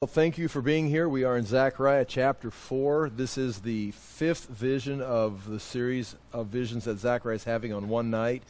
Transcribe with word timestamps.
Well, 0.00 0.06
thank 0.06 0.38
you 0.38 0.46
for 0.46 0.62
being 0.62 0.88
here. 0.88 1.08
We 1.08 1.24
are 1.24 1.36
in 1.36 1.44
Zechariah 1.44 2.04
chapter 2.04 2.52
4. 2.52 3.10
This 3.10 3.36
is 3.36 3.62
the 3.62 3.90
fifth 3.90 4.46
vision 4.46 5.02
of 5.02 5.50
the 5.50 5.58
series 5.58 6.14
of 6.32 6.46
visions 6.46 6.84
that 6.84 7.00
Zechariah 7.00 7.34
is 7.34 7.42
having 7.42 7.72
on 7.72 7.88
one 7.88 8.08
night. 8.08 8.44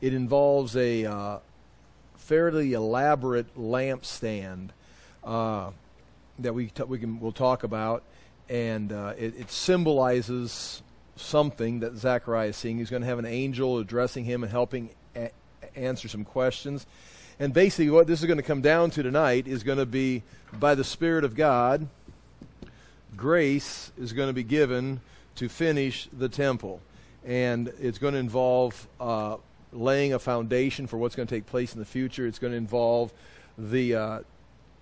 It 0.00 0.14
involves 0.14 0.74
a 0.76 1.04
uh, 1.04 1.38
fairly 2.16 2.72
elaborate 2.72 3.54
lampstand 3.54 4.70
uh, 5.24 5.72
that 6.38 6.54
we, 6.54 6.68
t- 6.68 6.84
we 6.84 6.98
can, 6.98 7.20
we'll 7.20 7.32
talk 7.32 7.64
about, 7.64 8.02
and 8.48 8.90
uh, 8.90 9.12
it, 9.18 9.38
it 9.38 9.50
symbolizes 9.50 10.82
something 11.16 11.80
that 11.80 11.98
Zechariah 11.98 12.48
is 12.48 12.56
seeing. 12.56 12.78
He's 12.78 12.88
going 12.88 13.02
to 13.02 13.08
have 13.08 13.18
an 13.18 13.26
angel 13.26 13.76
addressing 13.76 14.24
him 14.24 14.42
and 14.42 14.50
helping 14.50 14.88
a- 15.14 15.32
answer 15.76 16.08
some 16.08 16.24
questions. 16.24 16.86
And 17.40 17.54
basically, 17.54 17.90
what 17.90 18.08
this 18.08 18.20
is 18.20 18.26
going 18.26 18.38
to 18.38 18.42
come 18.42 18.62
down 18.62 18.90
to 18.90 19.02
tonight 19.02 19.46
is 19.46 19.62
going 19.62 19.78
to 19.78 19.86
be 19.86 20.24
by 20.58 20.74
the 20.74 20.82
Spirit 20.82 21.22
of 21.24 21.36
God, 21.36 21.86
grace 23.16 23.92
is 23.96 24.12
going 24.12 24.28
to 24.28 24.32
be 24.32 24.42
given 24.42 25.00
to 25.36 25.48
finish 25.48 26.08
the 26.12 26.28
temple. 26.28 26.80
And 27.24 27.72
it's 27.80 27.98
going 27.98 28.14
to 28.14 28.20
involve 28.20 28.88
uh, 28.98 29.36
laying 29.72 30.14
a 30.14 30.18
foundation 30.18 30.88
for 30.88 30.96
what's 30.96 31.14
going 31.14 31.28
to 31.28 31.34
take 31.34 31.46
place 31.46 31.74
in 31.74 31.78
the 31.78 31.84
future. 31.84 32.26
It's 32.26 32.40
going 32.40 32.52
to 32.52 32.56
involve 32.56 33.12
the 33.56 33.94
uh, 33.94 34.20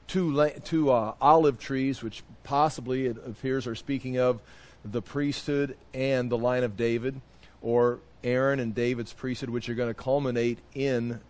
two, 0.06 0.32
la- 0.32 0.48
two 0.64 0.90
uh, 0.90 1.12
olive 1.20 1.58
trees, 1.58 2.02
which 2.02 2.22
possibly 2.42 3.06
it 3.06 3.18
appears 3.26 3.66
are 3.66 3.74
speaking 3.74 4.18
of 4.18 4.40
the 4.82 5.02
priesthood 5.02 5.76
and 5.92 6.30
the 6.30 6.38
line 6.38 6.64
of 6.64 6.76
David, 6.76 7.20
or 7.60 7.98
Aaron 8.24 8.60
and 8.60 8.74
David's 8.74 9.12
priesthood, 9.12 9.50
which 9.50 9.68
are 9.68 9.74
going 9.74 9.90
to 9.90 9.94
culminate 9.94 10.58
in 10.74 11.20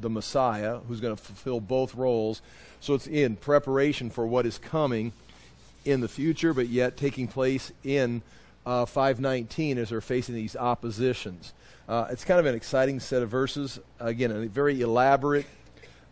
the 0.00 0.10
Messiah, 0.10 0.78
who's 0.88 1.00
going 1.00 1.14
to 1.14 1.22
fulfill 1.22 1.60
both 1.60 1.94
roles. 1.94 2.42
So 2.80 2.94
it's 2.94 3.06
in 3.06 3.36
preparation 3.36 4.10
for 4.10 4.26
what 4.26 4.46
is 4.46 4.58
coming 4.58 5.12
in 5.84 6.00
the 6.00 6.08
future, 6.08 6.54
but 6.54 6.68
yet 6.68 6.96
taking 6.96 7.28
place 7.28 7.72
in 7.84 8.22
uh, 8.64 8.86
519 8.86 9.78
as 9.78 9.90
they're 9.90 10.00
facing 10.00 10.34
these 10.34 10.56
oppositions. 10.56 11.52
Uh, 11.88 12.06
it's 12.10 12.24
kind 12.24 12.40
of 12.40 12.46
an 12.46 12.54
exciting 12.54 13.00
set 13.00 13.22
of 13.22 13.28
verses. 13.28 13.80
Again, 13.98 14.30
a 14.30 14.46
very 14.46 14.80
elaborate 14.80 15.46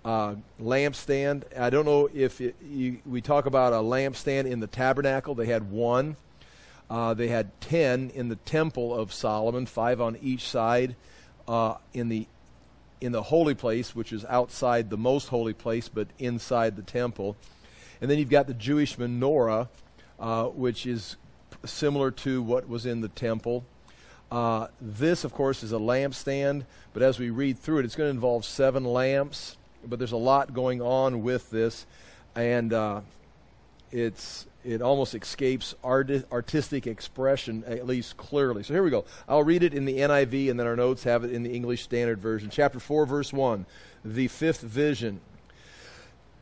uh, 0.04 0.34
lampstand. 0.60 1.44
I 1.58 1.70
don't 1.70 1.84
know 1.84 2.08
if 2.12 2.40
it, 2.40 2.56
you, 2.62 2.98
we 3.06 3.20
talk 3.20 3.46
about 3.46 3.72
a 3.72 3.76
lampstand 3.76 4.46
in 4.46 4.60
the 4.60 4.66
tabernacle. 4.66 5.34
They 5.34 5.46
had 5.46 5.70
one. 5.70 6.16
Uh, 6.88 7.14
they 7.14 7.28
had 7.28 7.60
ten 7.60 8.10
in 8.14 8.28
the 8.28 8.36
temple 8.36 8.94
of 8.94 9.12
Solomon, 9.12 9.66
five 9.66 10.00
on 10.00 10.18
each 10.20 10.48
side. 10.48 10.96
Uh, 11.46 11.74
in 11.94 12.08
the 12.08 12.26
in 13.00 13.12
the 13.12 13.22
holy 13.22 13.54
place, 13.54 13.94
which 13.94 14.12
is 14.12 14.24
outside 14.26 14.90
the 14.90 14.96
most 14.96 15.28
holy 15.28 15.52
place, 15.52 15.88
but 15.88 16.08
inside 16.18 16.76
the 16.76 16.82
temple. 16.82 17.36
And 18.00 18.10
then 18.10 18.18
you've 18.18 18.30
got 18.30 18.46
the 18.46 18.54
Jewish 18.54 18.96
menorah, 18.96 19.68
uh, 20.18 20.46
which 20.46 20.86
is 20.86 21.16
similar 21.64 22.10
to 22.10 22.42
what 22.42 22.68
was 22.68 22.86
in 22.86 23.00
the 23.00 23.08
temple. 23.08 23.64
Uh, 24.30 24.68
this, 24.80 25.24
of 25.24 25.32
course, 25.32 25.62
is 25.62 25.72
a 25.72 25.76
lampstand, 25.76 26.64
but 26.92 27.02
as 27.02 27.18
we 27.18 27.30
read 27.30 27.58
through 27.58 27.78
it, 27.78 27.84
it's 27.84 27.96
going 27.96 28.06
to 28.06 28.14
involve 28.14 28.44
seven 28.44 28.84
lamps. 28.84 29.56
But 29.84 29.98
there's 29.98 30.12
a 30.12 30.16
lot 30.16 30.52
going 30.52 30.82
on 30.82 31.22
with 31.22 31.50
this, 31.50 31.86
and 32.34 32.72
uh, 32.72 33.00
it's 33.92 34.46
it 34.64 34.82
almost 34.82 35.14
escapes 35.14 35.74
arti- 35.82 36.22
artistic 36.30 36.86
expression, 36.86 37.64
at 37.66 37.86
least 37.86 38.16
clearly. 38.16 38.62
So 38.62 38.74
here 38.74 38.82
we 38.82 38.90
go. 38.90 39.04
I'll 39.28 39.42
read 39.42 39.62
it 39.62 39.72
in 39.72 39.86
the 39.86 39.98
NIV, 39.98 40.50
and 40.50 40.60
then 40.60 40.66
our 40.66 40.76
notes 40.76 41.04
have 41.04 41.24
it 41.24 41.32
in 41.32 41.42
the 41.42 41.50
English 41.50 41.82
Standard 41.82 42.18
Version. 42.18 42.50
Chapter 42.50 42.78
4, 42.78 43.06
verse 43.06 43.32
1, 43.32 43.64
the 44.04 44.28
fifth 44.28 44.60
vision. 44.60 45.20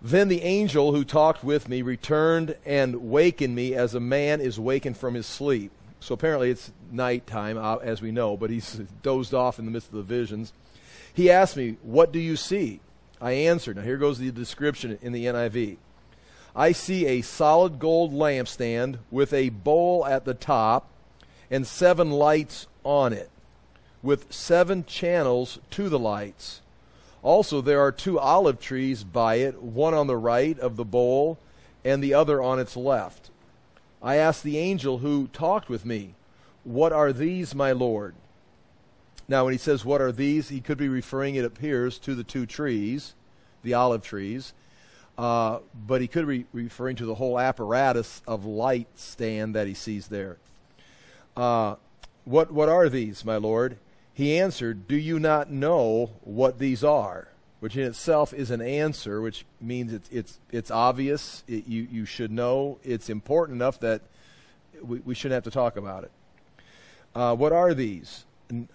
Then 0.03 0.29
the 0.29 0.43
angel 0.43 0.93
who 0.93 1.05
talked 1.05 1.43
with 1.43 1.69
me 1.69 1.83
returned 1.83 2.57
and 2.65 3.11
wakened 3.11 3.55
me 3.55 3.75
as 3.75 3.95
a 3.95 4.01
man 4.01 4.41
is 4.41 4.59
wakened 4.59 4.97
from 4.97 5.15
his 5.15 5.27
sleep. 5.27 5.73
So 6.01 6.15
apparently 6.15 6.51
it's 6.51 6.71
nighttime, 6.93 7.59
uh, 7.59 7.77
as 7.77 8.01
we 8.01 8.13
know, 8.13 8.37
but 8.37 8.51
he's 8.51 8.81
dozed 9.03 9.35
off 9.35 9.59
in 9.59 9.65
the 9.65 9.71
midst 9.71 9.89
of 9.89 9.97
the 9.97 10.03
visions. 10.03 10.53
He 11.13 11.31
asked 11.31 11.57
me, 11.57 11.77
What 11.83 12.13
do 12.13 12.21
you 12.21 12.37
see? 12.37 12.81
I 13.21 13.33
answered. 13.33 13.77
Now 13.77 13.83
here 13.83 13.97
goes 13.97 14.19
the 14.19 14.31
description 14.31 14.99
in 15.03 15.13
the 15.13 15.27
NIV. 15.27 15.79
I 16.59 16.73
see 16.73 17.07
a 17.07 17.23
solid 17.23 17.79
gold 17.79 18.13
lampstand 18.13 18.99
with 19.13 19.33
a 19.33 19.51
bowl 19.51 20.05
at 20.05 20.25
the 20.25 20.35
top 20.35 20.89
and 21.53 21.65
seven 21.65 22.11
lights 22.11 22.67
on 22.83 23.13
it, 23.13 23.31
with 24.03 24.33
seven 24.33 24.85
channels 24.85 25.61
to 25.71 25.89
the 25.89 26.01
lights. 26.01 26.61
Also, 27.23 27.61
there 27.61 27.81
are 27.81 27.93
two 27.93 28.19
olive 28.19 28.59
trees 28.59 29.05
by 29.05 29.37
it, 29.37 29.63
one 29.63 29.95
on 29.95 30.09
the 30.09 30.17
right 30.17 30.59
of 30.59 30.75
the 30.75 30.85
bowl 30.85 31.39
and 31.85 32.03
the 32.03 32.13
other 32.13 32.43
on 32.43 32.59
its 32.59 32.77
left. 32.77 33.31
I 34.03 34.17
asked 34.17 34.43
the 34.43 34.59
angel 34.59 34.99
who 34.99 35.29
talked 35.29 35.69
with 35.69 35.87
me, 35.87 36.15
What 36.65 36.93
are 36.93 37.13
these, 37.13 37.55
my 37.55 37.71
Lord? 37.71 38.17
Now, 39.29 39.45
when 39.45 39.55
he 39.55 39.59
says, 39.59 39.85
What 39.85 40.01
are 40.01 40.11
these? 40.11 40.49
he 40.49 40.61
could 40.61 40.79
be 40.79 40.89
referring, 40.89 41.37
it 41.37 41.45
appears, 41.45 41.99
to 42.01 42.17
the 42.17 42.25
two 42.25 42.47
trees, 42.47 43.15
the 43.63 43.75
olive 43.75 44.03
trees. 44.03 44.55
Uh, 45.19 45.59
but 45.75 46.01
he 46.01 46.07
could 46.07 46.29
be 46.29 46.47
referring 46.53 46.95
to 46.95 47.05
the 47.05 47.17
whole 47.17 47.41
apparatus 47.41 48.23
of 48.27 48.45
light 48.45 48.87
stand 48.95 49.57
that 49.57 49.67
he 49.67 49.75
sees 49.75 50.07
there. 50.07 50.37
Uh, 51.37 51.75
what, 52.25 52.53
what 52.53 52.69
are 52.69 52.89
these, 52.89 53.25
my 53.25 53.37
Lord? 53.37 53.79
He 54.15 54.39
answered, 54.39 54.87
Do 54.87 54.97
you 54.97 55.19
not 55.19 55.51
know 55.51 56.11
what 56.23 56.59
these 56.59 56.85
are? 56.85 57.29
Which 57.59 57.77
in 57.77 57.83
itself 57.83 58.33
is 58.33 58.53
an 58.53 58.61
answer, 58.61 59.21
which 59.21 59.45
means 59.61 59.93
it's, 59.93 60.09
it's, 60.11 60.39
it's 60.53 60.71
obvious. 60.71 61.43
It, 61.49 61.67
you, 61.67 61.89
you 61.91 62.05
should 62.05 62.31
know. 62.31 62.79
It's 62.85 63.11
important 63.11 63.57
enough 63.57 63.81
that 63.81 64.03
we, 64.81 65.01
we 65.01 65.15
shouldn't 65.17 65.35
have 65.35 65.45
to 65.45 65.51
talk 65.51 65.77
about 65.77 66.05
it. 66.05 66.13
Uh, 67.15 67.35
what 67.35 67.53
are 67.53 67.75
these? 67.75 68.25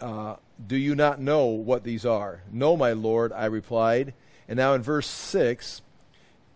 Uh, 0.01 0.35
do 0.67 0.75
you 0.75 0.95
not 0.95 1.21
know 1.21 1.45
what 1.45 1.85
these 1.85 2.05
are? 2.05 2.41
No, 2.51 2.75
my 2.75 2.91
Lord, 2.91 3.31
I 3.31 3.45
replied. 3.45 4.13
And 4.49 4.57
now 4.57 4.73
in 4.73 4.81
verse 4.81 5.07
6, 5.07 5.81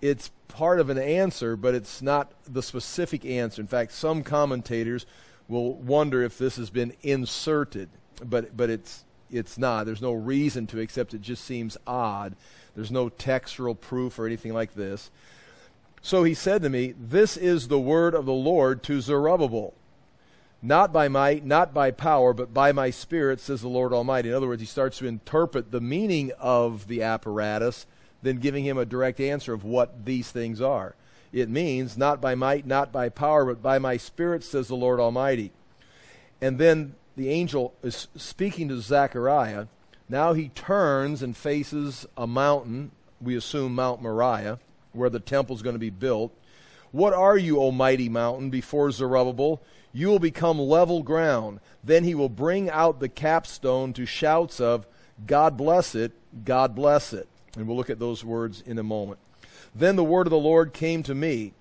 it's 0.01 0.31
part 0.47 0.79
of 0.79 0.89
an 0.89 0.97
answer, 0.97 1.55
but 1.55 1.75
it's 1.75 2.01
not 2.01 2.31
the 2.45 2.63
specific 2.63 3.25
answer. 3.25 3.61
In 3.61 3.67
fact, 3.67 3.91
some 3.91 4.23
commentators 4.23 5.05
will 5.47 5.73
wonder 5.73 6.23
if 6.23 6.37
this 6.37 6.57
has 6.57 6.69
been 6.69 6.93
inserted, 7.01 7.89
but 8.23 8.55
but 8.55 8.69
it's 8.69 9.05
it's 9.29 9.57
not. 9.57 9.85
There's 9.85 10.01
no 10.01 10.13
reason 10.13 10.67
to 10.67 10.79
accept 10.79 11.13
it. 11.13 11.21
Just 11.21 11.43
seems 11.43 11.77
odd. 11.85 12.35
There's 12.75 12.91
no 12.91 13.09
textual 13.09 13.75
proof 13.75 14.19
or 14.19 14.25
anything 14.25 14.53
like 14.53 14.75
this. 14.75 15.09
So 16.01 16.23
he 16.23 16.33
said 16.33 16.61
to 16.61 16.69
me, 16.69 16.93
This 16.97 17.35
is 17.35 17.67
the 17.67 17.79
word 17.79 18.13
of 18.13 18.25
the 18.25 18.33
Lord 18.33 18.83
to 18.83 19.01
Zerubbabel. 19.01 19.73
Not 20.61 20.91
by 20.91 21.07
might, 21.07 21.45
not 21.45 21.73
by 21.73 21.91
power, 21.91 22.33
but 22.33 22.53
by 22.53 22.71
my 22.71 22.89
spirit, 22.89 23.39
says 23.39 23.61
the 23.61 23.67
Lord 23.67 23.93
Almighty. 23.93 24.29
In 24.29 24.35
other 24.35 24.47
words, 24.47 24.61
he 24.61 24.65
starts 24.65 24.97
to 24.99 25.05
interpret 25.05 25.71
the 25.71 25.81
meaning 25.81 26.31
of 26.39 26.87
the 26.87 27.03
apparatus 27.03 27.85
than 28.21 28.39
giving 28.39 28.63
him 28.63 28.77
a 28.77 28.85
direct 28.85 29.19
answer 29.19 29.53
of 29.53 29.63
what 29.63 30.05
these 30.05 30.31
things 30.31 30.61
are. 30.61 30.95
It 31.31 31.49
means, 31.49 31.97
not 31.97 32.21
by 32.21 32.35
might, 32.35 32.65
not 32.65 32.91
by 32.91 33.09
power, 33.09 33.45
but 33.45 33.61
by 33.61 33.79
my 33.79 33.97
spirit, 33.97 34.43
says 34.43 34.67
the 34.67 34.75
Lord 34.75 34.99
Almighty. 34.99 35.51
And 36.41 36.57
then 36.57 36.95
the 37.15 37.29
angel 37.29 37.73
is 37.83 38.07
speaking 38.15 38.69
to 38.69 38.79
Zechariah. 38.79 39.67
Now 40.07 40.33
he 40.33 40.49
turns 40.49 41.21
and 41.21 41.35
faces 41.35 42.05
a 42.15 42.25
mountain, 42.25 42.91
we 43.21 43.35
assume 43.35 43.75
Mount 43.75 44.01
Moriah, 44.01 44.59
where 44.93 45.09
the 45.09 45.19
temple 45.19 45.55
is 45.55 45.61
going 45.61 45.75
to 45.75 45.79
be 45.79 45.89
built. 45.89 46.33
What 46.91 47.13
are 47.13 47.37
you, 47.37 47.59
O 47.59 47.71
mighty 47.71 48.07
mountain, 48.07 48.49
before 48.49 48.91
Zerubbabel? 48.91 49.61
You 49.91 50.07
will 50.07 50.19
become 50.19 50.59
level 50.59 51.03
ground. 51.03 51.59
Then 51.83 52.03
he 52.03 52.15
will 52.15 52.29
bring 52.29 52.69
out 52.69 52.99
the 52.99 53.09
capstone 53.09 53.93
to 53.93 54.05
shouts 54.05 54.61
of, 54.61 54.85
God 55.25 55.57
bless 55.57 55.95
it, 55.95 56.13
God 56.45 56.75
bless 56.75 57.13
it. 57.13 57.27
And 57.57 57.67
we'll 57.67 57.75
look 57.75 57.89
at 57.89 57.99
those 57.99 58.23
words 58.23 58.61
in 58.61 58.77
a 58.77 58.83
moment. 58.83 59.19
Then 59.73 59.95
the 59.95 60.03
word 60.03 60.27
of 60.27 60.31
the 60.31 60.37
Lord 60.37 60.73
came 60.73 61.03
to 61.03 61.15
me 61.15 61.53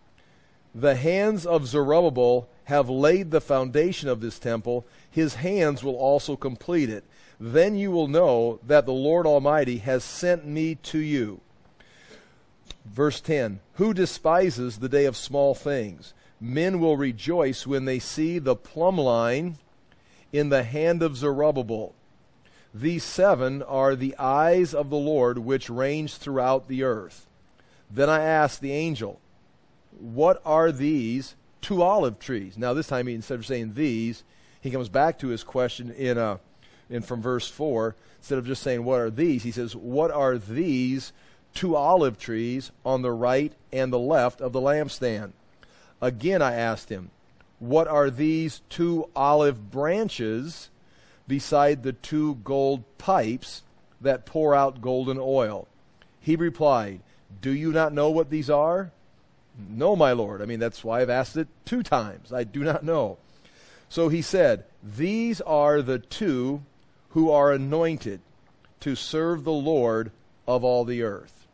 The 0.74 0.94
hands 0.94 1.46
of 1.46 1.66
Zerubbabel 1.66 2.48
have 2.64 2.90
laid 2.90 3.30
the 3.30 3.40
foundation 3.40 4.08
of 4.08 4.20
this 4.20 4.38
temple, 4.38 4.84
his 5.10 5.36
hands 5.36 5.82
will 5.82 5.96
also 5.96 6.36
complete 6.36 6.90
it. 6.90 7.04
Then 7.40 7.76
you 7.76 7.90
will 7.90 8.08
know 8.08 8.60
that 8.66 8.86
the 8.86 8.92
Lord 8.92 9.26
Almighty 9.26 9.78
has 9.78 10.04
sent 10.04 10.46
me 10.46 10.74
to 10.74 10.98
you. 10.98 11.40
Verse 12.84 13.20
10 13.20 13.60
Who 13.74 13.94
despises 13.94 14.78
the 14.78 14.88
day 14.88 15.06
of 15.06 15.16
small 15.16 15.54
things? 15.54 16.12
Men 16.40 16.78
will 16.78 16.98
rejoice 16.98 17.66
when 17.66 17.86
they 17.86 17.98
see 17.98 18.38
the 18.38 18.56
plumb 18.56 18.98
line 18.98 19.56
in 20.32 20.50
the 20.50 20.64
hand 20.64 21.02
of 21.02 21.16
Zerubbabel 21.16 21.94
these 22.80 23.04
seven 23.04 23.62
are 23.62 23.94
the 23.94 24.16
eyes 24.18 24.74
of 24.74 24.90
the 24.90 24.96
Lord 24.96 25.38
which 25.38 25.70
range 25.70 26.16
throughout 26.16 26.68
the 26.68 26.82
earth. 26.82 27.26
Then 27.90 28.10
I 28.10 28.22
asked 28.22 28.60
the 28.60 28.72
angel, 28.72 29.20
What 29.98 30.40
are 30.44 30.72
these 30.72 31.36
two 31.60 31.82
olive 31.82 32.18
trees? 32.18 32.58
Now, 32.58 32.74
this 32.74 32.88
time, 32.88 33.08
instead 33.08 33.38
of 33.38 33.46
saying 33.46 33.74
these, 33.74 34.24
he 34.60 34.70
comes 34.70 34.88
back 34.88 35.18
to 35.20 35.28
his 35.28 35.44
question 35.44 35.90
in, 35.90 36.18
a, 36.18 36.40
in 36.90 37.02
from 37.02 37.22
verse 37.22 37.48
4. 37.48 37.94
Instead 38.18 38.38
of 38.38 38.46
just 38.46 38.62
saying, 38.62 38.84
What 38.84 39.00
are 39.00 39.10
these? 39.10 39.42
He 39.42 39.52
says, 39.52 39.74
What 39.76 40.10
are 40.10 40.36
these 40.36 41.12
two 41.56 41.74
olive 41.74 42.18
trees 42.18 42.70
on 42.84 43.02
the 43.02 43.10
right 43.10 43.52
and 43.72 43.92
the 43.92 43.98
left 43.98 44.40
of 44.40 44.52
the 44.52 44.60
lampstand. 44.60 45.32
Again 46.00 46.42
I 46.42 46.54
asked 46.54 46.90
him, 46.90 47.10
What 47.58 47.88
are 47.88 48.10
these 48.10 48.60
two 48.68 49.08
olive 49.16 49.70
branches 49.70 50.68
beside 51.26 51.82
the 51.82 51.92
two 51.92 52.36
gold 52.36 52.84
pipes 52.98 53.62
that 54.00 54.26
pour 54.26 54.54
out 54.54 54.80
golden 54.80 55.18
oil? 55.20 55.68
He 56.20 56.36
replied, 56.36 57.00
Do 57.40 57.50
you 57.50 57.72
not 57.72 57.92
know 57.92 58.10
what 58.10 58.30
these 58.30 58.50
are? 58.50 58.92
No, 59.68 59.96
my 59.96 60.12
Lord. 60.12 60.42
I 60.42 60.44
mean, 60.44 60.60
that's 60.60 60.84
why 60.84 61.00
I've 61.00 61.10
asked 61.10 61.36
it 61.36 61.48
two 61.64 61.82
times. 61.82 62.32
I 62.32 62.44
do 62.44 62.62
not 62.62 62.84
know. 62.84 63.18
So 63.88 64.08
he 64.08 64.22
said, 64.22 64.64
These 64.82 65.40
are 65.40 65.82
the 65.82 65.98
two 65.98 66.62
who 67.10 67.30
are 67.30 67.52
anointed 67.52 68.20
to 68.80 68.94
serve 68.94 69.44
the 69.44 69.52
Lord 69.52 70.10
of 70.46 70.62
all 70.62 70.84
the 70.84 71.02
earth. 71.02 71.46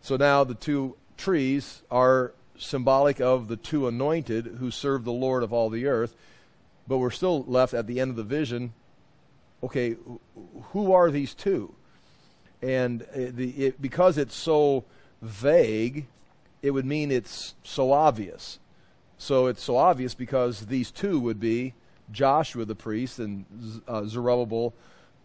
So 0.00 0.16
now 0.16 0.44
the 0.44 0.54
two 0.54 0.96
trees 1.16 1.82
are 1.90 2.32
symbolic 2.56 3.20
of 3.20 3.48
the 3.48 3.56
two 3.56 3.88
anointed 3.88 4.56
who 4.58 4.70
serve 4.70 5.04
the 5.04 5.12
Lord 5.12 5.42
of 5.42 5.52
all 5.52 5.70
the 5.70 5.86
earth, 5.86 6.14
but 6.86 6.98
we're 6.98 7.10
still 7.10 7.44
left 7.44 7.74
at 7.74 7.86
the 7.86 8.00
end 8.00 8.10
of 8.10 8.16
the 8.16 8.24
vision. 8.24 8.72
Okay, 9.62 9.96
who 10.72 10.92
are 10.92 11.10
these 11.10 11.34
two? 11.34 11.74
And 12.62 13.02
it, 13.14 13.38
it, 13.38 13.82
because 13.82 14.18
it's 14.18 14.34
so 14.34 14.84
vague, 15.22 16.06
it 16.62 16.70
would 16.70 16.86
mean 16.86 17.10
it's 17.10 17.54
so 17.62 17.92
obvious. 17.92 18.58
So 19.18 19.46
it's 19.46 19.62
so 19.62 19.76
obvious 19.76 20.14
because 20.14 20.66
these 20.66 20.90
two 20.90 21.20
would 21.20 21.40
be 21.40 21.74
Joshua 22.10 22.64
the 22.64 22.74
priest 22.74 23.18
and 23.18 23.44
uh, 23.88 24.04
Zerubbabel 24.04 24.74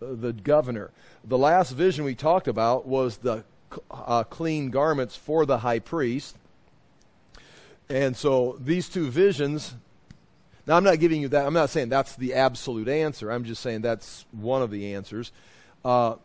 uh, 0.02 0.08
the 0.12 0.34
governor. 0.34 0.92
The 1.26 1.38
last 1.38 1.72
vision 1.72 2.06
we 2.06 2.16
talked 2.16 2.48
about 2.48 2.86
was 2.86 3.18
the 3.18 3.44
uh, 3.92 4.24
clean 4.24 4.70
garments 4.70 5.16
for 5.16 5.46
the 5.46 5.60
high 5.60 5.80
priest. 5.80 6.38
And 7.90 8.16
so 8.16 8.58
these 8.60 8.88
two 8.88 9.10
visions. 9.10 9.76
Now, 10.70 10.78
I'm 10.78 10.84
not 10.84 11.00
giving 11.00 11.20
you 11.20 11.30
that. 11.30 11.48
I'm 11.48 11.54
not 11.56 11.72
saying 11.72 11.90
that's 11.90 12.16
the 12.16 12.36
absolute 12.36 12.88
answer. 12.88 13.32
I'm 13.32 13.44
just 13.44 13.64
saying 13.64 13.82
that's 13.82 14.28
one 14.30 14.62
of 14.62 14.70
the 14.70 14.94
answers. 14.94 15.32
Uh, 15.84 16.18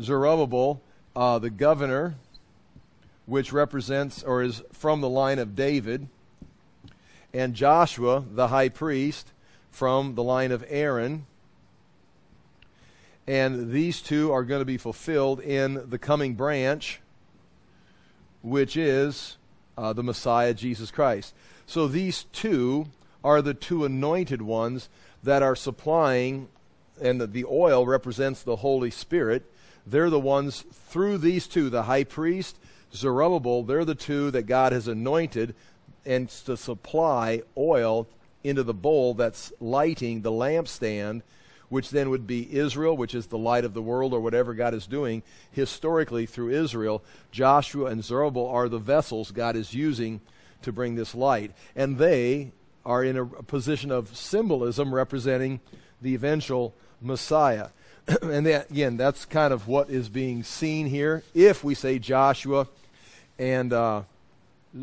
Zerubbabel, 0.00 0.80
uh, 1.16 1.40
the 1.40 1.50
governor, 1.50 2.14
which 3.24 3.52
represents 3.52 4.22
or 4.22 4.44
is 4.44 4.62
from 4.72 5.00
the 5.00 5.08
line 5.08 5.40
of 5.40 5.56
David, 5.56 6.06
and 7.34 7.52
Joshua, 7.52 8.22
the 8.30 8.46
high 8.46 8.68
priest, 8.68 9.32
from 9.72 10.14
the 10.14 10.22
line 10.22 10.52
of 10.52 10.64
Aaron. 10.68 11.26
And 13.26 13.72
these 13.72 14.02
two 14.02 14.30
are 14.30 14.44
going 14.44 14.60
to 14.60 14.64
be 14.64 14.78
fulfilled 14.78 15.40
in 15.40 15.90
the 15.90 15.98
coming 15.98 16.34
branch, 16.34 17.00
which 18.42 18.76
is 18.76 19.36
uh, 19.76 19.92
the 19.92 20.04
Messiah, 20.04 20.54
Jesus 20.54 20.92
Christ. 20.92 21.34
So 21.66 21.88
these 21.88 22.26
two 22.32 22.86
are 23.26 23.42
the 23.42 23.54
two 23.54 23.84
anointed 23.84 24.40
ones 24.40 24.88
that 25.24 25.42
are 25.42 25.56
supplying, 25.56 26.48
and 27.02 27.20
the, 27.20 27.26
the 27.26 27.44
oil 27.44 27.84
represents 27.84 28.44
the 28.44 28.56
Holy 28.56 28.90
Spirit. 28.90 29.50
They're 29.84 30.10
the 30.10 30.20
ones 30.20 30.64
through 30.70 31.18
these 31.18 31.48
two, 31.48 31.68
the 31.68 31.82
high 31.82 32.04
priest, 32.04 32.56
Zerubbabel, 32.94 33.64
they're 33.64 33.84
the 33.84 33.96
two 33.96 34.30
that 34.30 34.44
God 34.44 34.70
has 34.70 34.86
anointed 34.86 35.56
and 36.04 36.28
to 36.28 36.56
supply 36.56 37.42
oil 37.58 38.06
into 38.44 38.62
the 38.62 38.72
bowl 38.72 39.14
that's 39.14 39.52
lighting 39.58 40.22
the 40.22 40.30
lampstand, 40.30 41.22
which 41.68 41.90
then 41.90 42.10
would 42.10 42.28
be 42.28 42.56
Israel, 42.56 42.96
which 42.96 43.12
is 43.12 43.26
the 43.26 43.36
light 43.36 43.64
of 43.64 43.74
the 43.74 43.82
world, 43.82 44.14
or 44.14 44.20
whatever 44.20 44.54
God 44.54 44.72
is 44.72 44.86
doing 44.86 45.24
historically 45.50 46.26
through 46.26 46.50
Israel. 46.50 47.02
Joshua 47.32 47.86
and 47.86 48.04
Zerubbabel 48.04 48.46
are 48.46 48.68
the 48.68 48.78
vessels 48.78 49.32
God 49.32 49.56
is 49.56 49.74
using 49.74 50.20
to 50.62 50.70
bring 50.70 50.94
this 50.94 51.12
light. 51.12 51.50
And 51.74 51.98
they 51.98 52.52
are 52.86 53.04
in 53.04 53.16
a 53.18 53.26
position 53.26 53.90
of 53.90 54.16
symbolism 54.16 54.94
representing 54.94 55.60
the 56.00 56.14
eventual 56.14 56.72
Messiah. 57.02 57.68
and 58.22 58.46
that, 58.46 58.70
again, 58.70 58.96
that's 58.96 59.24
kind 59.24 59.52
of 59.52 59.66
what 59.66 59.90
is 59.90 60.08
being 60.08 60.44
seen 60.44 60.86
here. 60.86 61.24
If 61.34 61.64
we 61.64 61.74
say 61.74 61.98
Joshua 61.98 62.68
and 63.38 63.72
uh, 63.72 64.02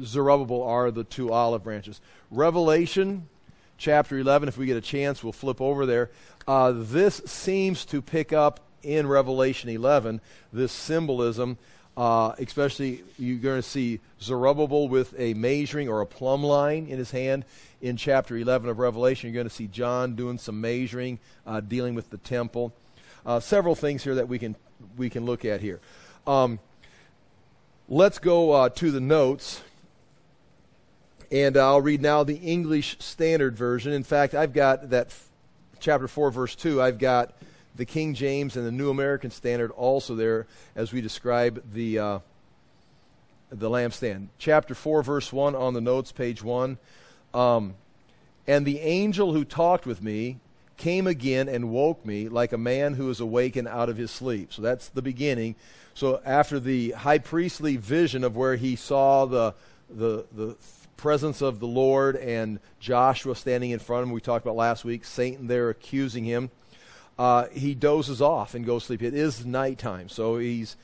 Zerubbabel 0.03 0.63
are 0.63 0.91
the 0.91 1.05
two 1.05 1.31
olive 1.31 1.63
branches. 1.63 2.01
Revelation 2.29 3.29
chapter 3.77 4.17
11, 4.17 4.49
if 4.49 4.57
we 4.57 4.65
get 4.65 4.77
a 4.77 4.81
chance, 4.81 5.23
we'll 5.23 5.31
flip 5.31 5.61
over 5.61 5.85
there. 5.85 6.11
Uh, 6.45 6.73
this 6.75 7.21
seems 7.25 7.85
to 7.85 8.01
pick 8.01 8.33
up 8.33 8.59
in 8.83 9.07
Revelation 9.07 9.69
11 9.69 10.19
this 10.51 10.73
symbolism. 10.73 11.57
Uh, 11.95 12.33
especially, 12.39 13.03
you're 13.19 13.37
going 13.37 13.61
to 13.61 13.67
see 13.67 13.99
Zerubbabel 14.19 14.87
with 14.87 15.13
a 15.17 15.33
measuring 15.35 15.87
or 15.89 16.01
a 16.01 16.05
plumb 16.05 16.43
line 16.43 16.87
in 16.87 16.97
his 16.97 17.11
hand 17.11 17.45
in 17.81 17.97
chapter 17.97 18.35
11 18.35 18.69
of 18.69 18.79
Revelation. 18.79 19.29
You're 19.29 19.35
going 19.35 19.49
to 19.49 19.53
see 19.53 19.67
John 19.67 20.15
doing 20.15 20.37
some 20.37 20.59
measuring, 20.59 21.19
uh, 21.45 21.59
dealing 21.59 21.93
with 21.93 22.09
the 22.09 22.17
temple. 22.17 22.73
Uh, 23.25 23.39
several 23.39 23.75
things 23.75 24.03
here 24.03 24.15
that 24.15 24.27
we 24.27 24.39
can 24.39 24.55
we 24.97 25.09
can 25.09 25.25
look 25.25 25.45
at 25.45 25.61
here. 25.61 25.79
Um, 26.27 26.59
let's 27.87 28.19
go 28.19 28.51
uh, 28.51 28.69
to 28.69 28.91
the 28.91 28.99
notes 28.99 29.61
and 31.33 31.57
I'll 31.57 31.81
read 31.81 31.99
now 31.99 32.23
the 32.23 32.35
English 32.35 32.97
Standard 32.99 33.55
Version. 33.55 33.91
In 33.91 34.03
fact, 34.03 34.35
I've 34.35 34.53
got 34.53 34.91
that 34.91 35.07
f- 35.07 35.29
chapter 35.79 36.07
4, 36.07 36.29
verse 36.29 36.55
2. 36.55 36.79
I've 36.79 36.99
got 36.99 37.33
the 37.75 37.85
King 37.85 38.13
James 38.13 38.55
and 38.55 38.65
the 38.65 38.71
New 38.71 38.89
American 38.89 39.31
Standard 39.31 39.71
also 39.71 40.15
there 40.15 40.47
as 40.75 40.93
we 40.93 41.01
describe 41.01 41.63
the, 41.73 41.99
uh, 41.99 42.19
the 43.51 43.69
lampstand. 43.69 44.27
Chapter 44.37 44.75
4, 44.75 45.03
verse 45.03 45.33
1 45.33 45.55
on 45.55 45.73
the 45.73 45.81
notes, 45.81 46.11
page 46.11 46.43
1. 46.43 46.77
Um, 47.33 47.75
and 48.47 48.65
the 48.65 48.79
angel 48.79 49.33
who 49.33 49.45
talked 49.45 49.85
with 49.85 50.01
me 50.01 50.39
came 50.77 51.07
again 51.07 51.47
and 51.47 51.71
woke 51.71 52.05
me 52.05 52.27
like 52.27 52.51
a 52.51 52.57
man 52.57 52.95
who 52.95 53.09
is 53.09 53.19
awakened 53.19 53.67
out 53.67 53.89
of 53.89 53.97
his 53.97 54.11
sleep. 54.11 54.51
So 54.51 54.61
that's 54.61 54.89
the 54.89 55.01
beginning. 55.01 55.55
So 55.93 56.21
after 56.25 56.59
the 56.59 56.91
high 56.91 57.19
priestly 57.19 57.77
vision 57.77 58.23
of 58.23 58.35
where 58.35 58.55
he 58.55 58.75
saw 58.75 59.25
the 59.25 59.53
the 59.89 60.25
the 60.31 60.55
presence 61.03 61.41
of 61.41 61.59
the 61.59 61.67
Lord 61.67 62.15
and 62.15 62.59
Joshua 62.79 63.35
standing 63.35 63.71
in 63.71 63.79
front 63.79 64.03
of 64.03 64.07
him. 64.07 64.13
We 64.13 64.21
talked 64.21 64.45
about 64.45 64.55
last 64.55 64.85
week, 64.85 65.03
Satan 65.03 65.47
there 65.47 65.69
accusing 65.69 66.23
him. 66.23 66.49
Uh, 67.17 67.47
he 67.51 67.75
dozes 67.75 68.21
off 68.21 68.55
and 68.55 68.65
goes 68.65 68.83
to 68.83 68.87
sleep. 68.87 69.03
It 69.03 69.13
is 69.13 69.45
nighttime, 69.45 70.09
so 70.09 70.37
he's, 70.37 70.75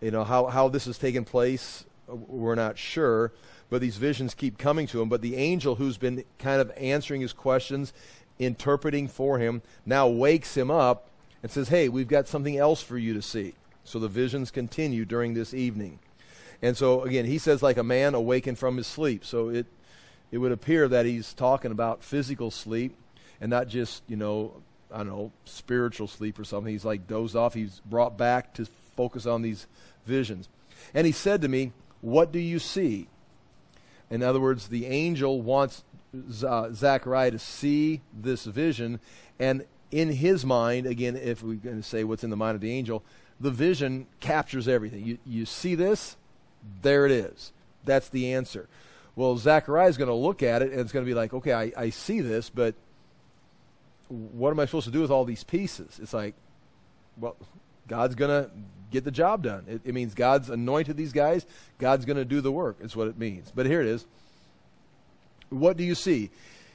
you 0.00 0.10
know, 0.10 0.24
how, 0.24 0.46
how 0.46 0.68
this 0.68 0.86
has 0.86 0.98
taken 0.98 1.24
place, 1.24 1.84
we're 2.06 2.54
not 2.54 2.78
sure, 2.78 3.32
but 3.70 3.80
these 3.80 3.96
visions 3.96 4.34
keep 4.34 4.58
coming 4.58 4.86
to 4.88 5.02
him. 5.02 5.08
But 5.08 5.20
the 5.20 5.36
angel 5.36 5.74
who's 5.74 5.98
been 5.98 6.24
kind 6.38 6.60
of 6.60 6.72
answering 6.76 7.20
his 7.20 7.32
questions, 7.32 7.92
interpreting 8.38 9.08
for 9.08 9.38
him, 9.38 9.62
now 9.84 10.08
wakes 10.08 10.56
him 10.56 10.70
up 10.70 11.08
and 11.42 11.50
says, 11.50 11.68
Hey, 11.68 11.88
we've 11.88 12.08
got 12.08 12.28
something 12.28 12.56
else 12.56 12.82
for 12.82 12.96
you 12.96 13.14
to 13.14 13.22
see. 13.22 13.54
So 13.84 13.98
the 13.98 14.08
visions 14.08 14.50
continue 14.50 15.04
during 15.04 15.34
this 15.34 15.52
evening. 15.52 15.98
And 16.62 16.76
so 16.76 17.02
again, 17.02 17.26
he 17.26 17.38
says 17.38 17.62
like 17.62 17.76
a 17.76 17.82
man 17.82 18.14
awakened 18.14 18.58
from 18.58 18.78
his 18.78 18.86
sleep. 18.86 19.24
So 19.24 19.50
it 19.50 19.66
it 20.32 20.38
would 20.38 20.52
appear 20.52 20.88
that 20.88 21.06
he's 21.06 21.32
talking 21.34 21.70
about 21.70 22.02
physical 22.02 22.50
sleep 22.50 22.96
and 23.40 23.50
not 23.50 23.68
just, 23.68 24.02
you 24.08 24.16
know, 24.16 24.54
I 24.94 24.98
don't 24.98 25.08
know, 25.08 25.32
spiritual 25.44 26.06
sleep 26.06 26.38
or 26.38 26.44
something. 26.44 26.72
He's 26.72 26.84
like 26.84 27.08
dozed 27.08 27.34
off. 27.34 27.54
He's 27.54 27.80
brought 27.84 28.16
back 28.16 28.54
to 28.54 28.66
focus 28.96 29.26
on 29.26 29.42
these 29.42 29.66
visions. 30.06 30.48
And 30.94 31.06
he 31.06 31.12
said 31.12 31.42
to 31.42 31.48
me, 31.48 31.72
What 32.00 32.30
do 32.30 32.38
you 32.38 32.58
see? 32.58 33.08
In 34.08 34.22
other 34.22 34.40
words, 34.40 34.68
the 34.68 34.86
angel 34.86 35.42
wants 35.42 35.82
uh, 36.46 36.70
Zechariah 36.72 37.32
to 37.32 37.38
see 37.38 38.02
this 38.12 38.44
vision. 38.44 39.00
And 39.38 39.64
in 39.90 40.12
his 40.12 40.44
mind, 40.44 40.86
again, 40.86 41.16
if 41.16 41.42
we're 41.42 41.54
going 41.54 41.76
to 41.76 41.82
say 41.82 42.04
what's 42.04 42.22
in 42.22 42.30
the 42.30 42.36
mind 42.36 42.54
of 42.54 42.60
the 42.60 42.70
angel, 42.70 43.02
the 43.40 43.50
vision 43.50 44.06
captures 44.20 44.68
everything. 44.68 45.04
You, 45.04 45.18
you 45.26 45.46
see 45.46 45.74
this? 45.74 46.16
There 46.82 47.04
it 47.06 47.12
is. 47.12 47.52
That's 47.84 48.08
the 48.08 48.32
answer. 48.32 48.68
Well, 49.16 49.36
Zechariah 49.36 49.88
is 49.88 49.96
going 49.96 50.08
to 50.08 50.14
look 50.14 50.42
at 50.42 50.62
it 50.62 50.70
and 50.72 50.80
it's 50.80 50.92
going 50.92 51.04
to 51.04 51.10
be 51.10 51.14
like, 51.14 51.32
okay, 51.34 51.52
I, 51.52 51.72
I 51.76 51.90
see 51.90 52.20
this, 52.20 52.50
but 52.50 52.74
what 54.08 54.50
am 54.50 54.60
I 54.60 54.66
supposed 54.66 54.86
to 54.86 54.92
do 54.92 55.00
with 55.00 55.10
all 55.10 55.24
these 55.24 55.44
pieces? 55.44 55.98
It's 56.02 56.12
like, 56.12 56.34
well, 57.16 57.36
God's 57.88 58.14
going 58.14 58.30
to 58.30 58.50
get 58.90 59.04
the 59.04 59.10
job 59.10 59.42
done. 59.42 59.64
It, 59.68 59.80
it, 59.84 59.94
means 59.94 60.14
God's 60.14 60.50
anointed 60.50 60.96
these 60.96 61.12
guys. 61.12 61.46
God's 61.78 62.04
going 62.04 62.16
to 62.16 62.24
do 62.24 62.40
the 62.40 62.52
work. 62.52 62.76
It's 62.80 62.96
what 62.96 63.08
it 63.08 63.18
means. 63.18 63.52
But 63.54 63.66
here 63.66 63.80
it 63.80 63.86
is. 63.86 64.06
What 65.50 65.76
do 65.76 65.84
you 65.84 65.94
see? 65.94 66.30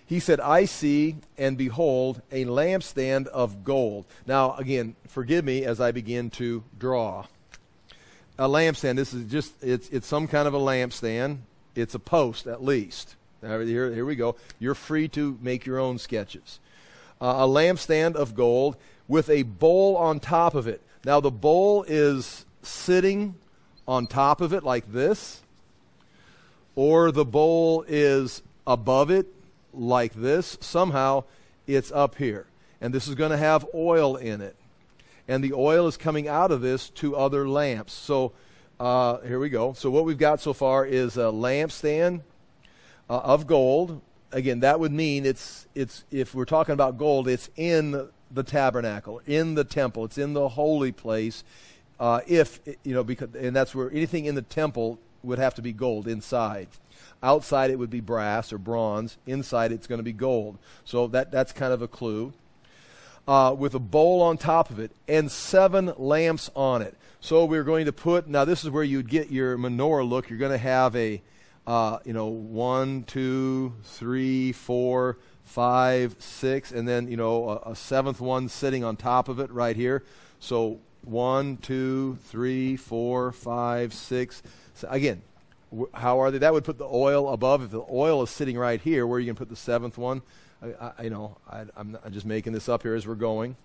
He 0.05 0.19
said, 0.19 0.39
I 0.39 0.65
see 0.65 1.17
and 1.37 1.57
behold 1.57 2.21
a 2.31 2.45
lampstand 2.45 3.27
of 3.27 3.63
gold. 3.63 4.05
Now, 4.25 4.55
again, 4.55 4.95
forgive 5.07 5.45
me 5.45 5.63
as 5.65 5.79
I 5.79 5.91
begin 5.91 6.29
to 6.31 6.63
draw 6.77 7.25
a 8.39 8.47
lampstand. 8.47 8.95
This 8.95 9.13
is 9.13 9.29
just 9.29 9.53
it's 9.61 9.89
it's 9.89 10.07
some 10.07 10.27
kind 10.27 10.47
of 10.47 10.53
a 10.53 10.59
lampstand. 10.59 11.39
It's 11.75 11.93
a 11.93 11.99
post 11.99 12.47
at 12.47 12.63
least. 12.63 13.15
Now, 13.43 13.59
here, 13.59 13.93
here 13.93 14.05
we 14.05 14.15
go. 14.15 14.35
You're 14.57 14.75
free 14.75 15.07
to 15.09 15.37
make 15.41 15.65
your 15.65 15.79
own 15.79 15.97
sketches. 15.97 16.59
Uh, 17.21 17.35
a 17.39 17.47
lampstand 17.47 18.15
of 18.15 18.33
gold 18.33 18.77
with 19.07 19.29
a 19.29 19.43
bowl 19.43 19.97
on 19.97 20.19
top 20.19 20.55
of 20.55 20.67
it. 20.67 20.81
Now 21.03 21.19
the 21.19 21.31
bowl 21.31 21.83
is 21.87 22.45
sitting 22.61 23.35
on 23.87 24.07
top 24.07 24.41
of 24.41 24.53
it 24.53 24.63
like 24.63 24.91
this, 24.91 25.41
or 26.75 27.11
the 27.11 27.25
bowl 27.25 27.83
is 27.87 28.41
above 28.65 29.09
it 29.09 29.27
like 29.73 30.13
this. 30.13 30.57
Somehow 30.61 31.23
it's 31.67 31.91
up 31.91 32.15
here. 32.15 32.45
And 32.81 32.93
this 32.93 33.07
is 33.07 33.15
going 33.15 33.31
to 33.31 33.37
have 33.37 33.65
oil 33.73 34.15
in 34.15 34.41
it. 34.41 34.55
And 35.27 35.43
the 35.43 35.53
oil 35.53 35.87
is 35.87 35.97
coming 35.97 36.27
out 36.27 36.51
of 36.51 36.61
this 36.61 36.89
to 36.91 37.15
other 37.15 37.47
lamps. 37.47 37.93
So 37.93 38.31
uh, 38.79 39.19
here 39.19 39.39
we 39.39 39.49
go. 39.49 39.73
So 39.73 39.89
what 39.89 40.05
we've 40.05 40.17
got 40.17 40.39
so 40.39 40.53
far 40.53 40.85
is 40.85 41.17
a 41.17 41.31
lampstand 41.31 42.21
uh, 43.09 43.17
of 43.17 43.45
gold. 43.45 44.01
Again, 44.31 44.59
that 44.59 44.79
would 44.79 44.91
mean 44.91 45.25
it's 45.25 45.67
it's 45.73 46.03
if 46.11 46.35
we're 46.35 46.45
talking 46.45 46.73
about 46.73 46.97
gold, 46.97 47.27
it's 47.27 47.49
in 47.55 48.09
the 48.31 48.43
tabernacle, 48.43 49.21
in 49.25 49.55
the 49.55 49.63
temple, 49.63 50.05
it's 50.05 50.17
in 50.17 50.33
the 50.33 50.49
holy 50.49 50.91
place. 50.91 51.43
Uh, 51.99 52.21
if 52.27 52.59
you 52.83 52.93
know, 52.93 53.03
because 53.03 53.33
and 53.35 53.55
that's 53.55 53.73
where 53.73 53.91
anything 53.91 54.25
in 54.25 54.35
the 54.35 54.41
temple 54.41 54.99
would 55.23 55.39
have 55.39 55.55
to 55.55 55.61
be 55.61 55.73
gold 55.73 56.07
inside. 56.07 56.67
Outside 57.21 57.69
it 57.71 57.77
would 57.77 57.89
be 57.89 57.99
brass 57.99 58.53
or 58.53 58.57
bronze. 58.57 59.17
Inside 59.25 59.71
it's 59.71 59.87
going 59.87 59.99
to 59.99 60.03
be 60.03 60.13
gold. 60.13 60.57
So 60.85 61.07
that 61.07 61.31
that's 61.31 61.51
kind 61.51 61.73
of 61.73 61.81
a 61.81 61.87
clue. 61.87 62.33
Uh, 63.27 63.53
with 63.53 63.75
a 63.75 63.79
bowl 63.79 64.21
on 64.23 64.37
top 64.37 64.71
of 64.71 64.79
it 64.79 64.91
and 65.07 65.31
seven 65.31 65.93
lamps 65.97 66.49
on 66.55 66.81
it. 66.81 66.95
So 67.19 67.45
we're 67.45 67.63
going 67.63 67.85
to 67.85 67.93
put 67.93 68.27
now. 68.27 68.45
This 68.45 68.63
is 68.63 68.69
where 68.69 68.83
you'd 68.83 69.09
get 69.09 69.29
your 69.29 69.57
menorah 69.57 70.07
look. 70.07 70.29
You're 70.29 70.39
going 70.39 70.51
to 70.51 70.57
have 70.57 70.95
a 70.95 71.21
uh, 71.69 71.99
you 72.03 72.13
know 72.13 72.25
one, 72.25 73.03
two, 73.03 73.75
three, 73.83 74.51
four, 74.51 75.19
five, 75.43 76.15
six, 76.17 76.71
and 76.71 76.87
then 76.87 77.07
you 77.07 77.15
know 77.15 77.47
a, 77.47 77.71
a 77.71 77.75
seventh 77.75 78.19
one 78.19 78.49
sitting 78.49 78.83
on 78.83 78.95
top 78.95 79.29
of 79.29 79.39
it 79.39 79.51
right 79.51 79.75
here. 79.75 80.03
So 80.39 80.79
one, 81.03 81.57
two, 81.57 82.17
three, 82.23 82.75
four, 82.75 83.31
five, 83.31 83.93
six. 83.93 84.41
So 84.73 84.87
again, 84.89 85.21
how 85.93 86.19
are 86.19 86.31
they? 86.31 86.39
That 86.39 86.53
would 86.53 86.63
put 86.63 86.79
the 86.79 86.89
oil 86.91 87.31
above. 87.31 87.61
If 87.61 87.69
the 87.69 87.85
oil 87.87 88.23
is 88.23 88.31
sitting 88.31 88.57
right 88.57 88.81
here, 88.81 89.05
where 89.05 89.17
are 89.17 89.19
you 89.19 89.27
can 89.27 89.35
put 89.35 89.49
the 89.49 89.55
seventh 89.55 89.99
one, 89.99 90.23
I, 90.63 90.91
I 90.97 91.03
you 91.03 91.11
know, 91.11 91.37
I, 91.47 91.65
I'm, 91.77 91.99
I'm 92.03 92.11
just 92.11 92.25
making 92.25 92.53
this 92.53 92.67
up 92.67 92.81
here 92.81 92.95
as 92.95 93.05
we're 93.05 93.13
going. 93.13 93.55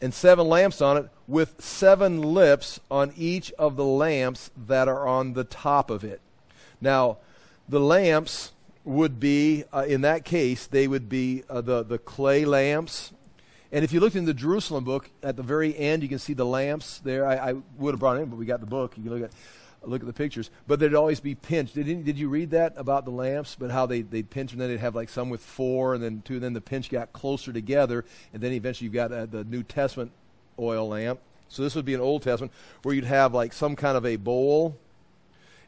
And 0.00 0.12
seven 0.12 0.48
lamps 0.48 0.82
on 0.82 0.96
it, 0.96 1.08
with 1.28 1.62
seven 1.62 2.20
lips 2.20 2.80
on 2.90 3.12
each 3.16 3.52
of 3.52 3.76
the 3.76 3.84
lamps 3.84 4.50
that 4.66 4.88
are 4.88 5.06
on 5.06 5.34
the 5.34 5.44
top 5.44 5.90
of 5.90 6.02
it. 6.02 6.20
Now, 6.84 7.18
the 7.68 7.80
lamps 7.80 8.52
would 8.84 9.18
be, 9.18 9.64
uh, 9.72 9.86
in 9.88 10.02
that 10.02 10.24
case, 10.24 10.66
they 10.66 10.86
would 10.86 11.08
be 11.08 11.42
uh, 11.48 11.62
the, 11.62 11.82
the 11.82 11.98
clay 11.98 12.44
lamps. 12.44 13.12
And 13.72 13.82
if 13.82 13.92
you 13.92 13.98
looked 13.98 14.14
in 14.14 14.26
the 14.26 14.34
Jerusalem 14.34 14.84
book, 14.84 15.10
at 15.22 15.36
the 15.36 15.42
very 15.42 15.76
end, 15.76 16.02
you 16.02 16.08
can 16.08 16.18
see 16.18 16.34
the 16.34 16.44
lamps 16.44 16.98
there. 16.98 17.26
I, 17.26 17.36
I 17.36 17.52
would 17.78 17.94
have 17.94 18.00
brought 18.00 18.18
it 18.18 18.20
in, 18.20 18.28
but 18.28 18.36
we 18.36 18.44
got 18.44 18.60
the 18.60 18.66
book. 18.66 18.96
You 18.96 19.02
can 19.02 19.12
look 19.12 19.22
at 19.22 19.32
look 19.86 20.00
at 20.00 20.06
the 20.06 20.12
pictures. 20.14 20.50
But 20.66 20.78
they'd 20.78 20.94
always 20.94 21.20
be 21.20 21.34
pinched. 21.34 21.74
Did, 21.74 22.04
did 22.04 22.18
you 22.18 22.28
read 22.28 22.50
that 22.50 22.74
about 22.76 23.04
the 23.04 23.10
lamps? 23.10 23.56
But 23.58 23.70
how 23.70 23.84
they, 23.84 24.00
they'd 24.02 24.28
pinch 24.28 24.52
and 24.52 24.60
then 24.60 24.68
they'd 24.68 24.80
have 24.80 24.94
like 24.94 25.08
some 25.08 25.28
with 25.28 25.42
four 25.42 25.94
and 25.94 26.02
then 26.02 26.22
two. 26.24 26.34
And 26.34 26.42
then 26.42 26.52
the 26.52 26.60
pinch 26.60 26.90
got 26.90 27.12
closer 27.12 27.52
together. 27.52 28.04
And 28.32 28.42
then 28.42 28.52
eventually 28.52 28.86
you've 28.86 28.94
got 28.94 29.12
uh, 29.12 29.26
the 29.26 29.44
New 29.44 29.62
Testament 29.62 30.12
oil 30.58 30.88
lamp. 30.88 31.20
So 31.48 31.62
this 31.62 31.74
would 31.74 31.84
be 31.84 31.94
an 31.94 32.00
Old 32.00 32.22
Testament 32.22 32.52
where 32.82 32.94
you'd 32.94 33.04
have 33.04 33.34
like 33.34 33.52
some 33.52 33.76
kind 33.76 33.96
of 33.96 34.06
a 34.06 34.16
bowl. 34.16 34.78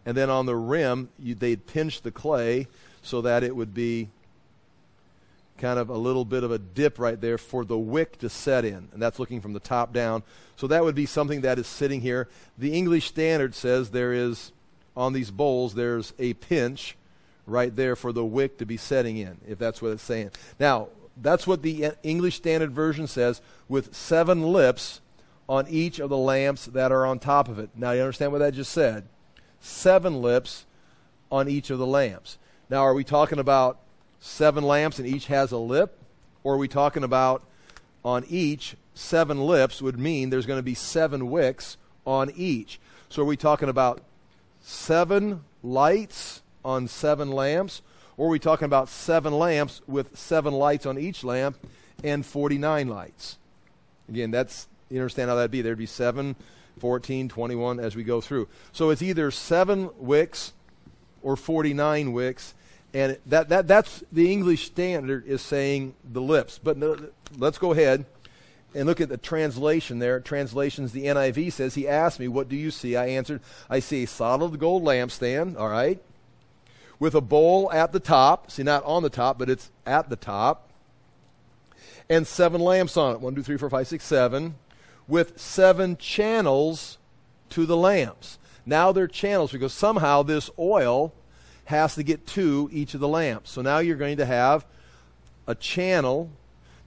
And 0.07 0.17
then 0.17 0.31
on 0.31 0.47
the 0.47 0.57
rim, 0.57 1.11
you, 1.19 1.35
they'd 1.35 1.67
pinch 1.67 2.01
the 2.01 2.13
clay 2.13 2.69
so 3.03 3.21
that 3.23 3.43
it 3.43 3.55
would 3.55 3.75
be 3.75 4.09
kind 5.59 5.79
of 5.79 5.89
a 5.89 5.97
little 5.97 6.25
bit 6.25 6.45
of 6.45 6.51
a 6.51 6.59
dip 6.59 6.99
right 6.99 7.21
there 7.21 7.39
for 7.39 7.65
the 7.65 7.79
wick 7.79 8.19
to 8.19 8.29
set 8.29 8.65
in. 8.65 8.89
And 8.93 9.03
that's 9.03 9.19
looking 9.19 9.41
from 9.41 9.53
the 9.53 9.61
top 9.61 9.93
down. 9.93 10.23
So 10.57 10.67
that 10.69 10.85
would 10.85 10.95
be 10.95 11.07
something 11.07 11.41
that 11.41 11.59
is 11.59 11.67
sitting 11.67 12.01
here. 12.01 12.29
The 12.57 12.73
English 12.73 13.07
Standard 13.07 13.55
says 13.55 13.91
there 13.91 14.13
is, 14.13 14.53
on 14.97 15.13
these 15.13 15.31
bowls, 15.31 15.75
there's 15.75 16.13
a 16.19 16.35
pinch 16.35 16.97
right 17.47 17.75
there 17.75 17.97
for 17.97 18.13
the 18.13 18.25
wick 18.25 18.59
to 18.59 18.67
be 18.67 18.77
setting 18.77 19.17
in, 19.17 19.39
if 19.47 19.59
that's 19.59 19.81
what 19.81 19.93
it's 19.93 20.03
saying. 20.03 20.31
Now, 20.61 20.89
that's 21.17 21.47
what 21.47 21.63
the 21.63 21.93
English 22.03 22.37
Standard 22.37 22.73
Version 22.73 23.07
says, 23.07 23.41
with 23.69 23.95
seven 23.95 24.43
lips 24.43 25.01
on 25.49 25.67
each 25.69 25.99
of 25.99 26.11
the 26.11 26.17
lamps 26.17 26.67
that 26.67 26.93
are 26.93 27.07
on 27.07 27.19
top 27.19 27.49
of 27.49 27.59
it. 27.59 27.71
Now, 27.75 27.93
you 27.93 28.03
understand 28.03 28.33
what 28.33 28.39
that 28.39 28.53
just 28.53 28.73
said? 28.73 29.05
Seven 29.67 30.23
lips 30.23 30.65
on 31.29 31.49
each 31.49 31.71
of 31.71 31.81
the 31.81 31.87
lamps. 31.89 32.39
Now, 32.71 32.83
are 32.83 32.95
we 32.95 33.03
talking 33.03 33.41
about 33.41 33.81
seven 34.21 34.63
lamps 34.63 35.01
and 35.01 35.09
each 35.09 35.27
has 35.27 35.51
a 35.51 35.59
lip? 35.59 35.99
Or 36.45 36.55
are 36.55 36.57
we 36.57 36.69
talking 36.69 37.03
about 37.03 37.43
on 38.05 38.25
each 38.29 38.77
seven 38.95 39.45
lips 39.45 39.83
would 39.83 39.99
mean 39.99 40.31
there's 40.31 40.47
going 40.47 40.61
to 40.61 40.63
be 40.63 40.75
seven 40.75 41.31
wicks 41.31 41.79
on 42.07 42.31
each? 42.37 42.79
So 43.09 43.23
are 43.23 43.27
we 43.27 43.37
talking 43.37 43.69
about 43.69 44.03
seven 44.61 45.43
lights 45.65 46.43
on 46.65 46.87
seven 46.87 47.33
lamps? 47.33 47.83
Or 48.17 48.29
are 48.29 48.31
we 48.31 48.39
talking 48.39 48.67
about 48.67 48.89
seven 48.89 49.37
lamps 49.37 49.83
with 49.89 50.17
seven 50.17 50.55
lights 50.55 50.87
on 50.87 50.97
each 50.97 51.25
lamp 51.25 51.57
and 52.05 52.25
49 52.25 52.87
lights? 52.87 53.37
Again, 54.09 54.31
that's, 54.31 54.69
you 54.89 55.01
understand 55.01 55.29
how 55.29 55.35
that'd 55.35 55.51
be. 55.51 55.61
There'd 55.61 55.77
be 55.77 55.87
7, 55.87 56.37
14, 56.79 57.29
21 57.29 57.81
as 57.81 57.97
we 57.97 58.05
go 58.05 58.21
through. 58.21 58.49
So 58.73 58.91
it's 58.91 59.03
either 59.03 59.31
seven 59.31 59.91
wicks 59.99 60.53
or 61.23 61.37
49 61.37 62.13
wicks 62.13 62.55
and 62.97 63.19
that, 63.27 63.51
that, 63.51 63.69
that's 63.69 64.03
the 64.11 64.33
English 64.33 64.65
standard 64.65 65.27
is 65.27 65.43
saying 65.43 65.95
the 66.03 66.23
lips. 66.23 66.59
But 66.59 66.79
no, 66.79 66.97
let's 67.37 67.59
go 67.59 67.73
ahead 67.73 68.07
and 68.75 68.87
look 68.87 69.03
at 69.03 69.11
the 69.11 69.19
translation 69.19 69.99
there. 69.99 70.19
Translations, 70.19 70.93
the 70.93 71.05
NIV 71.05 71.53
says, 71.53 71.75
He 71.75 71.87
asked 71.87 72.19
me, 72.19 72.27
What 72.27 72.49
do 72.49 72.57
you 72.57 72.71
see? 72.71 72.97
I 72.97 73.09
answered, 73.09 73.43
I 73.69 73.81
see 73.81 74.05
a 74.05 74.07
solid 74.07 74.59
gold 74.59 74.83
lampstand, 74.83 75.59
all 75.59 75.69
right, 75.69 76.01
with 76.99 77.15
a 77.15 77.21
bowl 77.21 77.71
at 77.71 77.93
the 77.93 78.01
top. 78.01 78.51
See, 78.51 78.63
not 78.63 78.83
on 78.85 79.03
the 79.03 79.11
top, 79.11 79.39
but 79.39 79.51
it's 79.51 79.71
at 79.85 80.09
the 80.09 80.17
top. 80.17 80.71
And 82.09 82.27
seven 82.27 82.63
lamps 82.63 82.97
on 82.97 83.15
it. 83.15 83.21
One, 83.21 83.35
two, 83.35 83.43
three, 83.43 83.59
four, 83.59 83.69
five, 83.69 83.89
six, 83.89 84.05
seven. 84.05 84.55
With 85.09 85.39
seven 85.41 85.97
channels 85.97 86.99
to 87.51 87.67
the 87.67 87.77
lamps. 87.77 88.39
Now 88.65 88.91
they're 88.93 89.07
channels 89.07 89.53
because 89.53 89.73
somehow 89.73 90.23
this 90.23 90.51
oil 90.59 91.13
has 91.67 91.95
to 91.95 92.03
get 92.03 92.27
to 92.29 92.69
each 92.73 92.95
of 92.95 93.01
the 93.01 93.09
lamps. 93.09 93.51
So 93.51 93.63
now 93.63 93.79
you're 93.79 93.97
going 93.97 94.17
to 94.17 94.27
have 94.27 94.67
a 95.47 95.55
channel. 95.55 96.31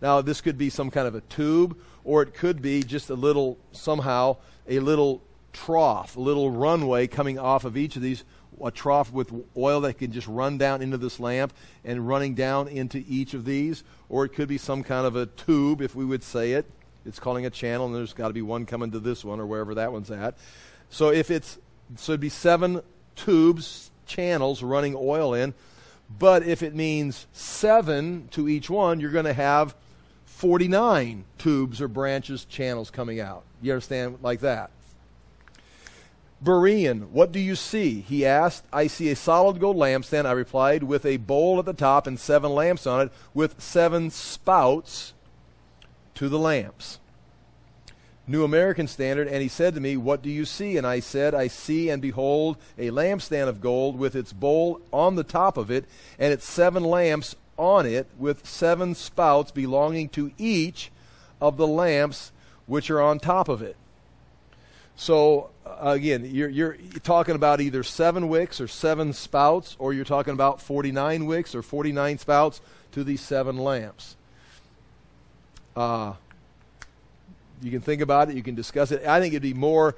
Now, 0.01 0.21
this 0.21 0.41
could 0.41 0.57
be 0.57 0.69
some 0.69 0.89
kind 0.89 1.07
of 1.07 1.15
a 1.15 1.21
tube, 1.21 1.77
or 2.03 2.21
it 2.21 2.33
could 2.33 2.61
be 2.61 2.83
just 2.83 3.09
a 3.09 3.15
little, 3.15 3.57
somehow, 3.71 4.37
a 4.67 4.79
little 4.79 5.21
trough, 5.51 6.15
a 6.15 6.21
little 6.21 6.49
runway 6.49 7.07
coming 7.07 7.37
off 7.37 7.65
of 7.65 7.75
each 7.75 7.95
of 7.95 8.01
these, 8.01 8.23
a 8.63 8.71
trough 8.71 9.11
with 9.11 9.33
oil 9.57 9.81
that 9.81 9.97
can 9.97 10.11
just 10.11 10.27
run 10.27 10.57
down 10.57 10.81
into 10.81 10.97
this 10.97 11.19
lamp 11.19 11.53
and 11.83 12.07
running 12.07 12.33
down 12.35 12.67
into 12.67 13.03
each 13.07 13.33
of 13.33 13.45
these. 13.45 13.83
Or 14.07 14.25
it 14.25 14.29
could 14.29 14.47
be 14.47 14.57
some 14.57 14.83
kind 14.83 15.05
of 15.05 15.15
a 15.15 15.25
tube, 15.25 15.81
if 15.81 15.95
we 15.95 16.05
would 16.05 16.23
say 16.23 16.53
it. 16.53 16.65
It's 17.05 17.19
calling 17.19 17.45
a 17.45 17.49
channel, 17.49 17.85
and 17.85 17.95
there's 17.95 18.13
got 18.13 18.27
to 18.27 18.33
be 18.33 18.41
one 18.41 18.65
coming 18.65 18.91
to 18.91 18.99
this 18.99 19.23
one 19.23 19.39
or 19.39 19.45
wherever 19.45 19.75
that 19.75 19.91
one's 19.91 20.11
at. 20.11 20.37
So 20.89 21.09
if 21.09 21.31
it's, 21.31 21.57
so 21.95 22.13
it'd 22.13 22.21
be 22.21 22.29
seven 22.29 22.81
tubes 23.15 23.91
channels 24.09 24.61
running 24.61 24.95
oil 24.97 25.33
in. 25.33 25.53
But 26.17 26.43
if 26.43 26.63
it 26.63 26.75
means 26.75 27.27
seven 27.31 28.27
to 28.31 28.49
each 28.49 28.69
one, 28.69 28.99
you're 28.99 29.11
going 29.11 29.25
to 29.25 29.33
have 29.33 29.75
49 30.25 31.25
tubes 31.37 31.79
or 31.81 31.87
branches, 31.87 32.45
channels 32.45 32.89
coming 32.89 33.19
out. 33.19 33.43
You 33.61 33.73
understand? 33.73 34.17
Like 34.21 34.39
that. 34.39 34.71
Berean, 36.43 37.09
what 37.09 37.31
do 37.31 37.39
you 37.39 37.55
see? 37.55 37.99
He 37.99 38.25
asked. 38.25 38.63
I 38.71 38.87
see 38.87 39.09
a 39.09 39.15
solid 39.15 39.59
gold 39.59 39.75
lampstand, 39.75 40.25
I 40.25 40.31
replied, 40.31 40.83
with 40.83 41.05
a 41.05 41.17
bowl 41.17 41.59
at 41.59 41.65
the 41.65 41.73
top 41.73 42.07
and 42.07 42.17
seven 42.17 42.51
lamps 42.51 42.87
on 42.87 43.01
it, 43.01 43.11
with 43.33 43.61
seven 43.61 44.09
spouts 44.09 45.13
to 46.19 46.27
the 46.27 46.37
lamps. 46.37 46.99
New 48.27 48.43
American 48.43 48.89
Standard, 48.89 49.29
and 49.29 49.41
he 49.41 49.47
said 49.47 49.73
to 49.73 49.79
me, 49.79 49.95
What 49.95 50.21
do 50.21 50.29
you 50.29 50.43
see? 50.43 50.75
And 50.75 50.85
I 50.85 50.99
said, 50.99 51.33
I 51.33 51.47
see 51.47 51.89
and 51.89 52.01
behold 52.01 52.57
a 52.77 52.89
lampstand 52.89 53.47
of 53.47 53.61
gold 53.61 53.97
with 53.97 54.17
its 54.17 54.33
bowl 54.33 54.81
on 54.91 55.15
the 55.15 55.23
top 55.23 55.55
of 55.55 55.71
it, 55.71 55.85
and 56.19 56.33
its 56.33 56.45
seven 56.45 56.83
lamps 56.83 57.37
on 57.57 57.85
it, 57.85 58.05
with 58.17 58.45
seven 58.45 58.95
spouts 58.95 59.51
belonging 59.51 60.09
to 60.09 60.33
each 60.37 60.91
of 61.39 61.55
the 61.55 61.65
lamps 61.65 62.33
which 62.65 62.91
are 62.91 62.99
on 62.99 63.19
top 63.19 63.47
of 63.47 63.61
it. 63.61 63.77
So, 64.97 65.51
uh, 65.65 65.91
again, 65.91 66.25
you're, 66.25 66.49
you're 66.49 66.77
talking 67.01 67.35
about 67.35 67.61
either 67.61 67.81
seven 67.81 68.27
wicks 68.27 68.59
or 68.59 68.67
seven 68.67 69.13
spouts, 69.13 69.77
or 69.79 69.93
you're 69.93 70.03
talking 70.03 70.33
about 70.33 70.61
49 70.61 71.25
wicks 71.27 71.55
or 71.55 71.61
49 71.61 72.17
spouts 72.17 72.59
to 72.91 73.05
these 73.05 73.21
seven 73.21 73.57
lamps. 73.57 74.17
Uh, 75.79 76.13
you 77.61 77.71
can 77.71 77.79
think 77.79 78.01
about 78.01 78.29
it, 78.29 78.35
you 78.35 78.43
can 78.43 78.53
discuss 78.53 78.91
it. 78.91 79.05
I 79.05 79.21
think 79.21 79.33
it'd 79.33 79.41
be 79.41 79.53
more 79.53 79.95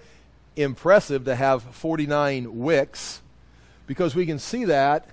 impressive 0.55 1.25
to 1.25 1.33
have 1.33 1.63
49 1.63 2.59
wicks 2.59 3.23
because 3.87 4.13
we 4.13 4.27
can 4.27 4.37
see 4.37 4.65
that 4.65 5.09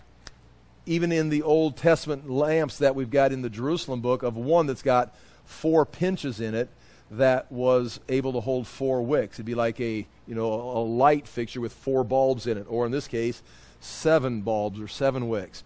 even 0.84 1.10
in 1.10 1.30
the 1.30 1.42
Old 1.42 1.78
Testament 1.78 2.28
lamps 2.28 2.76
that 2.78 2.94
we've 2.94 3.08
got 3.08 3.32
in 3.32 3.40
the 3.40 3.48
Jerusalem 3.48 4.02
book 4.02 4.22
of 4.22 4.36
one 4.36 4.66
that's 4.66 4.82
got 4.82 5.14
four 5.46 5.86
pinches 5.86 6.38
in 6.38 6.54
it. 6.54 6.68
that 7.10 7.50
was 7.50 8.00
able 8.10 8.34
to 8.34 8.40
hold 8.40 8.66
four 8.66 9.00
wicks. 9.00 9.36
It'd 9.36 9.46
be 9.46 9.54
like 9.54 9.80
a 9.80 10.06
you 10.26 10.34
know 10.34 10.52
a 10.52 10.84
light 10.84 11.26
fixture 11.26 11.62
with 11.62 11.72
four 11.72 12.04
bulbs 12.04 12.46
in 12.46 12.58
it, 12.58 12.66
or 12.68 12.84
in 12.84 12.92
this 12.92 13.08
case, 13.08 13.42
seven 13.80 14.42
bulbs 14.42 14.78
or 14.78 14.86
seven 14.86 15.30
wicks. 15.30 15.64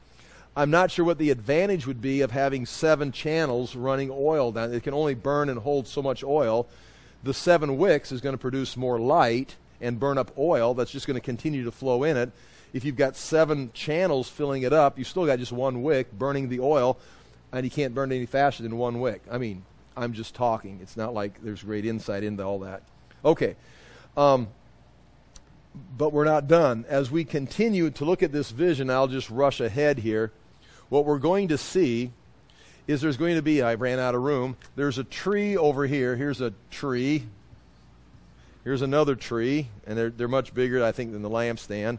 I'm 0.54 0.70
not 0.70 0.90
sure 0.90 1.04
what 1.04 1.18
the 1.18 1.30
advantage 1.30 1.86
would 1.86 2.02
be 2.02 2.20
of 2.20 2.30
having 2.30 2.66
seven 2.66 3.10
channels 3.10 3.74
running 3.74 4.10
oil 4.12 4.52
down. 4.52 4.74
It 4.74 4.82
can 4.82 4.92
only 4.92 5.14
burn 5.14 5.48
and 5.48 5.58
hold 5.58 5.88
so 5.88 6.02
much 6.02 6.22
oil. 6.22 6.66
The 7.22 7.32
seven 7.32 7.78
wicks 7.78 8.12
is 8.12 8.20
going 8.20 8.34
to 8.34 8.38
produce 8.38 8.76
more 8.76 8.98
light 9.00 9.56
and 9.80 9.98
burn 9.98 10.18
up 10.18 10.36
oil 10.36 10.74
that's 10.74 10.90
just 10.90 11.06
going 11.06 11.14
to 11.14 11.20
continue 11.20 11.64
to 11.64 11.70
flow 11.70 12.04
in 12.04 12.16
it. 12.16 12.30
If 12.72 12.84
you've 12.84 12.96
got 12.96 13.16
seven 13.16 13.70
channels 13.72 14.28
filling 14.28 14.62
it 14.62 14.72
up, 14.72 14.98
you 14.98 15.04
still 15.04 15.26
got 15.26 15.38
just 15.38 15.52
one 15.52 15.82
wick 15.82 16.12
burning 16.12 16.48
the 16.48 16.60
oil, 16.60 16.98
and 17.52 17.64
you 17.64 17.70
can't 17.70 17.94
burn 17.94 18.12
it 18.12 18.16
any 18.16 18.26
faster 18.26 18.62
than 18.62 18.76
one 18.76 19.00
wick. 19.00 19.22
I 19.30 19.38
mean, 19.38 19.64
I'm 19.96 20.12
just 20.12 20.34
talking. 20.34 20.78
It's 20.82 20.96
not 20.96 21.14
like 21.14 21.42
there's 21.42 21.62
great 21.62 21.84
insight 21.84 22.24
into 22.24 22.42
all 22.42 22.60
that. 22.60 22.82
Okay. 23.24 23.56
Um, 24.16 24.48
but 25.96 26.12
we're 26.12 26.24
not 26.24 26.48
done. 26.48 26.84
As 26.88 27.10
we 27.10 27.24
continue 27.24 27.90
to 27.90 28.04
look 28.04 28.22
at 28.22 28.32
this 28.32 28.50
vision, 28.50 28.90
I'll 28.90 29.08
just 29.08 29.30
rush 29.30 29.60
ahead 29.60 29.98
here. 29.98 30.32
What 30.92 31.06
we're 31.06 31.16
going 31.16 31.48
to 31.48 31.56
see 31.56 32.10
is 32.86 33.00
there's 33.00 33.16
going 33.16 33.36
to 33.36 33.42
be, 33.42 33.62
I 33.62 33.76
ran 33.76 33.98
out 33.98 34.14
of 34.14 34.20
room, 34.20 34.58
there's 34.76 34.98
a 34.98 35.04
tree 35.04 35.56
over 35.56 35.86
here. 35.86 36.16
Here's 36.16 36.42
a 36.42 36.52
tree. 36.70 37.24
Here's 38.62 38.82
another 38.82 39.14
tree, 39.14 39.68
and 39.86 39.96
they're, 39.96 40.10
they're 40.10 40.28
much 40.28 40.52
bigger, 40.52 40.84
I 40.84 40.92
think, 40.92 41.12
than 41.12 41.22
the 41.22 41.30
lampstand. 41.30 41.98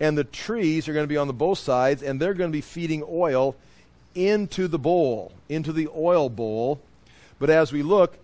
And 0.00 0.18
the 0.18 0.24
trees 0.24 0.88
are 0.88 0.92
going 0.92 1.04
to 1.04 1.08
be 1.08 1.16
on 1.16 1.28
the 1.28 1.32
both 1.32 1.60
sides, 1.60 2.02
and 2.02 2.20
they're 2.20 2.34
going 2.34 2.50
to 2.50 2.52
be 2.52 2.60
feeding 2.60 3.04
oil 3.08 3.54
into 4.16 4.66
the 4.66 4.80
bowl, 4.80 5.30
into 5.48 5.72
the 5.72 5.88
oil 5.96 6.28
bowl. 6.28 6.80
But 7.38 7.50
as 7.50 7.72
we 7.72 7.84
look, 7.84 8.18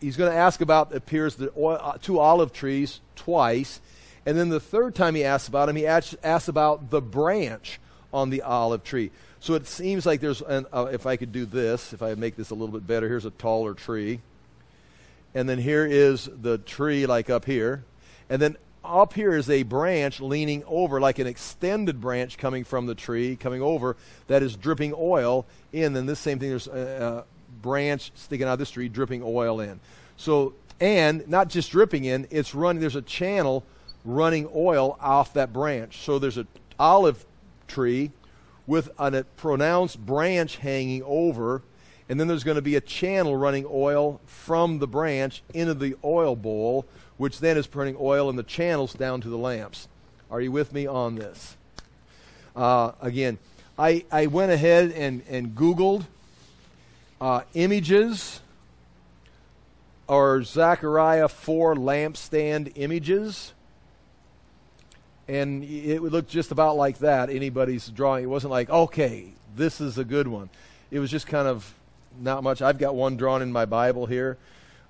he's 0.00 0.16
going 0.16 0.32
to 0.32 0.36
ask 0.36 0.60
about, 0.60 0.92
appears, 0.92 1.36
the 1.36 1.52
oil, 1.56 1.78
uh, 1.80 1.98
two 2.02 2.18
olive 2.18 2.52
trees 2.52 3.00
twice. 3.14 3.80
And 4.26 4.36
then 4.36 4.48
the 4.48 4.58
third 4.58 4.96
time 4.96 5.14
he 5.14 5.22
asks 5.22 5.46
about 5.46 5.68
him, 5.68 5.76
he 5.76 5.86
asks 5.86 6.48
about 6.48 6.90
the 6.90 7.00
branch 7.00 7.78
on 8.12 8.30
the 8.30 8.42
olive 8.42 8.84
tree. 8.84 9.10
So 9.40 9.54
it 9.54 9.66
seems 9.66 10.06
like 10.06 10.20
there's, 10.20 10.40
an, 10.42 10.66
uh, 10.72 10.88
if 10.92 11.06
I 11.06 11.16
could 11.16 11.32
do 11.32 11.46
this, 11.46 11.92
if 11.92 12.02
I 12.02 12.14
make 12.14 12.36
this 12.36 12.50
a 12.50 12.54
little 12.54 12.72
bit 12.72 12.86
better, 12.86 13.08
here's 13.08 13.24
a 13.24 13.30
taller 13.30 13.74
tree. 13.74 14.20
And 15.34 15.48
then 15.48 15.58
here 15.58 15.86
is 15.86 16.28
the 16.32 16.58
tree, 16.58 17.06
like 17.06 17.30
up 17.30 17.44
here. 17.44 17.84
And 18.28 18.40
then 18.40 18.56
up 18.84 19.14
here 19.14 19.34
is 19.34 19.48
a 19.48 19.62
branch 19.62 20.20
leaning 20.20 20.62
over, 20.66 21.00
like 21.00 21.18
an 21.18 21.26
extended 21.26 22.00
branch 22.00 22.36
coming 22.38 22.64
from 22.64 22.86
the 22.86 22.94
tree, 22.94 23.36
coming 23.36 23.62
over, 23.62 23.96
that 24.26 24.42
is 24.42 24.56
dripping 24.56 24.94
oil 24.96 25.46
in. 25.72 25.96
And 25.96 26.08
this 26.08 26.20
same 26.20 26.38
thing, 26.38 26.50
there's 26.50 26.66
a, 26.66 27.24
a 27.26 27.60
branch 27.60 28.12
sticking 28.14 28.46
out 28.46 28.54
of 28.54 28.58
this 28.58 28.70
tree, 28.70 28.88
dripping 28.88 29.22
oil 29.24 29.60
in. 29.60 29.80
So, 30.16 30.54
and 30.80 31.26
not 31.28 31.48
just 31.48 31.70
dripping 31.70 32.04
in, 32.04 32.26
it's 32.30 32.54
running, 32.54 32.80
there's 32.80 32.96
a 32.96 33.02
channel 33.02 33.64
running 34.04 34.48
oil 34.54 34.98
off 35.00 35.34
that 35.34 35.52
branch. 35.52 35.98
So 36.04 36.18
there's 36.18 36.38
an 36.38 36.48
olive 36.78 37.24
tree 37.66 38.10
with 38.66 38.90
a 38.98 39.24
pronounced 39.36 40.04
branch 40.04 40.56
hanging 40.56 41.02
over, 41.04 41.62
and 42.08 42.18
then 42.20 42.28
there's 42.28 42.44
going 42.44 42.56
to 42.56 42.62
be 42.62 42.76
a 42.76 42.80
channel 42.80 43.36
running 43.36 43.66
oil 43.68 44.20
from 44.26 44.78
the 44.78 44.86
branch 44.86 45.42
into 45.52 45.74
the 45.74 45.96
oil 46.04 46.36
bowl, 46.36 46.86
which 47.16 47.40
then 47.40 47.56
is 47.56 47.66
burning 47.66 47.96
oil 47.98 48.30
in 48.30 48.36
the 48.36 48.42
channels 48.42 48.94
down 48.94 49.20
to 49.20 49.28
the 49.28 49.38
lamps. 49.38 49.88
Are 50.30 50.40
you 50.40 50.52
with 50.52 50.72
me 50.72 50.86
on 50.86 51.16
this? 51.16 51.56
Uh, 52.54 52.92
again, 53.00 53.38
I, 53.78 54.04
I 54.10 54.26
went 54.26 54.52
ahead 54.52 54.92
and, 54.92 55.22
and 55.28 55.54
Googled 55.54 56.04
uh, 57.20 57.42
images 57.54 58.40
or 60.06 60.42
Zechariah 60.42 61.28
4 61.28 61.74
lampstand 61.76 62.72
images 62.74 63.54
and 65.28 65.64
it 65.64 66.00
would 66.00 66.12
look 66.12 66.28
just 66.28 66.50
about 66.50 66.76
like 66.76 66.98
that. 66.98 67.30
Anybody's 67.30 67.88
drawing. 67.88 68.24
It 68.24 68.28
wasn't 68.28 68.50
like, 68.50 68.70
okay, 68.70 69.32
this 69.54 69.80
is 69.80 69.98
a 69.98 70.04
good 70.04 70.28
one. 70.28 70.50
It 70.90 70.98
was 70.98 71.10
just 71.10 71.26
kind 71.26 71.48
of 71.48 71.74
not 72.20 72.42
much. 72.42 72.60
I've 72.62 72.78
got 72.78 72.94
one 72.94 73.16
drawn 73.16 73.42
in 73.42 73.52
my 73.52 73.64
Bible 73.64 74.06
here. 74.06 74.36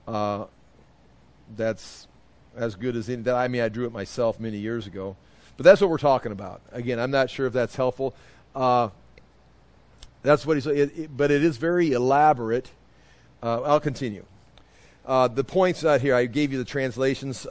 Uh, 0.06 0.46
that's 1.56 2.08
as 2.56 2.74
good 2.74 2.96
as 2.96 3.08
any. 3.08 3.30
I 3.30 3.48
mean, 3.48 3.62
I 3.62 3.68
drew 3.68 3.86
it 3.86 3.92
myself 3.92 4.40
many 4.40 4.58
years 4.58 4.86
ago, 4.86 5.16
but 5.56 5.64
that's 5.64 5.80
what 5.80 5.90
we're 5.90 5.98
talking 5.98 6.32
about. 6.32 6.60
Again, 6.72 6.98
I'm 6.98 7.10
not 7.10 7.30
sure 7.30 7.46
if 7.46 7.52
that's 7.52 7.76
helpful. 7.76 8.14
Uh, 8.54 8.88
that's 10.22 10.46
what 10.46 10.56
he's. 10.56 10.66
It, 10.66 10.98
it, 10.98 11.16
but 11.16 11.30
it 11.30 11.44
is 11.44 11.56
very 11.56 11.92
elaborate. 11.92 12.70
Uh, 13.42 13.62
I'll 13.62 13.80
continue. 13.80 14.24
Uh, 15.04 15.28
the 15.28 15.44
points 15.44 15.84
out 15.84 16.00
here, 16.00 16.14
I 16.14 16.26
gave 16.26 16.52
you 16.52 16.58
the 16.58 16.64
translations. 16.64 17.46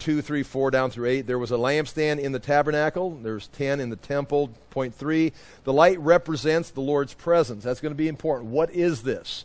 2, 0.00 0.22
3, 0.22 0.42
4 0.42 0.70
down 0.70 0.90
through 0.90 1.08
8. 1.08 1.26
There 1.26 1.38
was 1.38 1.52
a 1.52 1.56
lampstand 1.56 2.18
in 2.18 2.32
the 2.32 2.38
tabernacle. 2.38 3.18
There's 3.22 3.48
10 3.48 3.80
in 3.80 3.90
the 3.90 3.96
temple. 3.96 4.50
Point 4.70 4.94
3. 4.94 5.32
The 5.64 5.72
light 5.72 6.00
represents 6.00 6.70
the 6.70 6.80
Lord's 6.80 7.14
presence. 7.14 7.64
That's 7.64 7.80
going 7.80 7.92
to 7.92 7.96
be 7.96 8.08
important. 8.08 8.50
What 8.50 8.70
is 8.70 9.02
this? 9.02 9.44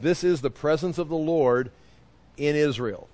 This 0.00 0.22
is 0.22 0.40
the 0.40 0.50
presence 0.50 0.98
of 0.98 1.08
the 1.08 1.16
Lord 1.16 1.70
in 2.36 2.56
Israel. 2.56 3.08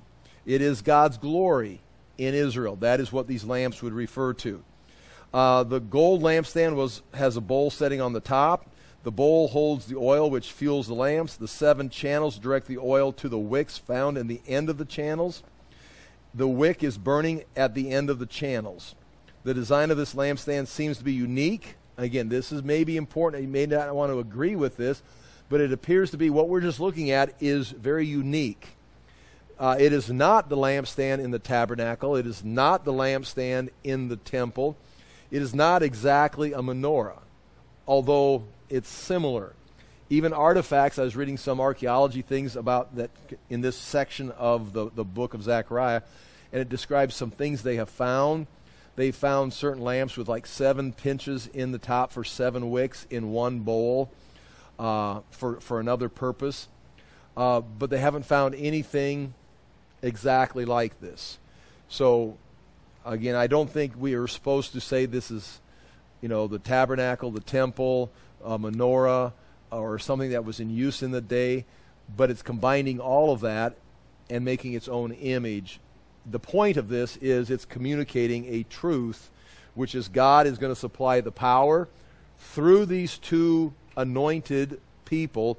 It 0.47 0.61
is 0.61 0.83
God's 0.83 1.16
glory 1.16 1.81
in 2.18 2.35
Israel. 2.35 2.77
That 2.77 3.01
is 3.01 3.11
what 3.11 3.27
these 3.27 3.44
lamps 3.44 3.83
would 3.83 3.94
refer 3.94 4.35
to. 4.35 4.62
Uh, 5.33 5.64
the 5.64 5.81
gold 5.81 6.23
lampstand 6.23 6.77
was, 6.77 7.03
has 7.14 7.37
a 7.37 7.40
bowl 7.40 7.70
setting 7.70 8.01
on 8.01 8.12
the 8.12 8.20
top. 8.20 8.70
The 9.03 9.11
bowl 9.11 9.49
holds 9.49 9.87
the 9.87 9.97
oil 9.97 10.31
which 10.31 10.53
fuels 10.53 10.87
the 10.87 10.94
lamps. 10.94 11.37
The 11.37 11.49
seven 11.49 11.90
channels 11.90 12.38
direct 12.38 12.68
the 12.68 12.79
oil 12.79 13.12
to 13.14 13.29
the 13.29 13.38
wicks 13.38 13.77
found 13.77 14.16
in 14.16 14.29
the 14.29 14.40
end 14.47 14.70
of 14.70 14.79
the 14.79 14.85
channels 14.85 15.42
the 16.35 16.49
wick 16.49 16.83
is 16.83 16.99
burning 16.99 17.44
at 17.57 17.75
the 17.75 17.90
end 17.90 18.11
of 18.11 18.18
the 18.18 18.27
channels. 18.27 18.94
The 19.44 19.55
design 19.55 19.90
of 19.90 19.97
this 19.97 20.14
lampstand 20.14 20.66
seems 20.66 20.99
to 20.99 21.05
be 21.05 21.12
unique. 21.12 21.77
Again, 21.97 22.29
this 22.29 22.51
is 22.51 22.62
maybe 22.62 22.97
important. 22.97 23.42
You 23.42 23.49
may 23.49 23.66
not 23.66 23.94
want 23.94 24.11
to 24.11 24.18
agree 24.18 24.57
with 24.57 24.77
this, 24.77 25.03
but 25.49 25.61
it 25.61 25.73
appears 25.73 26.11
to 26.11 26.16
be 26.16 26.31
what 26.31 26.49
we're 26.49 26.61
just 26.61 26.81
looking 26.81 27.11
at 27.11 27.35
is 27.40 27.70
very 27.70 28.07
unique. 28.07 28.77
Uh, 29.59 29.77
it 29.79 29.92
is 29.92 30.11
not 30.11 30.49
the 30.49 30.57
lampstand 30.57 31.20
in 31.20 31.31
the 31.31 31.38
tabernacle. 31.38 32.16
It 32.16 32.27
is 32.27 32.42
not 32.42 32.85
the 32.85 32.92
lampstand 32.92 33.68
in 33.85 34.09
the 34.09 34.16
temple. 34.16 34.77
It 35.31 35.42
is 35.42 35.55
not 35.55 35.83
exactly 35.83 36.53
a 36.53 36.59
menorah, 36.59 37.20
although 37.87 38.44
it's 38.68 38.88
similar. 38.88 39.53
Even 40.14 40.33
artifacts, 40.33 40.96
I 40.96 41.03
was 41.03 41.16
reading 41.16 41.37
some 41.37 41.59
archaeology 41.59 42.22
things 42.22 42.55
about 42.55 42.94
that 42.94 43.11
in 43.50 43.62
this 43.62 43.74
section 43.77 44.31
of 44.31 44.72
the, 44.72 44.88
the 44.94 45.03
book 45.03 45.35
of 45.35 45.42
Zechariah 45.42 46.03
and 46.53 46.61
it 46.61 46.68
describes 46.68 47.16
some 47.16 47.33
things 47.33 47.64
they 47.64 47.74
have 47.74 47.88
found. 47.88 48.46
They 48.94 49.11
found 49.11 49.53
certain 49.53 49.83
lamps 49.83 50.16
with 50.16 50.29
like 50.29 50.46
seven 50.46 50.92
pinches 50.92 51.48
in 51.48 51.72
the 51.72 51.81
top 51.81 52.12
for 52.12 52.22
seven 52.22 52.70
wicks 52.70 53.09
in 53.11 53.33
one 53.33 53.59
bowl 53.59 54.09
uh, 54.79 55.22
for, 55.33 55.59
for 55.59 55.81
another 55.81 56.09
purpose. 56.09 56.68
Uh, 57.37 57.61
but 57.61 57.90
they 57.90 57.98
haven't 57.98 58.24
found 58.24 58.55
anything 58.55 59.35
exactly 60.00 60.64
like 60.64 61.00
this. 61.00 61.38
So, 61.88 62.38
again, 63.05 63.35
I 63.35 63.48
don't 63.48 63.68
think 63.68 63.94
we 63.98 64.14
are 64.14 64.29
supposed 64.29 64.74
to 64.74 64.81
say 64.81 65.07
this 65.07 65.33
is, 65.33 65.61
you 66.20 66.29
know, 66.29 66.46
the 66.46 66.61
tabernacle, 66.61 67.33
the 67.33 67.40
temple, 67.40 68.12
a 68.44 68.57
menorah, 68.57 69.33
or 69.74 69.98
something 69.98 70.30
that 70.30 70.44
was 70.44 70.60
in 70.60 70.70
use 70.70 71.02
in 71.02 71.10
the 71.10 71.20
day, 71.20 71.64
but 72.16 72.30
it's 72.30 72.42
combining 72.42 73.00
all 73.00 73.32
of 73.32 73.40
that 73.40 73.76
and 74.30 74.44
making 74.44 74.72
its 74.72 74.88
own 74.88 75.12
image 75.12 75.80
the 76.26 76.38
point 76.38 76.76
of 76.76 76.88
this 76.88 77.16
is 77.18 77.50
it's 77.50 77.64
communicating 77.64 78.46
a 78.46 78.62
truth, 78.64 79.30
which 79.74 79.94
is 79.94 80.08
God 80.08 80.46
is 80.46 80.58
going 80.58 80.72
to 80.72 80.78
supply 80.78 81.20
the 81.20 81.32
power 81.32 81.88
through 82.38 82.87
these 82.87 83.18
two 83.18 83.74
anointed 83.96 84.80
people 85.04 85.58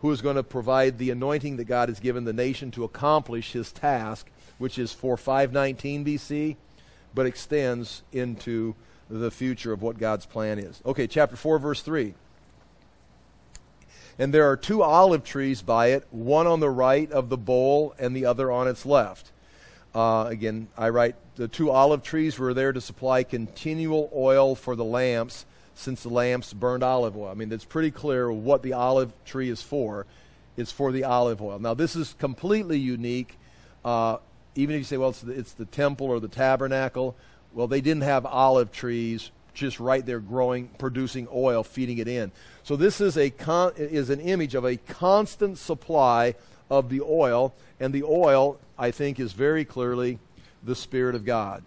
who 0.00 0.10
is 0.10 0.22
going 0.22 0.36
to 0.36 0.42
provide 0.42 0.98
the 0.98 1.10
anointing 1.10 1.56
that 1.56 1.64
God 1.64 1.88
has 1.88 1.98
given 1.98 2.24
the 2.24 2.32
nation 2.32 2.70
to 2.72 2.84
accomplish 2.84 3.52
his 3.52 3.72
task, 3.72 4.30
which 4.58 4.78
is 4.78 4.92
for 4.92 5.16
519 5.16 6.04
BC, 6.04 6.56
but 7.14 7.26
extends 7.26 8.02
into 8.12 8.74
the 9.08 9.30
future 9.30 9.72
of 9.72 9.82
what 9.82 9.98
God's 9.98 10.26
plan 10.26 10.58
is. 10.58 10.80
Okay, 10.84 11.06
chapter 11.06 11.36
4, 11.36 11.58
verse 11.58 11.82
3. 11.82 12.14
And 14.18 14.32
there 14.32 14.48
are 14.48 14.56
two 14.56 14.82
olive 14.82 15.24
trees 15.24 15.62
by 15.62 15.88
it, 15.88 16.06
one 16.10 16.46
on 16.46 16.60
the 16.60 16.70
right 16.70 17.10
of 17.10 17.28
the 17.28 17.36
bowl 17.36 17.94
and 17.98 18.14
the 18.14 18.26
other 18.26 18.52
on 18.52 18.68
its 18.68 18.86
left. 18.86 19.32
Uh, 19.94 20.26
again, 20.28 20.68
I 20.76 20.88
write 20.88 21.16
the 21.36 21.48
two 21.48 21.70
olive 21.70 22.02
trees 22.02 22.38
were 22.38 22.54
there 22.54 22.72
to 22.72 22.80
supply 22.80 23.22
continual 23.22 24.10
oil 24.14 24.54
for 24.54 24.76
the 24.76 24.84
lamps, 24.84 25.46
since 25.74 26.02
the 26.02 26.08
lamps 26.08 26.52
burned 26.52 26.82
olive 26.82 27.16
oil. 27.16 27.28
I 27.28 27.34
mean, 27.34 27.52
it's 27.52 27.64
pretty 27.64 27.90
clear 27.90 28.30
what 28.32 28.62
the 28.62 28.72
olive 28.72 29.12
tree 29.24 29.48
is 29.48 29.62
for. 29.62 30.06
It's 30.56 30.70
for 30.70 30.92
the 30.92 31.04
olive 31.04 31.42
oil. 31.42 31.58
Now, 31.58 31.74
this 31.74 31.96
is 31.96 32.14
completely 32.18 32.78
unique. 32.78 33.36
Uh, 33.84 34.18
even 34.54 34.76
if 34.76 34.80
you 34.80 34.84
say, 34.84 34.96
well, 34.96 35.10
it's 35.10 35.20
the, 35.20 35.32
it's 35.32 35.52
the 35.52 35.64
temple 35.64 36.06
or 36.06 36.20
the 36.20 36.28
tabernacle, 36.28 37.16
well, 37.52 37.66
they 37.66 37.80
didn't 37.80 38.04
have 38.04 38.24
olive 38.24 38.70
trees 38.70 39.32
just 39.54 39.80
right 39.80 40.04
there 40.04 40.20
growing, 40.20 40.68
producing 40.78 41.28
oil, 41.32 41.62
feeding 41.62 41.98
it 41.98 42.08
in. 42.08 42.32
So 42.62 42.76
this 42.76 43.00
is 43.00 43.16
a 43.16 43.30
con- 43.30 43.72
is 43.76 44.10
an 44.10 44.20
image 44.20 44.54
of 44.54 44.64
a 44.64 44.76
constant 44.76 45.58
supply 45.58 46.34
of 46.70 46.88
the 46.88 47.00
oil. 47.00 47.54
And 47.80 47.92
the 47.92 48.04
oil, 48.04 48.58
I 48.78 48.90
think, 48.90 49.18
is 49.20 49.32
very 49.32 49.64
clearly 49.64 50.18
the 50.62 50.74
Spirit 50.74 51.14
of 51.14 51.24
God. 51.24 51.62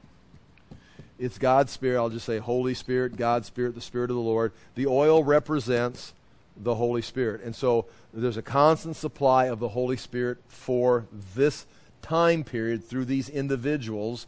It's 1.19 1.37
God's 1.37 1.71
Spirit. 1.71 1.97
I'll 1.97 2.09
just 2.09 2.25
say 2.25 2.37
Holy 2.37 2.73
Spirit, 2.73 3.17
God's 3.17 3.47
Spirit, 3.47 3.75
the 3.75 3.81
Spirit 3.81 4.09
of 4.09 4.15
the 4.15 4.21
Lord. 4.21 4.53
The 4.75 4.87
oil 4.87 5.23
represents 5.23 6.13
the 6.55 6.75
Holy 6.75 7.01
Spirit. 7.01 7.41
And 7.43 7.55
so 7.55 7.85
there's 8.13 8.37
a 8.37 8.41
constant 8.41 8.95
supply 8.95 9.45
of 9.45 9.59
the 9.59 9.69
Holy 9.69 9.97
Spirit 9.97 10.37
for 10.47 11.05
this 11.35 11.65
time 12.01 12.43
period 12.43 12.83
through 12.83 13.05
these 13.05 13.29
individuals. 13.29 14.27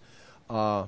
Uh, 0.50 0.86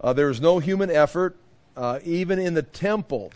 uh, 0.00 0.12
there 0.12 0.26
was 0.26 0.40
no 0.40 0.58
human 0.58 0.90
effort, 0.90 1.36
uh, 1.76 2.00
even 2.04 2.38
in 2.38 2.54
the 2.54 2.62
temple 2.62 3.32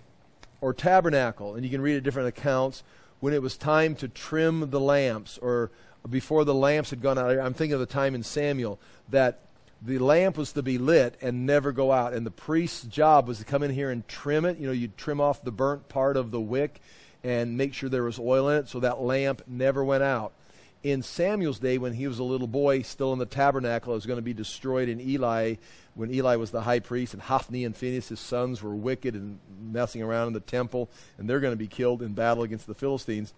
or 0.61 0.75
tabernacle, 0.75 1.55
and 1.55 1.65
you 1.65 1.71
can 1.71 1.81
read 1.81 1.97
it 1.97 2.03
different 2.03 2.29
accounts, 2.29 2.83
when 3.21 3.35
it 3.35 3.43
was 3.43 3.57
time 3.57 3.95
to 3.95 4.09
trim 4.09 4.71
the 4.71 4.81
lamps 4.81 5.39
or 5.39 5.71
before 6.09 6.45
the 6.45 6.55
lamps 6.55 6.91
had 6.91 7.03
gone 7.03 7.19
out. 7.19 7.39
I'm 7.39 7.55
thinking 7.55 7.75
of 7.75 7.81
the 7.81 7.87
time 7.87 8.15
in 8.15 8.23
Samuel 8.23 8.79
that 9.11 9.41
the 9.83 9.99
lamp 9.99 10.37
was 10.37 10.53
to 10.53 10.63
be 10.63 10.79
lit 10.79 11.17
and 11.21 11.47
never 11.47 11.73
go 11.73 11.93
out. 11.93 12.13
And 12.13 12.27
the 12.27 12.31
priest's 12.31 12.85
job 12.85 13.29
was 13.29 13.39
to 13.39 13.45
come 13.45 13.63
in 13.63 13.71
here 13.71 13.91
and 13.91 14.07
trim 14.09 14.45
it. 14.45 14.59
You 14.59 14.67
know, 14.67 14.73
you'd 14.73 14.97
trim 14.97 15.21
off 15.21 15.43
the 15.43 15.53
burnt 15.53 15.89
part 15.89 16.17
of 16.17 16.31
the 16.31 16.41
wick 16.41 16.81
and 17.23 17.57
make 17.57 17.75
sure 17.75 17.89
there 17.89 18.03
was 18.03 18.19
oil 18.19 18.49
in 18.49 18.59
it 18.59 18.69
so 18.69 18.81
that 18.81 19.01
lamp 19.01 19.43
never 19.47 19.85
went 19.85 20.03
out. 20.03 20.33
In 20.83 21.03
Samuel's 21.03 21.59
day, 21.59 21.77
when 21.77 21.93
he 21.93 22.09
was 22.09 22.19
a 22.19 22.25
little 22.25 22.47
boy, 22.47 22.81
still 22.83 23.13
in 23.13 23.19
the 23.19 23.27
tabernacle, 23.27 23.93
it 23.93 23.97
was 23.97 24.07
going 24.07 24.17
to 24.17 24.23
be 24.23 24.33
destroyed 24.33 24.89
in 24.89 24.99
Eli, 24.99 25.57
when 26.01 26.15
Eli 26.15 26.37
was 26.37 26.51
the 26.51 26.63
high 26.63 26.81
priest, 26.81 27.13
and 27.13 27.23
Hophni 27.23 27.63
and 27.63 27.77
Phinehas, 27.77 28.09
his 28.09 28.21
sons, 28.21 28.63
were 28.63 28.75
wicked 28.75 29.15
and 29.15 29.39
messing 29.61 30.01
around 30.01 30.29
in 30.29 30.33
the 30.33 30.41
temple, 30.41 30.89
and 31.19 31.29
they're 31.29 31.41
going 31.41 31.53
to 31.53 31.59
be 31.59 31.67
killed 31.67 32.01
in 32.01 32.15
battle 32.15 32.43
against 32.43 32.67
the 32.67 32.75
Philistines. 32.75 33.35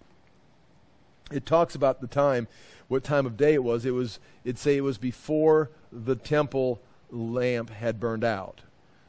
It 1.29 1.45
talks 1.45 1.75
about 1.75 1.99
the 1.99 2.07
time 2.07 2.47
what 2.87 3.03
time 3.03 3.25
of 3.25 3.35
day 3.35 3.53
it 3.53 3.65
was. 3.65 3.85
It 3.85 3.91
was 3.91 4.17
it'd 4.45 4.57
say 4.57 4.77
it 4.77 4.81
was 4.81 4.97
before 4.97 5.71
the 5.91 6.15
temple 6.15 6.81
lamp 7.11 7.69
had 7.69 7.99
burned 7.99 8.23
out. 8.23 8.61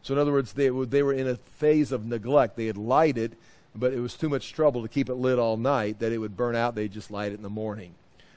So 0.03 0.15
in 0.15 0.19
other 0.19 0.33
words, 0.33 0.55
they 0.55 0.71
they 0.71 1.05
were 1.05 1.13
in 1.13 1.29
a 1.29 1.37
phase 1.37 1.93
of 1.93 2.05
neglect. 2.05 2.57
They 2.57 2.67
had 2.67 2.77
lighted, 2.77 3.37
but 3.73 3.93
it 3.93 4.01
was 4.01 4.15
too 4.15 4.29
much 4.29 4.53
trouble 4.53 4.83
to 4.83 4.89
keep 4.89 5.09
it 5.09 5.15
lit 5.15 5.39
all 5.39 5.57
night 5.57 6.01
that 6.01 6.11
it 6.11 6.19
would 6.19 6.37
burn 6.37 6.57
out. 6.57 6.75
They'd 6.75 6.91
just 6.91 7.13
light 7.13 7.31
it 7.31 7.37
in 7.37 7.43
the 7.43 7.51
morning. 7.51 7.95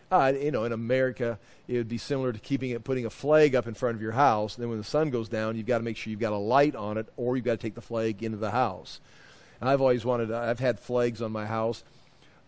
Uh, 0.10 0.34
you 0.39 0.52
know, 0.52 0.63
in 0.63 0.72
America, 0.72 1.38
it 1.67 1.78
would 1.78 1.89
be 1.89 1.98
similar 1.98 2.32
to 2.32 2.39
keeping 2.39 2.70
it, 2.70 2.84
putting 2.84 3.06
a 3.06 3.10
flag 3.10 3.56
up 3.56 3.67
in 3.67 3.74
front 3.74 3.96
of 3.96 4.02
your 4.02 4.13
house. 4.13 4.56
Then 4.56 4.70
when 4.70 4.78
the 4.78 4.84
sun 4.84 5.10
goes 5.10 5.28
down, 5.28 5.58
you've 5.58 5.65
got 5.65 5.80
to 5.80 5.84
make 5.84 5.98
sure 5.98 6.12
you've 6.12 6.20
got 6.20 6.34
a 6.34 6.38
light 6.38 6.76
on 6.76 6.98
it, 6.98 7.08
or 7.17 7.36
you've 7.36 7.46
got 7.46 7.52
to 7.52 7.58
take 7.58 7.76
the 7.76 7.82
flag 7.82 8.24
into 8.24 8.38
the 8.38 8.52
house. 8.52 9.02
And 9.60 9.70
I've 9.70 9.82
always 9.82 10.06
wanted. 10.06 10.32
I've 10.32 10.60
had 10.60 10.80
flags 10.80 11.22
on 11.22 11.32
my 11.32 11.46
house 11.46 11.84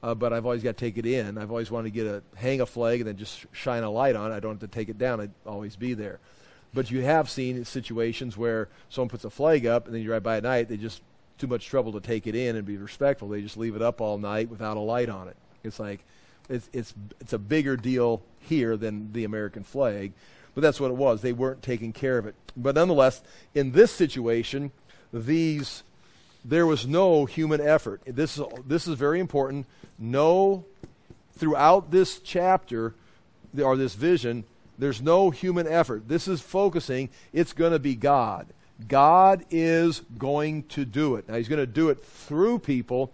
uh, 0.02 0.15
but 0.15 0.32
I've 0.32 0.45
always 0.45 0.63
got 0.63 0.78
to 0.78 0.86
take 0.86 0.98
it 0.98 1.06
in. 1.06 1.38
I've 1.38 1.52
always 1.52 1.69
wanted 1.69 1.93
to 1.93 2.04
get 2.04 2.08
a 2.08 2.24
hang 2.36 2.62
a 2.62 2.65
flag 2.65 3.02
and 3.02 3.08
then 3.08 3.17
just 3.17 3.45
shine 3.52 3.84
a 3.84 3.89
light 3.89 4.15
on 4.15 4.32
it. 4.32 4.36
I 4.36 4.39
don't 4.39 4.52
have 4.52 4.60
to 4.62 4.67
take 4.67 4.89
it 4.89 4.98
down. 4.98 5.19
I'd 5.19 5.32
always 5.45 5.76
be 5.76 5.93
there. 5.93 6.19
But 6.74 6.89
you 6.91 7.02
have 7.02 7.30
seen 7.30 7.65
situations 7.65 8.38
where 8.38 8.69
someone 8.89 9.10
puts 9.10 9.26
a 9.26 9.30
flag 9.30 9.65
up 9.65 9.86
and 9.86 9.93
then 9.93 10.02
you 10.02 10.08
drive 10.08 10.24
by 10.24 10.38
at 10.38 10.43
night. 10.43 10.69
They 10.69 10.78
just 10.78 11.02
too 11.38 11.48
much 11.48 11.65
trouble 11.65 11.93
to 11.93 12.02
take 12.02 12.28
it 12.28 12.36
in 12.36 12.56
and 12.56 12.65
be 12.65 12.78
respectful. 12.78 13.28
They 13.28 13.41
just 13.41 13.58
leave 13.58 13.76
it 13.76 13.82
up 13.82 14.02
all 14.02 14.17
night 14.17 14.50
without 14.50 14.78
a 14.78 14.82
light 14.82 15.10
on 15.10 15.28
it. 15.28 15.36
It's 15.63 15.80
like 15.80 16.06
it's 16.49 16.69
it's 16.73 16.93
it's 17.19 17.33
a 17.33 17.39
bigger 17.39 17.77
deal 17.77 18.21
here 18.39 18.75
than 18.77 19.13
the 19.13 19.23
American 19.23 19.63
flag. 19.63 20.13
But 20.55 20.62
that's 20.62 20.79
what 20.79 20.91
it 20.91 20.97
was. 20.97 21.21
They 21.21 21.33
weren't 21.33 21.62
taking 21.62 21.93
care 21.93 22.17
of 22.17 22.25
it. 22.25 22.35
But 22.57 22.75
nonetheless, 22.75 23.21
in 23.53 23.71
this 23.71 23.91
situation, 23.91 24.71
these 25.13 25.83
there 26.43 26.65
was 26.65 26.88
no 26.88 27.25
human 27.25 27.62
effort. 27.62 28.01
This 28.05 28.38
is, 28.38 28.45
this 28.65 28.88
is 28.88 28.95
very 28.95 29.19
important. 29.19 29.65
No, 29.97 30.65
throughout 31.33 31.91
this 31.91 32.19
chapter, 32.19 32.93
or 33.62 33.75
this 33.75 33.95
vision, 33.95 34.45
there's 34.77 35.01
no 35.01 35.29
human 35.29 35.67
effort. 35.67 36.07
This 36.07 36.27
is 36.27 36.41
focusing, 36.41 37.09
it's 37.33 37.53
going 37.53 37.73
to 37.73 37.79
be 37.79 37.95
God. 37.95 38.47
God 38.88 39.43
is 39.51 40.01
going 40.17 40.63
to 40.63 40.85
do 40.85 41.15
it. 41.15 41.27
Now, 41.27 41.35
He's 41.35 41.49
going 41.49 41.59
to 41.59 41.67
do 41.67 41.89
it 41.89 42.01
through 42.01 42.59
people, 42.59 43.12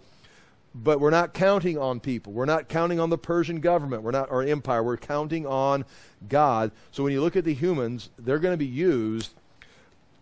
but 0.82 1.00
we're 1.00 1.10
not 1.10 1.34
counting 1.34 1.78
on 1.78 2.00
people. 2.00 2.32
We're 2.32 2.44
not 2.44 2.68
counting 2.68 3.00
on 3.00 3.10
the 3.10 3.18
Persian 3.18 3.60
government. 3.60 4.02
We're 4.02 4.10
not, 4.10 4.30
our 4.30 4.42
empire. 4.42 4.82
We're 4.82 4.96
counting 4.96 5.46
on 5.46 5.84
God. 6.28 6.70
So 6.90 7.02
when 7.02 7.12
you 7.12 7.20
look 7.20 7.36
at 7.36 7.44
the 7.44 7.54
humans, 7.54 8.10
they're 8.18 8.38
going 8.38 8.52
to 8.52 8.58
be 8.58 8.66
used 8.66 9.32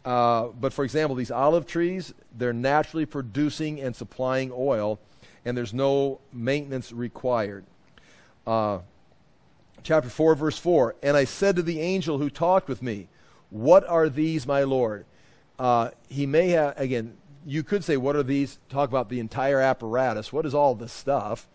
uh, 0.05 0.49
but 0.61 0.73
for 0.73 0.85
example, 0.85 1.17
these 1.17 1.31
olive 1.31 1.67
trees, 1.67 2.13
they're 2.37 2.53
naturally 2.53 3.07
producing 3.07 3.81
and 3.81 3.97
supplying 3.97 4.53
oil, 4.55 5.01
and 5.45 5.57
there's 5.57 5.73
no 5.73 6.21
maintenance 6.33 6.93
required. 6.93 7.65
Uh, 8.47 8.81
chapter 9.83 10.11
4, 10.11 10.35
verse 10.35 10.59
4 10.59 10.97
And 11.03 11.17
I 11.17 11.25
said 11.25 11.57
to 11.57 11.63
the 11.63 11.81
angel 11.81 12.19
who 12.19 12.29
talked 12.29 12.69
with 12.69 12.83
me, 12.83 13.09
What 13.49 13.89
are 13.89 14.11
these, 14.11 14.47
my 14.47 14.65
Lord? 14.65 15.07
Uh, 15.59 15.91
he 16.09 16.27
may 16.27 16.51
have, 16.51 16.79
again, 16.79 17.17
you 17.47 17.63
could 17.63 17.85
say, 17.85 17.97
What 17.97 18.17
are 18.17 18.23
these? 18.23 18.59
Talk 18.69 18.89
about 18.89 19.09
the 19.09 19.21
entire 19.21 19.61
apparatus. 19.61 20.33
What 20.33 20.47
is 20.47 20.55
all 20.55 20.75
this 20.75 20.93
stuff? 20.93 21.47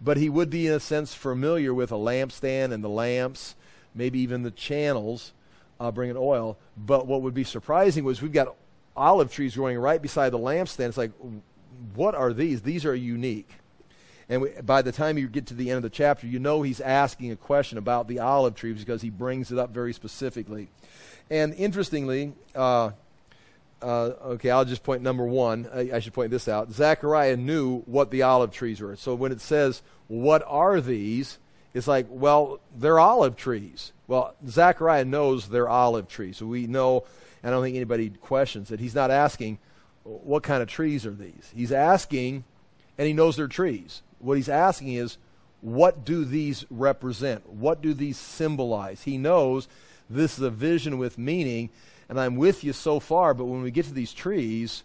But 0.00 0.16
he 0.16 0.28
would 0.28 0.50
be, 0.50 0.66
in 0.66 0.72
a 0.72 0.80
sense, 0.80 1.14
familiar 1.14 1.72
with 1.72 1.92
a 1.92 1.96
lampstand 1.96 2.72
and 2.72 2.82
the 2.82 2.88
lamps, 2.88 3.54
maybe 3.94 4.18
even 4.18 4.42
the 4.42 4.50
channels 4.50 5.32
uh, 5.78 5.90
bringing 5.90 6.16
oil. 6.16 6.58
But 6.76 7.06
what 7.06 7.22
would 7.22 7.34
be 7.34 7.44
surprising 7.44 8.04
was 8.04 8.20
we've 8.20 8.32
got 8.32 8.54
olive 8.96 9.32
trees 9.32 9.54
growing 9.54 9.78
right 9.78 10.02
beside 10.02 10.30
the 10.30 10.38
lampstand. 10.38 10.88
It's 10.88 10.96
like, 10.96 11.12
what 11.94 12.14
are 12.14 12.32
these? 12.32 12.62
These 12.62 12.84
are 12.84 12.94
unique. 12.94 13.50
And 14.28 14.42
we, 14.42 14.50
by 14.62 14.82
the 14.82 14.92
time 14.92 15.18
you 15.18 15.28
get 15.28 15.46
to 15.46 15.54
the 15.54 15.70
end 15.70 15.78
of 15.78 15.82
the 15.82 15.90
chapter, 15.90 16.26
you 16.26 16.38
know 16.38 16.62
he's 16.62 16.80
asking 16.80 17.32
a 17.32 17.36
question 17.36 17.78
about 17.78 18.08
the 18.08 18.20
olive 18.20 18.54
trees 18.54 18.78
because 18.78 19.02
he 19.02 19.10
brings 19.10 19.52
it 19.52 19.58
up 19.58 19.70
very 19.70 19.92
specifically. 19.92 20.68
And 21.30 21.54
interestingly, 21.54 22.32
uh, 22.54 22.92
uh, 23.82 24.14
okay, 24.24 24.50
I'll 24.50 24.64
just 24.64 24.82
point 24.82 25.02
number 25.02 25.24
one. 25.24 25.68
I, 25.72 25.90
I, 25.94 25.98
should 26.00 26.12
point 26.12 26.30
this 26.30 26.48
out. 26.48 26.70
Zechariah 26.72 27.36
knew 27.36 27.80
what 27.80 28.10
the 28.10 28.22
olive 28.22 28.52
trees 28.52 28.80
were. 28.80 28.96
So 28.96 29.14
when 29.14 29.32
it 29.32 29.40
says, 29.40 29.82
What 30.08 30.42
are 30.46 30.80
these? 30.80 31.38
It's 31.74 31.88
like, 31.88 32.06
well, 32.10 32.60
they're 32.76 32.98
olive 32.98 33.36
trees. 33.36 33.92
Well, 34.06 34.34
Zechariah 34.46 35.06
knows 35.06 35.48
they're 35.48 35.68
olive 35.68 36.06
trees. 36.06 36.36
So 36.36 36.46
we 36.46 36.66
know, 36.66 37.04
I 37.42 37.50
don't 37.50 37.62
think 37.62 37.76
anybody 37.76 38.10
questions 38.10 38.70
it. 38.70 38.78
He's 38.78 38.94
not 38.94 39.10
asking, 39.10 39.58
what 40.04 40.42
kind 40.42 40.62
of 40.62 40.68
trees 40.68 41.06
are 41.06 41.14
these? 41.14 41.50
He's 41.54 41.72
asking, 41.72 42.44
and 42.98 43.06
he 43.06 43.14
knows 43.14 43.36
they're 43.36 43.48
trees. 43.48 44.02
What 44.18 44.36
he's 44.36 44.48
asking 44.48 44.92
is, 44.92 45.16
what 45.62 46.04
do 46.04 46.24
these 46.24 46.66
represent? 46.70 47.48
What 47.48 47.80
do 47.80 47.94
these 47.94 48.18
symbolize? 48.18 49.02
He 49.02 49.16
knows 49.16 49.68
this 50.10 50.36
is 50.36 50.44
a 50.44 50.50
vision 50.50 50.98
with 50.98 51.16
meaning, 51.16 51.70
and 52.12 52.20
I'm 52.20 52.36
with 52.36 52.62
you 52.62 52.74
so 52.74 53.00
far, 53.00 53.32
but 53.32 53.46
when 53.46 53.62
we 53.62 53.70
get 53.70 53.86
to 53.86 53.94
these 53.94 54.12
trees, 54.12 54.84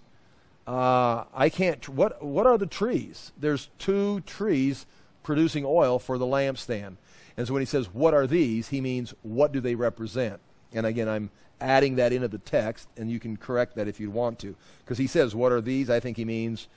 uh, 0.65 1.25
I 1.33 1.49
can't. 1.49 1.81
Tr- 1.81 1.91
what, 1.91 2.23
what 2.23 2.47
are 2.47 2.57
the 2.57 2.65
trees? 2.65 3.33
There's 3.37 3.67
two 3.79 4.21
trees 4.21 4.85
producing 5.23 5.65
oil 5.67 5.99
for 5.99 6.17
the 6.17 6.25
lampstand. 6.25 6.95
And 7.35 7.45
so 7.45 7.51
when 7.51 7.61
he 7.61 7.65
says, 7.65 7.93
What 7.93 8.13
are 8.13 8.27
these? 8.27 8.69
he 8.69 8.79
means, 8.79 9.13
What 9.23 9.51
do 9.51 9.59
they 9.59 9.75
represent? 9.75 10.39
And 10.71 10.85
again, 10.85 11.09
I'm 11.09 11.29
adding 11.59 11.97
that 11.97 12.13
into 12.13 12.29
the 12.29 12.37
text, 12.37 12.87
and 12.95 13.11
you 13.11 13.19
can 13.19 13.35
correct 13.35 13.75
that 13.75 13.89
if 13.89 13.99
you 13.99 14.09
want 14.09 14.39
to. 14.39 14.55
Because 14.85 14.97
he 14.97 15.07
says, 15.07 15.35
What 15.35 15.51
are 15.51 15.59
these? 15.59 15.89
I 15.89 15.99
think 15.99 16.15
he 16.15 16.23
means 16.23 16.69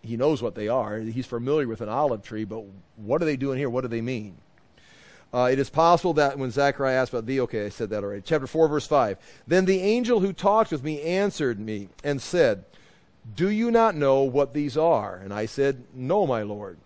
he 0.00 0.16
knows 0.16 0.40
what 0.40 0.54
they 0.54 0.68
are. 0.68 0.96
He's 0.98 1.26
familiar 1.26 1.68
with 1.68 1.82
an 1.82 1.90
olive 1.90 2.22
tree, 2.22 2.44
but 2.44 2.64
what 2.96 3.20
are 3.20 3.26
they 3.26 3.36
doing 3.36 3.58
here? 3.58 3.68
What 3.68 3.82
do 3.82 3.88
they 3.88 4.00
mean? 4.00 4.38
Uh, 5.34 5.48
it 5.50 5.58
is 5.58 5.68
possible 5.68 6.12
that 6.14 6.38
when 6.38 6.52
Zechariah 6.52 6.94
asked 6.94 7.12
about 7.12 7.26
thee, 7.26 7.40
okay, 7.40 7.66
I 7.66 7.68
said 7.68 7.90
that 7.90 8.04
already. 8.04 8.22
Chapter 8.24 8.46
4, 8.46 8.68
verse 8.68 8.86
5. 8.86 9.18
Then 9.48 9.64
the 9.64 9.80
angel 9.80 10.20
who 10.20 10.32
talked 10.32 10.70
with 10.70 10.84
me 10.84 11.02
answered 11.02 11.58
me 11.58 11.88
and 12.04 12.22
said, 12.22 12.64
Do 13.34 13.50
you 13.50 13.72
not 13.72 13.96
know 13.96 14.22
what 14.22 14.54
these 14.54 14.76
are? 14.76 15.16
And 15.16 15.34
I 15.34 15.46
said, 15.46 15.82
No, 15.92 16.24
my 16.24 16.42
Lord. 16.42 16.78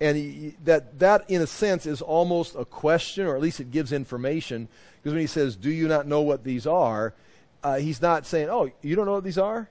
And 0.00 0.16
he, 0.16 0.54
that, 0.64 0.98
that, 1.00 1.28
in 1.28 1.42
a 1.42 1.46
sense, 1.46 1.84
is 1.84 2.00
almost 2.00 2.54
a 2.56 2.64
question, 2.64 3.26
or 3.26 3.36
at 3.36 3.42
least 3.42 3.60
it 3.60 3.70
gives 3.70 3.92
information. 3.92 4.66
Because 4.96 5.12
when 5.12 5.20
he 5.20 5.26
says, 5.26 5.54
Do 5.54 5.70
you 5.70 5.88
not 5.88 6.06
know 6.06 6.22
what 6.22 6.44
these 6.44 6.66
are? 6.66 7.12
Uh, 7.62 7.76
he's 7.76 8.00
not 8.00 8.24
saying, 8.24 8.48
Oh, 8.48 8.70
you 8.80 8.96
don't 8.96 9.04
know 9.04 9.12
what 9.12 9.24
these 9.24 9.36
are? 9.36 9.68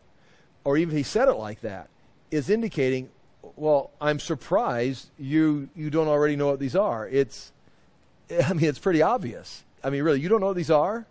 Or 0.64 0.78
even 0.78 0.96
he 0.96 1.02
said 1.02 1.28
it 1.28 1.38
like 1.38 1.62
that, 1.62 1.90
is 2.30 2.52
indicating, 2.52 3.10
Well, 3.56 3.92
I'm 4.00 4.20
surprised 4.20 5.10
you, 5.20 5.70
you 5.76 5.90
don't 5.90 6.08
already 6.08 6.36
know 6.36 6.48
what 6.48 6.60
these 6.60 6.76
are. 6.76 7.08
It's, 7.08 7.52
I 8.46 8.54
mean, 8.54 8.66
it's 8.66 8.80
pretty 8.80 9.02
obvious. 9.02 9.64
I 9.84 9.90
mean, 9.90 10.04
really, 10.04 10.20
you 10.20 10.30
don't 10.30 10.42
know 10.42 10.48
what 10.48 10.56
these 10.56 10.72
are? 10.72 11.06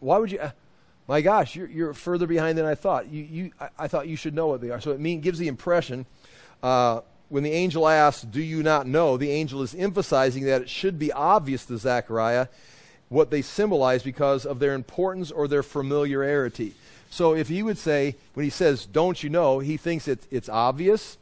Why 0.00 0.18
would 0.18 0.32
you? 0.32 0.38
Uh, 0.38 0.50
my 1.06 1.20
gosh, 1.20 1.56
you're, 1.56 1.68
you're 1.68 1.92
further 1.92 2.26
behind 2.26 2.56
than 2.56 2.64
I 2.64 2.74
thought. 2.74 3.08
You, 3.08 3.22
you, 3.22 3.52
I, 3.60 3.68
I, 3.80 3.88
thought 3.88 4.06
you 4.08 4.16
should 4.16 4.34
know 4.34 4.46
what 4.46 4.60
they 4.60 4.70
are. 4.70 4.80
So 4.80 4.92
it 4.92 5.00
mean, 5.00 5.20
gives 5.20 5.38
the 5.38 5.48
impression 5.48 6.06
uh, 6.62 7.00
when 7.28 7.42
the 7.42 7.52
angel 7.52 7.88
asks, 7.88 8.22
Do 8.22 8.40
you 8.40 8.62
not 8.62 8.86
know? 8.86 9.16
the 9.16 9.30
angel 9.30 9.62
is 9.62 9.74
emphasizing 9.74 10.44
that 10.44 10.62
it 10.62 10.70
should 10.70 10.98
be 10.98 11.12
obvious 11.12 11.66
to 11.66 11.78
Zechariah 11.78 12.46
what 13.08 13.30
they 13.30 13.42
symbolize 13.42 14.02
because 14.04 14.46
of 14.46 14.60
their 14.60 14.72
importance 14.72 15.30
or 15.30 15.48
their 15.48 15.64
familiarity. 15.64 16.74
So 17.10 17.34
if 17.34 17.48
he 17.48 17.62
would 17.62 17.76
say, 17.76 18.14
when 18.34 18.44
he 18.44 18.50
says, 18.50 18.86
Don't 18.86 19.22
you 19.22 19.28
know, 19.28 19.58
he 19.58 19.76
thinks 19.76 20.08
it's, 20.08 20.26
it's 20.30 20.48
obvious, 20.48 21.18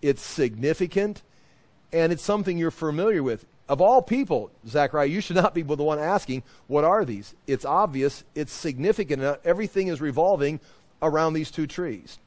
it's 0.00 0.22
significant, 0.22 1.20
and 1.92 2.12
it's 2.12 2.22
something 2.22 2.56
you're 2.56 2.70
familiar 2.70 3.22
with. 3.22 3.44
Of 3.68 3.80
all 3.80 4.00
people, 4.00 4.52
Zechariah, 4.66 5.08
you 5.08 5.20
should 5.20 5.36
not 5.36 5.52
be 5.52 5.62
the 5.62 5.82
one 5.82 5.98
asking, 5.98 6.44
What 6.68 6.84
are 6.84 7.04
these? 7.04 7.34
It's 7.48 7.64
obvious, 7.64 8.22
it's 8.36 8.52
significant, 8.52 9.40
everything 9.44 9.88
is 9.88 10.00
revolving 10.00 10.60
around 11.02 11.34
these 11.34 11.50
two 11.50 11.66
trees. 11.66 12.18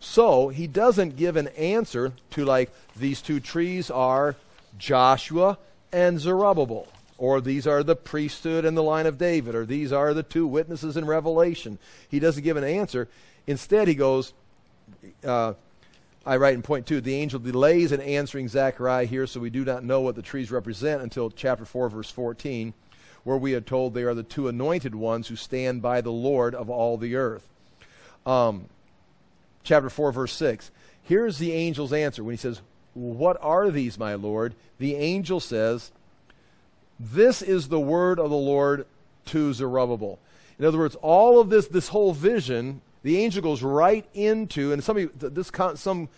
So 0.00 0.48
he 0.48 0.66
doesn't 0.66 1.16
give 1.16 1.36
an 1.36 1.48
answer 1.48 2.12
to, 2.30 2.44
like, 2.44 2.72
these 2.96 3.22
two 3.22 3.38
trees 3.38 3.90
are 3.90 4.34
Joshua 4.76 5.58
and 5.92 6.18
Zerubbabel, 6.18 6.88
or 7.20 7.42
these 7.42 7.66
are 7.66 7.82
the 7.82 7.94
priesthood 7.94 8.64
and 8.64 8.74
the 8.74 8.82
line 8.82 9.04
of 9.04 9.18
David, 9.18 9.54
or 9.54 9.66
these 9.66 9.92
are 9.92 10.14
the 10.14 10.22
two 10.22 10.46
witnesses 10.46 10.96
in 10.96 11.04
Revelation. 11.04 11.78
He 12.08 12.18
doesn't 12.18 12.42
give 12.42 12.56
an 12.56 12.64
answer. 12.64 13.08
Instead, 13.46 13.88
he 13.88 13.94
goes, 13.94 14.32
uh, 15.22 15.52
I 16.24 16.38
write 16.38 16.54
in 16.54 16.62
point 16.62 16.86
two, 16.86 17.02
the 17.02 17.14
angel 17.14 17.38
delays 17.38 17.92
in 17.92 18.00
answering 18.00 18.48
Zechariah 18.48 19.04
here, 19.04 19.26
so 19.26 19.38
we 19.38 19.50
do 19.50 19.66
not 19.66 19.84
know 19.84 20.00
what 20.00 20.14
the 20.14 20.22
trees 20.22 20.50
represent 20.50 21.02
until 21.02 21.28
chapter 21.28 21.66
4, 21.66 21.90
verse 21.90 22.10
14, 22.10 22.72
where 23.24 23.36
we 23.36 23.54
are 23.54 23.60
told 23.60 23.92
they 23.92 24.04
are 24.04 24.14
the 24.14 24.22
two 24.22 24.48
anointed 24.48 24.94
ones 24.94 25.28
who 25.28 25.36
stand 25.36 25.82
by 25.82 26.00
the 26.00 26.10
Lord 26.10 26.54
of 26.54 26.70
all 26.70 26.96
the 26.96 27.16
earth. 27.16 27.46
Um, 28.24 28.64
chapter 29.62 29.90
4, 29.90 30.10
verse 30.10 30.32
6. 30.32 30.70
Here's 31.02 31.36
the 31.36 31.52
angel's 31.52 31.92
answer 31.92 32.24
when 32.24 32.32
he 32.32 32.38
says, 32.38 32.62
What 32.94 33.36
are 33.42 33.70
these, 33.70 33.98
my 33.98 34.14
Lord? 34.14 34.54
The 34.78 34.94
angel 34.94 35.38
says, 35.38 35.92
This 37.00 37.40
is 37.42 37.68
the 37.68 37.80
word 37.80 38.20
of 38.20 38.30
the 38.30 38.36
Lord 38.36 38.86
to 39.26 39.52
Zerubbabel. 39.54 40.18
In 40.58 40.66
other 40.66 40.78
words, 40.78 40.96
all 40.96 41.40
of 41.40 41.48
this, 41.48 41.66
this 41.66 41.88
whole 41.88 42.12
vision 42.12 42.82
the 43.02 43.18
angel 43.18 43.42
goes 43.42 43.62
right 43.62 44.04
into, 44.14 44.72
and 44.72 44.84
some, 44.84 45.10
this, 45.16 45.50
some 45.76 46.08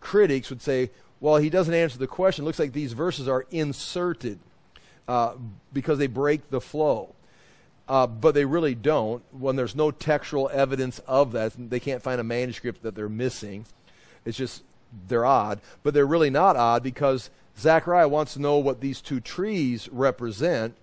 critics 0.00 0.48
would 0.50 0.62
say, 0.62 0.90
well, 1.20 1.36
he 1.36 1.50
doesn't 1.50 1.74
answer 1.74 1.98
the 1.98 2.06
question. 2.06 2.44
It 2.44 2.46
looks 2.46 2.58
like 2.58 2.72
these 2.72 2.94
verses 2.94 3.28
are 3.28 3.44
inserted 3.50 4.38
uh, 5.06 5.34
because 5.72 5.98
they 5.98 6.06
break 6.06 6.48
the 6.50 6.60
flow. 6.60 7.14
Uh, 7.88 8.06
but 8.06 8.34
they 8.34 8.44
really 8.44 8.74
don't. 8.74 9.22
When 9.32 9.56
there's 9.56 9.74
no 9.74 9.90
textual 9.90 10.48
evidence 10.52 11.00
of 11.00 11.32
that, 11.32 11.52
they 11.58 11.80
can't 11.80 12.02
find 12.02 12.20
a 12.20 12.24
manuscript 12.24 12.82
that 12.84 12.94
they're 12.94 13.08
missing. 13.08 13.66
It's 14.24 14.38
just 14.38 14.62
they're 15.08 15.26
odd. 15.26 15.60
But 15.82 15.92
they're 15.92 16.06
really 16.06 16.30
not 16.30 16.56
odd 16.56 16.82
because 16.82 17.30
Zechariah 17.60 18.08
wants 18.08 18.34
to 18.34 18.40
know 18.40 18.56
what 18.56 18.80
these 18.80 19.00
two 19.00 19.20
trees 19.20 19.88
represent. 19.92 20.76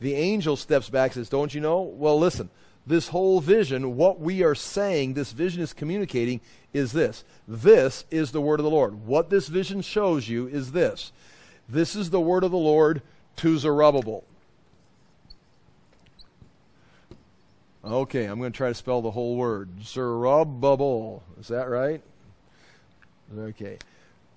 The 0.00 0.14
angel 0.14 0.56
steps 0.56 0.90
back 0.90 1.10
and 1.10 1.14
says, 1.14 1.28
Don't 1.28 1.54
you 1.54 1.60
know? 1.60 1.80
Well, 1.80 2.18
listen, 2.18 2.50
this 2.86 3.08
whole 3.08 3.40
vision, 3.40 3.96
what 3.96 4.20
we 4.20 4.42
are 4.42 4.54
saying, 4.54 5.14
this 5.14 5.32
vision 5.32 5.62
is 5.62 5.72
communicating, 5.72 6.40
is 6.72 6.92
this. 6.92 7.24
This 7.46 8.04
is 8.10 8.32
the 8.32 8.40
word 8.40 8.60
of 8.60 8.64
the 8.64 8.70
Lord. 8.70 9.06
What 9.06 9.30
this 9.30 9.48
vision 9.48 9.80
shows 9.80 10.28
you 10.28 10.46
is 10.46 10.72
this. 10.72 11.12
This 11.68 11.96
is 11.96 12.10
the 12.10 12.20
word 12.20 12.44
of 12.44 12.50
the 12.50 12.56
Lord 12.58 13.02
to 13.36 13.58
Zerubbabel. 13.58 14.24
Okay, 17.84 18.26
I'm 18.26 18.38
going 18.38 18.52
to 18.52 18.56
try 18.56 18.68
to 18.68 18.74
spell 18.74 19.00
the 19.00 19.10
whole 19.10 19.36
word. 19.36 19.82
Zerubbabel. 19.82 21.22
Is 21.40 21.48
that 21.48 21.68
right? 21.68 22.02
Okay. 23.36 23.78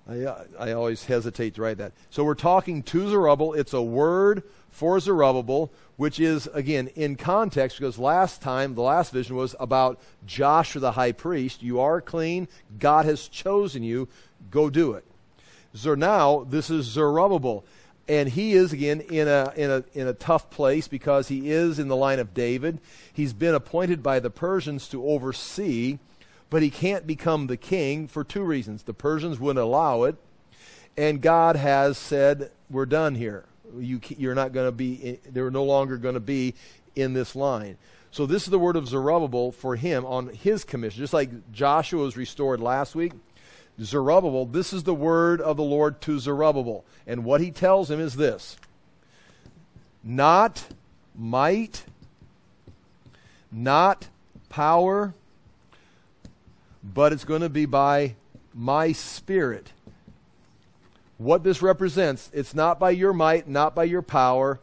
I, 0.08 0.44
I 0.58 0.72
always 0.72 1.04
hesitate 1.04 1.54
to 1.54 1.62
write 1.62 1.78
that. 1.78 1.92
So 2.10 2.24
we're 2.24 2.34
talking 2.34 2.82
to 2.84 3.08
Zerubbabel. 3.08 3.54
It's 3.54 3.72
a 3.72 3.82
word 3.82 4.42
for 4.68 4.98
Zerubbabel, 4.98 5.70
which 5.96 6.18
is, 6.18 6.48
again, 6.48 6.88
in 6.96 7.16
context, 7.16 7.78
because 7.78 7.98
last 7.98 8.42
time, 8.42 8.74
the 8.74 8.82
last 8.82 9.12
vision 9.12 9.36
was 9.36 9.54
about 9.60 10.00
Joshua 10.26 10.80
the 10.80 10.92
high 10.92 11.12
priest. 11.12 11.62
You 11.62 11.78
are 11.80 12.00
clean. 12.00 12.48
God 12.78 13.04
has 13.04 13.28
chosen 13.28 13.82
you. 13.82 14.08
Go 14.50 14.70
do 14.70 14.92
it. 14.94 15.04
So 15.74 15.94
now, 15.94 16.44
this 16.48 16.68
is 16.68 16.86
Zerubbabel. 16.86 17.64
And 18.08 18.28
he 18.28 18.54
is, 18.54 18.72
again, 18.72 19.00
in 19.00 19.28
a, 19.28 19.52
in, 19.54 19.70
a, 19.70 19.84
in 19.94 20.08
a 20.08 20.12
tough 20.12 20.50
place 20.50 20.88
because 20.88 21.28
he 21.28 21.50
is 21.50 21.78
in 21.78 21.86
the 21.86 21.96
line 21.96 22.18
of 22.18 22.34
David. 22.34 22.80
He's 23.12 23.32
been 23.32 23.54
appointed 23.54 24.02
by 24.02 24.18
the 24.18 24.30
Persians 24.30 24.88
to 24.88 25.06
oversee, 25.06 25.98
but 26.52 26.62
he 26.62 26.70
can't 26.70 27.06
become 27.08 27.48
the 27.48 27.56
king 27.56 28.06
for 28.06 28.22
two 28.22 28.44
reasons. 28.44 28.84
The 28.84 28.94
Persians 28.94 29.40
wouldn't 29.40 29.64
allow 29.64 30.04
it, 30.04 30.14
and 30.96 31.20
God 31.20 31.56
has 31.56 31.98
said, 31.98 32.52
We're 32.70 32.86
done 32.86 33.16
here 33.16 33.46
you, 33.78 34.00
you're 34.08 34.34
not 34.34 34.52
going 34.52 34.66
to 34.66 34.72
be, 34.72 35.18
they're 35.28 35.50
no 35.50 35.64
longer 35.64 35.96
going 35.96 36.14
to 36.14 36.20
be 36.20 36.54
in 36.94 37.12
this 37.12 37.34
line. 37.34 37.76
So 38.10 38.26
this 38.26 38.44
is 38.44 38.50
the 38.50 38.58
word 38.58 38.76
of 38.76 38.86
Zerubbabel 38.86 39.52
for 39.52 39.76
him 39.76 40.04
on 40.04 40.28
his 40.28 40.64
commission. 40.64 41.00
Just 41.00 41.14
like 41.14 41.52
Joshua 41.52 42.02
was 42.02 42.16
restored 42.16 42.60
last 42.60 42.94
week, 42.94 43.12
Zerubbabel, 43.80 44.46
this 44.46 44.72
is 44.72 44.82
the 44.82 44.94
word 44.94 45.40
of 45.40 45.56
the 45.56 45.62
Lord 45.62 46.00
to 46.02 46.18
Zerubbabel. 46.18 46.84
And 47.06 47.24
what 47.24 47.40
he 47.40 47.50
tells 47.50 47.90
him 47.90 48.00
is 48.00 48.16
this 48.16 48.56
not 50.04 50.66
might, 51.16 51.84
not 53.50 54.08
power, 54.50 55.14
but 56.82 57.12
it's 57.12 57.24
going 57.24 57.42
to 57.42 57.48
be 57.48 57.66
by 57.66 58.16
my 58.54 58.92
spirit 58.92 59.72
what 61.22 61.44
this 61.44 61.62
represents, 61.62 62.30
it's 62.32 62.54
not 62.54 62.80
by 62.80 62.90
your 62.90 63.12
might, 63.12 63.48
not 63.48 63.74
by 63.74 63.84
your 63.84 64.02
power, 64.02 64.60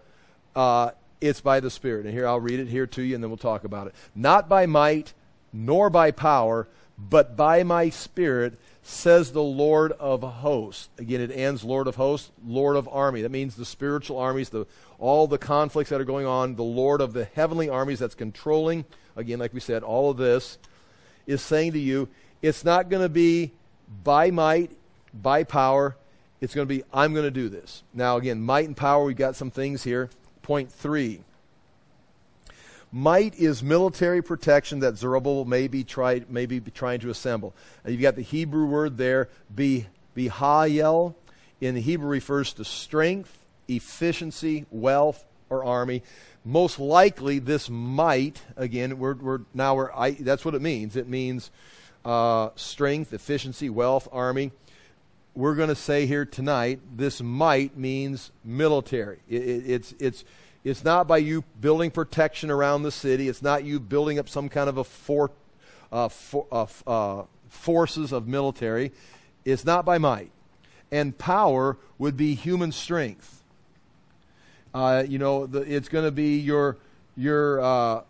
uh, 0.55 0.91
it's 1.21 1.41
by 1.41 1.59
the 1.59 1.69
Spirit. 1.69 2.05
And 2.05 2.13
here, 2.13 2.27
I'll 2.27 2.39
read 2.39 2.59
it 2.59 2.67
here 2.67 2.87
to 2.87 3.01
you 3.01 3.15
and 3.15 3.23
then 3.23 3.29
we'll 3.29 3.37
talk 3.37 3.63
about 3.63 3.87
it. 3.87 3.95
Not 4.13 4.49
by 4.49 4.65
might, 4.65 5.13
nor 5.53 5.89
by 5.89 6.11
power, 6.11 6.67
but 6.97 7.37
by 7.37 7.63
my 7.63 7.89
Spirit, 7.89 8.59
says 8.83 9.31
the 9.31 9.43
Lord 9.43 9.93
of 9.93 10.21
hosts. 10.21 10.89
Again, 10.97 11.21
it 11.21 11.31
ends 11.31 11.63
Lord 11.63 11.87
of 11.87 11.95
hosts, 11.95 12.31
Lord 12.45 12.75
of 12.75 12.89
army. 12.91 13.21
That 13.21 13.31
means 13.31 13.55
the 13.55 13.65
spiritual 13.65 14.17
armies, 14.17 14.49
the, 14.49 14.65
all 14.97 15.27
the 15.27 15.37
conflicts 15.37 15.89
that 15.91 16.01
are 16.01 16.05
going 16.05 16.25
on, 16.25 16.55
the 16.55 16.63
Lord 16.63 16.99
of 16.99 17.13
the 17.13 17.25
heavenly 17.25 17.69
armies 17.69 17.99
that's 17.99 18.15
controlling, 18.15 18.85
again, 19.15 19.39
like 19.39 19.53
we 19.53 19.59
said, 19.59 19.83
all 19.83 20.09
of 20.09 20.17
this, 20.17 20.57
is 21.29 21.41
saying 21.43 21.73
to 21.73 21.79
you, 21.79 22.09
it's 22.41 22.65
not 22.65 22.89
going 22.89 23.03
to 23.03 23.09
be 23.09 23.51
by 24.03 24.31
might, 24.31 24.71
by 25.13 25.43
power, 25.43 25.95
it's 26.41 26.55
going 26.55 26.67
to 26.67 26.73
be, 26.73 26.83
I'm 26.91 27.13
going 27.13 27.25
to 27.25 27.31
do 27.31 27.49
this. 27.49 27.83
Now, 27.93 28.17
again, 28.17 28.41
might 28.41 28.65
and 28.65 28.75
power, 28.75 29.03
we've 29.03 29.15
got 29.15 29.35
some 29.35 29.51
things 29.51 29.83
here. 29.83 30.09
Point 30.41 30.71
three. 30.71 31.21
Might 32.91 33.35
is 33.35 33.61
military 33.61 34.23
protection 34.23 34.79
that 34.79 34.97
Zerubbabel 34.97 35.45
may 35.45 35.67
be, 35.67 35.83
try, 35.83 36.23
may 36.27 36.47
be 36.47 36.59
trying 36.59 36.99
to 37.01 37.11
assemble. 37.11 37.53
And 37.83 37.93
you've 37.93 38.01
got 38.01 38.15
the 38.15 38.23
Hebrew 38.23 38.65
word 38.65 38.97
there, 38.97 39.29
be, 39.53 39.85
behayel. 40.17 41.13
In 41.61 41.75
the 41.75 41.81
Hebrew 41.81 42.09
refers 42.09 42.53
to 42.53 42.65
strength, 42.65 43.45
efficiency, 43.67 44.65
wealth, 44.71 45.23
or 45.49 45.63
army. 45.63 46.01
Most 46.49 46.79
likely, 46.79 47.37
this 47.39 47.69
might, 47.69 48.41
again, 48.57 48.97
we're, 48.97 49.13
we're 49.13 49.41
now 49.53 49.75
we're, 49.75 49.91
I, 49.93 50.11
that's 50.11 50.43
what 50.43 50.55
it 50.55 50.61
means. 50.61 50.95
It 50.95 51.07
means 51.07 51.51
uh, 52.03 52.49
strength, 52.55 53.13
efficiency, 53.13 53.69
wealth, 53.69 54.07
army 54.11 54.51
we're 55.35 55.55
going 55.55 55.69
to 55.69 55.75
say 55.75 56.05
here 56.05 56.25
tonight 56.25 56.79
this 56.95 57.21
might 57.21 57.77
means 57.77 58.31
military. 58.43 59.19
It, 59.29 59.41
it, 59.41 59.63
it's, 59.67 59.95
it's, 59.99 60.25
it's 60.63 60.83
not 60.83 61.07
by 61.07 61.17
you 61.17 61.45
building 61.61 61.91
protection 61.91 62.51
around 62.51 62.83
the 62.83 62.91
city, 62.91 63.29
it's 63.29 63.41
not 63.41 63.63
you 63.63 63.79
building 63.79 64.19
up 64.19 64.27
some 64.27 64.49
kind 64.49 64.69
of 64.69 64.77
a 64.77 64.83
fort, 64.83 65.31
uh, 65.91 66.09
for, 66.09 66.45
uh, 66.51 66.65
uh, 66.85 67.23
forces 67.47 68.11
of 68.11 68.27
military. 68.27 68.91
It's 69.45 69.63
not 69.63 69.85
by 69.85 69.97
might. 69.97 70.31
And 70.91 71.17
power 71.17 71.77
would 71.97 72.17
be 72.17 72.35
human 72.35 72.71
strength. 72.71 73.38
Uh, 74.73 75.03
you 75.07 75.17
know, 75.17 75.45
the, 75.45 75.61
it's 75.61 75.89
going 75.89 76.05
to 76.05 76.11
be 76.11 76.37
your, 76.37 76.77
your 77.15 77.61
uh, 77.61 78.01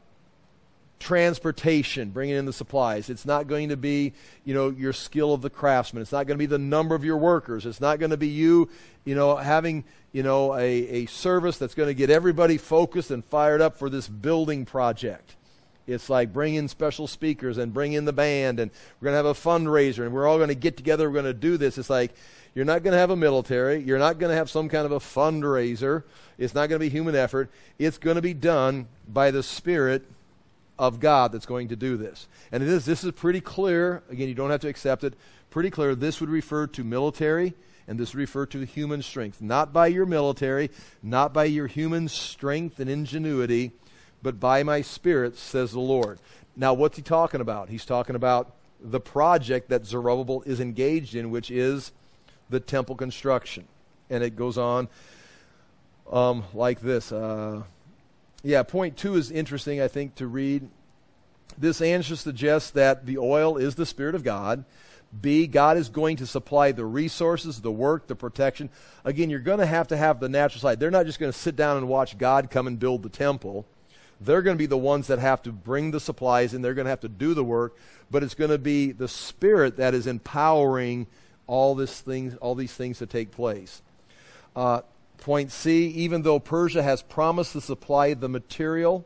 transportation, 1.00 2.10
bringing 2.10 2.36
in 2.36 2.46
the 2.46 2.54
supplies. 2.54 3.10
It's 3.10 3.26
not 3.26 3.48
going 3.48 3.70
to 3.70 3.78
be, 3.78 4.14
you 4.44 4.54
know, 4.54 4.70
your 4.70 4.94
skill 4.94 5.34
of 5.34 5.42
the 5.42 5.50
craftsman. 5.50 6.02
It's 6.02 6.12
not 6.12 6.28
going 6.28 6.36
to 6.36 6.40
be 6.40 6.46
the 6.46 6.58
number 6.58 6.96
of 6.96 7.06
your 7.06 7.18
workers. 7.18 7.66
It's 7.66 7.82
not 7.82 8.00
going 8.00 8.12
to 8.12 8.18
be 8.18 8.28
you, 8.28 8.70
you 9.06 9.16
know, 9.16 9.38
having, 9.38 9.86
you 10.12 10.24
know, 10.24 10.54
a, 10.56 10.68
a 10.68 11.06
service 11.08 11.58
that's 11.58 11.76
going 11.76 11.88
to 11.88 11.94
get 11.94 12.10
everybody 12.10 12.58
focused 12.58 13.12
and 13.12 13.24
fired 13.24 13.62
up 13.62 13.78
for 13.78 13.90
this 13.90 14.08
building 14.08 14.66
project. 14.66 15.36
It's 15.90 16.10
like 16.10 16.32
bring 16.32 16.56
in 16.56 16.68
special 16.68 17.08
speakers 17.08 17.58
and 17.58 17.74
bring 17.74 17.94
in 17.94 18.06
the 18.06 18.14
band 18.14 18.60
and 18.60 18.72
we're 19.00 19.06
going 19.06 19.14
to 19.14 19.18
have 19.18 19.26
a 19.26 19.40
fundraiser 19.40 20.06
and 20.06 20.14
we're 20.14 20.28
all 20.28 20.38
going 20.38 20.50
to 20.50 20.56
get 20.56 20.78
together. 20.78 21.10
We're 21.10 21.22
going 21.22 21.26
to 21.26 21.34
do 21.34 21.58
this. 21.58 21.78
It's 21.78 21.90
like 21.90 22.14
you're 22.54 22.66
not 22.66 22.84
going 22.84 22.94
to 22.94 23.00
have 23.00 23.10
a 23.10 23.16
military. 23.16 23.82
You're 23.82 24.00
not 24.00 24.20
going 24.20 24.30
to 24.30 24.36
have 24.36 24.50
some 24.50 24.70
kind 24.70 24.86
of 24.86 24.92
a 24.92 25.00
fundraiser. 25.00 26.04
It's 26.38 26.54
not 26.54 26.68
going 26.68 26.80
to 26.80 26.86
be 26.86 26.90
human 26.90 27.16
effort. 27.16 27.50
It's 27.78 27.98
going 27.98 28.16
to 28.16 28.22
be 28.22 28.34
done 28.34 28.88
by 29.08 29.32
the 29.32 29.44
Spirit 29.44 30.06
of 30.78 31.00
God 31.00 31.32
that's 31.32 31.46
going 31.46 31.68
to 31.70 31.76
do 31.76 31.98
this. 31.98 32.28
And 32.52 32.64
it 32.64 32.70
is, 32.70 32.86
this 32.86 33.04
is 33.04 33.12
pretty 33.12 33.42
clear. 33.42 34.02
Again, 34.10 34.30
you 34.30 34.34
don't 34.34 34.50
have 34.50 34.62
to 34.62 34.70
accept 34.70 35.04
it. 35.04 35.14
Pretty 35.50 35.70
clear. 35.70 35.94
This 35.94 36.22
would 36.22 36.30
refer 36.30 36.68
to 36.68 36.84
military, 36.84 37.54
and 37.88 38.00
this 38.00 38.14
would 38.14 38.20
refer 38.20 38.46
to 38.48 38.66
human 38.66 39.02
strength. 39.02 39.42
Not 39.42 39.74
by 39.74 39.88
your 39.88 40.06
military, 40.06 40.70
not 41.04 41.34
by 41.34 41.46
your 41.46 41.68
human 41.68 42.08
strength 42.08 42.80
and 42.80 42.90
ingenuity, 42.90 43.72
but 44.22 44.40
by 44.40 44.64
my 44.64 44.82
spirit, 44.82 45.38
says 45.38 45.72
the 45.72 45.80
Lord. 45.80 46.20
Now, 46.56 46.74
what's 46.74 46.98
he 46.98 47.04
talking 47.04 47.42
about? 47.42 47.70
He's 47.70 47.86
talking 47.86 48.16
about 48.16 48.54
the 48.82 49.00
project 49.00 49.70
that 49.70 49.86
Zerubbabel 49.86 50.44
is 50.46 50.60
engaged 50.60 51.16
in, 51.16 51.32
which 51.32 51.52
is 51.52 51.92
the 52.50 52.60
temple 52.60 52.96
construction. 52.96 53.68
and 54.10 54.24
it 54.24 54.36
goes 54.36 54.58
on 54.58 54.88
um, 56.12 56.44
like 56.54 56.82
this. 56.82 57.12
Uh, 57.12 57.64
yeah, 58.44 58.64
point 58.64 58.98
two 58.98 59.16
is 59.16 59.32
interesting, 59.32 59.82
I 59.82 59.88
think, 59.88 60.16
to 60.16 60.28
read. 60.28 60.70
This 61.58 61.82
answer 61.82 62.16
suggests 62.16 62.72
that 62.72 63.06
the 63.06 63.18
oil 63.18 63.58
is 63.58 63.76
the 63.76 63.86
Spirit 63.86 64.16
of 64.16 64.24
God. 64.24 64.64
B, 65.22 65.48
God 65.48 65.76
is 65.76 65.90
going 65.90 66.18
to 66.18 66.28
supply 66.28 66.72
the 66.72 66.86
resources, 66.86 67.62
the 67.62 67.72
work, 67.72 68.08
the 68.08 68.16
protection. 68.16 68.70
Again, 69.04 69.30
you're 69.30 69.40
going 69.40 69.60
to 69.60 69.66
have 69.66 69.88
to 69.88 69.98
have 69.98 70.20
the 70.20 70.30
natural 70.30 70.62
side. 70.62 70.80
They're 70.80 70.92
not 70.92 71.08
just 71.08 71.20
going 71.20 71.32
to 71.32 71.38
sit 71.38 71.56
down 71.56 71.78
and 71.78 71.88
watch 71.88 72.18
God 72.18 72.52
come 72.52 72.68
and 72.68 72.80
build 72.80 73.02
the 73.02 73.10
temple. 73.10 73.66
They're 74.22 74.42
going 74.42 74.56
to 74.56 74.60
be 74.60 74.66
the 74.66 74.78
ones 74.78 75.08
that 75.08 75.20
have 75.20 75.42
to 75.44 75.52
bring 75.52 75.92
the 75.92 76.00
supplies 76.00 76.54
and 76.54 76.64
they're 76.64 76.74
going 76.74 76.86
to 76.86 76.90
have 76.92 77.00
to 77.02 77.10
do 77.10 77.34
the 77.34 77.44
work, 77.44 77.78
but 78.12 78.24
it's 78.24 78.36
going 78.36 78.52
to 78.52 78.58
be 78.58 78.92
the 78.92 79.08
Spirit 79.08 79.78
that 79.78 79.94
is 79.94 80.08
empowering 80.08 81.08
all, 81.48 81.76
this 81.76 82.04
all 82.42 82.56
these 82.56 82.74
things 82.74 83.00
to 83.00 83.06
take 83.06 83.32
place. 83.32 83.82
Uh, 84.56 84.82
point 85.20 85.52
C, 85.52 85.88
even 85.88 86.24
though 86.24 86.40
Persia 86.40 86.84
has 86.84 87.02
promised 87.02 87.54
to 87.54 87.62
supply 87.62 88.14
the 88.14 88.30
material, 88.30 89.06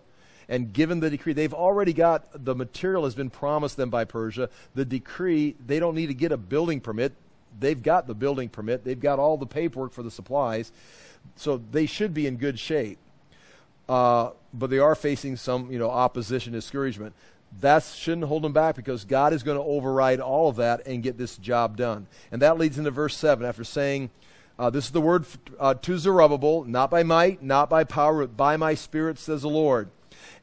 and 0.50 0.74
given 0.74 1.00
the 1.00 1.10
decree, 1.10 1.34
they've 1.34 1.54
already 1.54 1.94
got 1.94 2.46
the 2.46 2.56
material 2.56 3.06
has 3.06 3.16
been 3.16 3.30
promised 3.30 3.78
them 3.78 3.90
by 3.90 4.04
Persia. 4.04 4.50
The 4.76 4.86
decree, 4.86 5.56
they 5.66 5.80
don't 5.80 5.96
need 5.96 6.08
to 6.08 6.14
get 6.14 6.32
a 6.32 6.38
building 6.38 6.82
permit. 6.82 7.14
They've 7.60 7.82
got 7.82 8.08
the 8.08 8.16
building 8.16 8.50
permit. 8.50 8.84
They've 8.84 9.00
got 9.00 9.20
all 9.20 9.38
the 9.38 9.46
paperwork 9.46 9.94
for 9.94 10.04
the 10.04 10.12
supplies. 10.12 10.72
So 11.36 11.62
they 11.72 11.86
should 11.86 12.14
be 12.14 12.28
in 12.28 12.38
good 12.38 12.60
shape. 12.60 12.98
Uh, 13.88 14.32
but 14.54 14.70
they 14.70 14.80
are 14.80 14.96
facing 14.96 15.36
some, 15.36 15.72
you 15.72 15.80
know, 15.80 15.90
opposition, 15.90 16.54
discouragement. 16.54 17.14
That 17.60 17.84
shouldn't 17.84 18.28
hold 18.28 18.44
them 18.44 18.54
back 18.54 18.76
because 18.76 19.06
God 19.06 19.34
is 19.34 19.44
going 19.44 19.58
to 19.58 19.64
override 19.64 20.20
all 20.20 20.50
of 20.50 20.56
that 20.56 20.88
and 20.88 21.04
get 21.04 21.18
this 21.18 21.38
job 21.38 21.78
done. 21.78 22.08
And 22.32 22.42
that 22.42 22.58
leads 22.58 22.78
into 22.78 22.92
verse 22.92 23.16
7 23.16 23.46
after 23.46 23.64
saying, 23.64 24.10
uh, 24.58 24.70
this 24.70 24.86
is 24.86 24.92
the 24.92 25.02
word 25.02 25.26
uh, 25.60 25.74
to 25.74 25.98
Zerubbabel, 25.98 26.66
not 26.66 26.92
by 26.92 27.04
might, 27.04 27.42
not 27.42 27.70
by 27.70 27.84
power, 27.84 28.22
but 28.22 28.38
by 28.38 28.56
my 28.56 28.76
spirit, 28.76 29.18
says 29.18 29.42
the 29.42 29.50
Lord. 29.50 29.90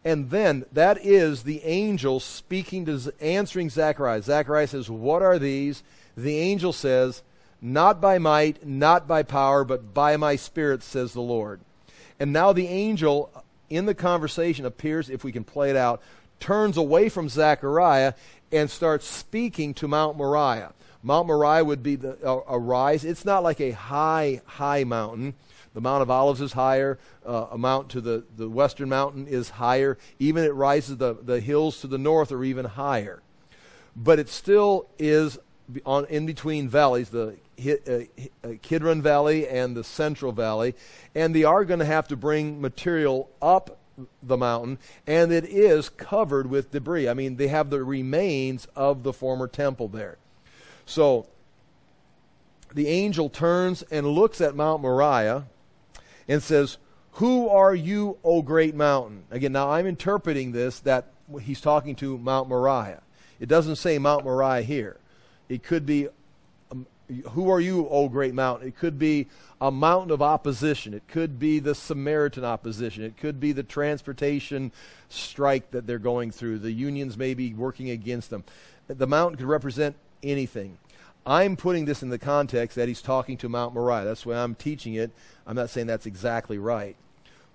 And 0.05 0.31
then 0.31 0.65
that 0.73 1.05
is 1.05 1.43
the 1.43 1.63
angel 1.63 2.21
speaking 2.21 2.87
to, 2.87 3.13
answering 3.21 3.71
Zacharias. 3.71 4.25
Zacharias 4.25 4.71
says, 4.71 4.91
What 4.91 5.23
are 5.23 5.39
these? 5.39 5.83
The 6.17 6.39
angel 6.39 6.73
says, 6.73 7.23
Not 7.61 8.01
by 8.01 8.19
might, 8.19 8.67
not 8.67 9.07
by 9.07 9.23
power, 9.23 9.65
but 9.65 9.95
by 9.95 10.17
my 10.17 10.37
spirit, 10.37 10.83
says 10.83 11.13
the 11.13 11.21
Lord. 11.21 11.61
And 12.21 12.33
now 12.33 12.53
the 12.53 12.69
angel 12.69 13.33
in 13.71 13.87
the 13.87 13.95
conversation 13.95 14.67
appears, 14.67 15.09
if 15.09 15.25
we 15.25 15.33
can 15.33 15.43
play 15.43 15.71
it 15.71 15.77
out, 15.77 16.03
turns 16.39 16.77
away 16.77 17.09
from 17.09 17.29
Zechariah 17.29 18.13
and 18.53 18.71
starts 18.71 19.07
speaking 19.07 19.75
to 19.75 19.89
Mount 19.89 20.17
Moriah. 20.17 20.75
Mount 21.03 21.29
Moriah 21.29 21.65
would 21.65 21.83
be 21.83 21.97
the, 21.97 22.19
a, 22.23 22.57
a 22.57 22.59
rise. 22.59 23.05
It's 23.05 23.25
not 23.25 23.43
like 23.43 23.61
a 23.61 23.71
high, 23.71 24.43
high 24.45 24.85
mountain. 24.85 25.35
The 25.73 25.81
Mount 25.81 26.03
of 26.03 26.11
Olives 26.11 26.41
is 26.41 26.53
higher. 26.53 26.99
Uh, 27.25 27.47
a 27.53 27.59
mount 27.59 27.89
to 27.91 28.01
the, 28.01 28.25
the 28.37 28.49
western 28.49 28.89
mountain 28.89 29.27
is 29.27 29.51
higher. 29.51 29.97
Even 30.19 30.45
it 30.45 30.53
rises, 30.53 30.99
the, 30.99 31.15
the 31.15 31.41
hills 31.41 31.81
to 31.81 31.87
the 31.87 31.97
north 31.97 32.33
are 32.33 32.45
even 32.45 32.67
higher. 32.67 33.23
But 33.97 34.19
it 34.19 34.29
still 34.29 34.89
is 34.99 35.39
on, 35.87 36.07
in 36.07 36.27
between 36.27 36.69
valleys, 36.69 37.11
the 37.11 37.37
Uh, 37.61 37.93
uh, 38.43 38.55
Kidron 38.63 39.03
Valley 39.03 39.47
and 39.47 39.77
the 39.77 39.85
Central 39.85 40.33
Valley. 40.33 40.75
And 41.15 41.35
they 41.35 41.45
are 41.45 41.65
going 41.65 41.81
to 41.81 41.87
have 41.87 42.09
to 42.09 42.17
bring 42.17 42.61
material 42.61 43.31
up 43.43 43.77
the 44.23 44.37
mountain, 44.37 44.79
and 45.07 45.33
it 45.33 45.45
is 45.45 45.89
covered 45.89 46.49
with 46.49 46.71
debris. 46.71 47.09
I 47.09 47.15
mean, 47.15 47.37
they 47.37 47.49
have 47.49 47.71
the 47.71 47.83
remains 47.85 48.67
of 48.77 49.03
the 49.03 49.13
former 49.13 49.47
temple 49.47 49.89
there. 49.89 50.17
So 50.87 51.27
the 52.75 52.89
angel 52.89 53.29
turns 53.29 53.83
and 53.83 54.07
looks 54.07 54.41
at 54.41 54.55
Mount 54.55 54.83
Moriah 54.83 55.47
and 56.29 56.43
says, 56.43 56.79
Who 57.13 57.49
are 57.49 57.75
you, 57.75 58.19
O 58.25 58.43
great 58.43 58.75
mountain? 58.75 59.25
Again, 59.31 59.53
now 59.53 59.71
I'm 59.71 59.87
interpreting 59.87 60.53
this 60.53 60.81
that 60.81 61.07
he's 61.43 61.61
talking 61.61 61.95
to 61.97 62.19
Mount 62.19 62.49
Moriah. 62.49 63.03
It 63.39 63.49
doesn't 63.49 63.77
say 63.77 63.99
Mount 63.99 64.25
Moriah 64.25 64.63
here. 64.63 64.99
It 65.49 65.63
could 65.63 65.87
be, 65.87 66.09
Who 67.31 67.51
are 67.51 67.61
you, 67.61 67.89
O 67.89 68.09
great 68.09 68.35
mountain? 68.35 68.69
It 68.69 68.77
could 68.77 68.99
be 68.99 69.27
a 69.61 69.71
mountain 69.71 70.11
of 70.13 70.23
opposition. 70.23 70.95
It 70.95 71.07
could 71.09 71.39
be 71.39 71.59
the 71.59 71.75
Samaritan 71.75 72.45
opposition. 72.45 73.05
It 73.05 73.17
could 73.17 73.41
be 73.41 73.53
the 73.53 73.63
transportation 73.63 74.73
strike 75.09 75.71
that 75.73 75.87
they're 75.87 75.99
going 75.99 76.31
through. 76.31 76.61
The 76.61 76.73
unions 76.73 77.17
may 77.19 77.35
be 77.35 77.53
working 77.53 77.91
against 77.91 78.31
them. 78.31 78.45
The 78.87 79.07
mountain 79.07 79.39
could 79.39 79.47
represent 79.47 79.97
anything. 80.23 80.79
I'm 81.27 81.57
putting 81.57 81.85
this 81.85 82.03
in 82.03 82.09
the 82.09 82.19
context 82.19 82.77
that 82.77 82.89
he's 82.89 83.03
talking 83.03 83.37
to 83.39 83.49
Mount 83.49 83.75
Moriah. 83.75 84.05
That's 84.05 84.25
why 84.25 84.37
I'm 84.37 84.55
teaching 84.55 84.95
it. 84.95 85.11
I'm 85.47 85.57
not 85.57 85.71
saying 85.71 85.87
that's 85.87 86.07
exactly 86.07 86.59
right. 86.59 86.97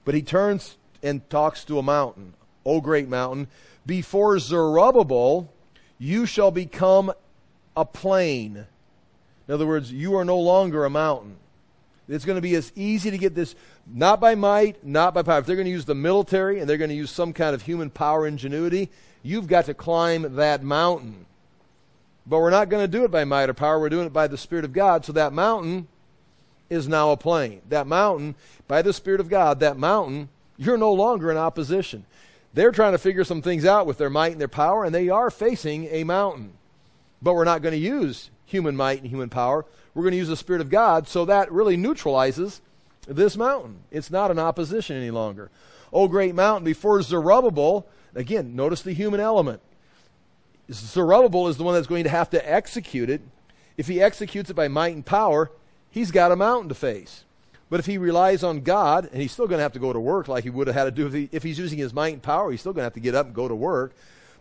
But 0.03 0.15
he 0.15 0.21
turns 0.21 0.77
and 1.01 1.27
talks 1.29 1.63
to 1.65 1.79
a 1.79 1.83
mountain. 1.83 2.33
O 2.65 2.81
great 2.81 3.07
mountain, 3.07 3.47
before 3.85 4.37
Zerubbabel, 4.39 5.51
you 5.97 6.25
shall 6.25 6.51
become 6.51 7.11
a 7.75 7.85
plain. 7.85 8.65
In 9.47 9.53
other 9.53 9.67
words, 9.67 9.91
you 9.91 10.15
are 10.15 10.25
no 10.25 10.39
longer 10.39 10.85
a 10.85 10.89
mountain. 10.89 11.37
It's 12.07 12.25
going 12.25 12.37
to 12.37 12.41
be 12.41 12.55
as 12.55 12.71
easy 12.75 13.09
to 13.11 13.17
get 13.17 13.33
this, 13.33 13.55
not 13.87 14.19
by 14.19 14.35
might, 14.35 14.83
not 14.85 15.13
by 15.13 15.23
power. 15.23 15.39
If 15.39 15.45
they're 15.45 15.55
going 15.55 15.65
to 15.65 15.71
use 15.71 15.85
the 15.85 15.95
military 15.95 16.59
and 16.59 16.69
they're 16.69 16.77
going 16.77 16.89
to 16.89 16.95
use 16.95 17.09
some 17.09 17.33
kind 17.33 17.55
of 17.55 17.63
human 17.63 17.89
power 17.89 18.27
ingenuity, 18.27 18.89
you've 19.23 19.47
got 19.47 19.65
to 19.65 19.73
climb 19.73 20.35
that 20.35 20.63
mountain. 20.63 21.25
But 22.27 22.39
we're 22.39 22.51
not 22.51 22.69
going 22.69 22.83
to 22.83 22.87
do 22.87 23.03
it 23.05 23.11
by 23.11 23.23
might 23.23 23.49
or 23.49 23.53
power. 23.53 23.79
We're 23.79 23.89
doing 23.89 24.07
it 24.07 24.13
by 24.13 24.27
the 24.27 24.37
Spirit 24.37 24.65
of 24.65 24.73
God. 24.73 25.05
So 25.05 25.13
that 25.13 25.33
mountain 25.33 25.87
is 26.69 26.87
now 26.87 27.11
a 27.11 27.17
plain. 27.17 27.61
That 27.69 27.87
mountain, 27.87 28.35
by 28.67 28.81
the 28.81 28.93
Spirit 28.93 29.19
of 29.19 29.29
God, 29.29 29.59
that 29.59 29.77
mountain, 29.77 30.29
you're 30.57 30.77
no 30.77 30.93
longer 30.93 31.31
in 31.31 31.37
opposition. 31.37 32.05
They're 32.53 32.71
trying 32.71 32.93
to 32.93 32.97
figure 32.97 33.23
some 33.23 33.41
things 33.41 33.65
out 33.65 33.85
with 33.85 33.97
their 33.97 34.09
might 34.09 34.31
and 34.31 34.41
their 34.41 34.47
power, 34.47 34.85
and 34.85 34.95
they 34.95 35.09
are 35.09 35.29
facing 35.29 35.85
a 35.87 36.03
mountain. 36.03 36.53
But 37.21 37.33
we're 37.33 37.43
not 37.43 37.61
going 37.61 37.73
to 37.73 37.77
use 37.77 38.29
human 38.45 38.75
might 38.75 39.01
and 39.01 39.09
human 39.09 39.29
power. 39.29 39.65
We're 39.93 40.03
going 40.03 40.11
to 40.11 40.17
use 40.17 40.27
the 40.27 40.37
Spirit 40.37 40.61
of 40.61 40.69
God, 40.69 41.07
so 41.07 41.25
that 41.25 41.51
really 41.51 41.77
neutralizes 41.77 42.61
this 43.07 43.37
mountain. 43.37 43.79
It's 43.91 44.11
not 44.11 44.31
an 44.31 44.39
opposition 44.39 44.97
any 44.97 45.11
longer. 45.11 45.49
Oh, 45.93 46.07
great 46.07 46.35
mountain, 46.35 46.65
before 46.65 47.01
Zerubbabel, 47.01 47.87
again, 48.13 48.55
notice 48.55 48.81
the 48.81 48.93
human 48.93 49.19
element. 49.19 49.61
Zerubbabel 50.71 51.47
is 51.47 51.57
the 51.57 51.63
one 51.63 51.75
that's 51.75 51.87
going 51.87 52.03
to 52.03 52.09
have 52.09 52.29
to 52.31 52.51
execute 52.51 53.09
it. 53.09 53.21
If 53.77 53.87
he 53.87 54.01
executes 54.01 54.49
it 54.49 54.55
by 54.55 54.67
might 54.67 54.95
and 54.95 55.05
power, 55.05 55.51
he's 55.89 56.11
got 56.11 56.31
a 56.31 56.35
mountain 56.35 56.69
to 56.69 56.75
face. 56.75 57.23
But 57.69 57.79
if 57.79 57.85
he 57.85 57.97
relies 57.97 58.43
on 58.43 58.61
God, 58.61 59.09
and 59.11 59.21
he's 59.21 59.31
still 59.31 59.47
going 59.47 59.59
to 59.59 59.63
have 59.63 59.73
to 59.73 59.79
go 59.79 59.91
to 59.91 59.99
work 59.99 60.27
like 60.27 60.43
he 60.43 60.49
would 60.49 60.67
have 60.67 60.75
had 60.75 60.83
to 60.85 60.91
do 60.91 61.07
if, 61.07 61.13
he, 61.13 61.29
if 61.31 61.43
he's 61.43 61.57
using 61.57 61.77
his 61.77 61.93
might 61.93 62.13
and 62.13 62.23
power, 62.23 62.51
he's 62.51 62.59
still 62.59 62.73
going 62.73 62.81
to 62.81 62.85
have 62.85 62.93
to 62.93 62.99
get 62.99 63.15
up 63.15 63.25
and 63.27 63.35
go 63.35 63.47
to 63.47 63.55
work. 63.55 63.93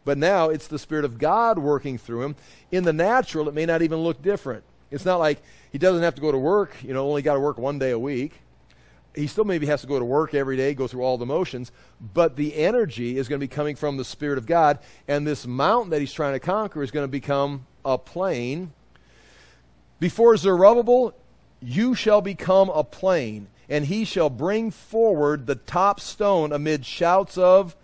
But 0.04 0.18
now 0.18 0.50
it's 0.50 0.66
the 0.66 0.78
Spirit 0.78 1.04
of 1.04 1.18
God 1.18 1.58
working 1.58 1.98
through 1.98 2.22
him. 2.22 2.36
In 2.70 2.84
the 2.84 2.92
natural, 2.92 3.48
it 3.48 3.54
may 3.54 3.66
not 3.66 3.82
even 3.82 4.00
look 4.00 4.20
different. 4.22 4.64
It's 4.90 5.04
not 5.04 5.18
like 5.18 5.42
he 5.72 5.78
doesn't 5.78 6.02
have 6.02 6.14
to 6.16 6.20
go 6.20 6.30
to 6.30 6.38
work, 6.38 6.76
you 6.82 6.92
know, 6.92 7.08
only 7.08 7.22
got 7.22 7.34
to 7.34 7.40
work 7.40 7.58
one 7.58 7.78
day 7.78 7.90
a 7.90 7.98
week 7.98 8.40
he 9.14 9.26
still 9.26 9.44
maybe 9.44 9.66
has 9.66 9.80
to 9.80 9.86
go 9.86 9.98
to 9.98 10.04
work 10.04 10.34
every 10.34 10.56
day, 10.56 10.74
go 10.74 10.88
through 10.88 11.02
all 11.02 11.18
the 11.18 11.26
motions, 11.26 11.70
but 12.00 12.36
the 12.36 12.56
energy 12.56 13.16
is 13.16 13.28
going 13.28 13.40
to 13.40 13.46
be 13.46 13.48
coming 13.48 13.76
from 13.76 13.96
the 13.96 14.04
Spirit 14.04 14.38
of 14.38 14.46
God, 14.46 14.78
and 15.06 15.26
this 15.26 15.46
mountain 15.46 15.90
that 15.90 16.00
he's 16.00 16.12
trying 16.12 16.32
to 16.32 16.40
conquer 16.40 16.82
is 16.82 16.90
going 16.90 17.04
to 17.04 17.08
become 17.08 17.66
a 17.84 17.96
plain. 17.96 18.72
Before 20.00 20.36
Zerubbabel, 20.36 21.14
you 21.60 21.94
shall 21.94 22.20
become 22.20 22.68
a 22.70 22.82
plain, 22.82 23.48
and 23.68 23.86
he 23.86 24.04
shall 24.04 24.30
bring 24.30 24.70
forward 24.70 25.46
the 25.46 25.54
top 25.54 26.00
stone 26.00 26.52
amid 26.52 26.84
shouts 26.84 27.38
of, 27.38 27.76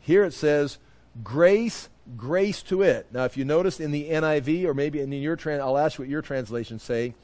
here 0.00 0.24
it 0.24 0.32
says, 0.32 0.78
grace, 1.22 1.88
grace 2.16 2.62
to 2.64 2.82
it. 2.82 3.06
Now, 3.12 3.24
if 3.24 3.36
you 3.36 3.44
notice 3.44 3.80
in 3.80 3.90
the 3.90 4.10
NIV, 4.10 4.64
or 4.64 4.74
maybe 4.74 5.00
in 5.00 5.12
your, 5.12 5.36
trans, 5.36 5.60
I'll 5.60 5.78
ask 5.78 5.98
what 5.98 6.08
your 6.08 6.22
translations 6.22 6.82
say 6.82 7.14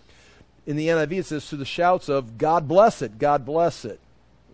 in 0.66 0.76
the 0.76 0.88
NIV, 0.88 1.12
it 1.12 1.26
says 1.26 1.48
to 1.50 1.56
the 1.56 1.64
shouts 1.64 2.09
of 2.09 2.38
God 2.38 2.66
bless 2.66 3.00
it, 3.02 3.18
God 3.18 3.44
bless 3.44 3.84
it. 3.84 4.01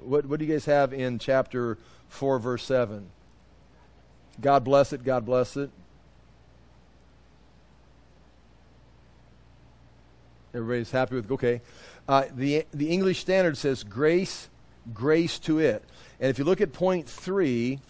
What, 0.00 0.26
what 0.26 0.38
do 0.38 0.44
you 0.44 0.52
guys 0.52 0.66
have 0.66 0.92
in 0.92 1.18
chapter 1.18 1.78
4, 2.08 2.38
verse 2.38 2.64
7? 2.64 3.08
God 4.40 4.64
bless 4.64 4.92
it, 4.92 5.04
God 5.04 5.24
bless 5.24 5.56
it. 5.56 5.70
Everybody's 10.54 10.90
happy 10.90 11.14
with, 11.14 11.30
okay. 11.30 11.62
Uh, 12.06 12.24
the, 12.34 12.66
the 12.74 12.90
English 12.90 13.20
Standard 13.20 13.56
says 13.56 13.84
grace, 13.84 14.48
grace 14.92 15.38
to 15.40 15.58
it. 15.58 15.82
And 16.20 16.28
if 16.28 16.38
you 16.38 16.44
look 16.44 16.60
at 16.60 16.72
point 16.72 17.08
three, 17.08 17.80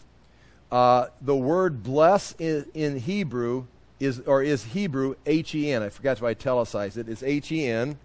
uh, 0.72 1.08
the 1.20 1.36
word 1.36 1.82
bless 1.82 2.34
in, 2.38 2.66
in 2.74 2.98
Hebrew 2.98 3.66
is, 4.00 4.20
or 4.20 4.42
is 4.42 4.64
Hebrew 4.64 5.14
H 5.26 5.54
E 5.54 5.70
N. 5.70 5.82
I 5.82 5.90
forgot 5.90 6.16
to 6.16 6.26
italicize 6.26 6.96
it. 6.96 7.08
It's 7.08 7.22
H 7.22 7.52
E 7.52 7.66
N 7.66 7.98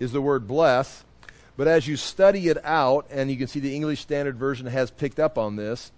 is 0.00 0.12
the 0.12 0.20
word 0.20 0.46
bless. 0.46 1.04
But 1.56 1.68
as 1.68 1.86
you 1.86 1.96
study 1.96 2.48
it 2.48 2.62
out, 2.64 3.06
and 3.10 3.30
you 3.30 3.36
can 3.36 3.46
see 3.46 3.60
the 3.60 3.76
English 3.76 4.00
Standard 4.00 4.36
Version 4.36 4.66
has 4.66 4.90
picked 4.90 5.20
up 5.20 5.38
on 5.38 5.54
this, 5.54 5.92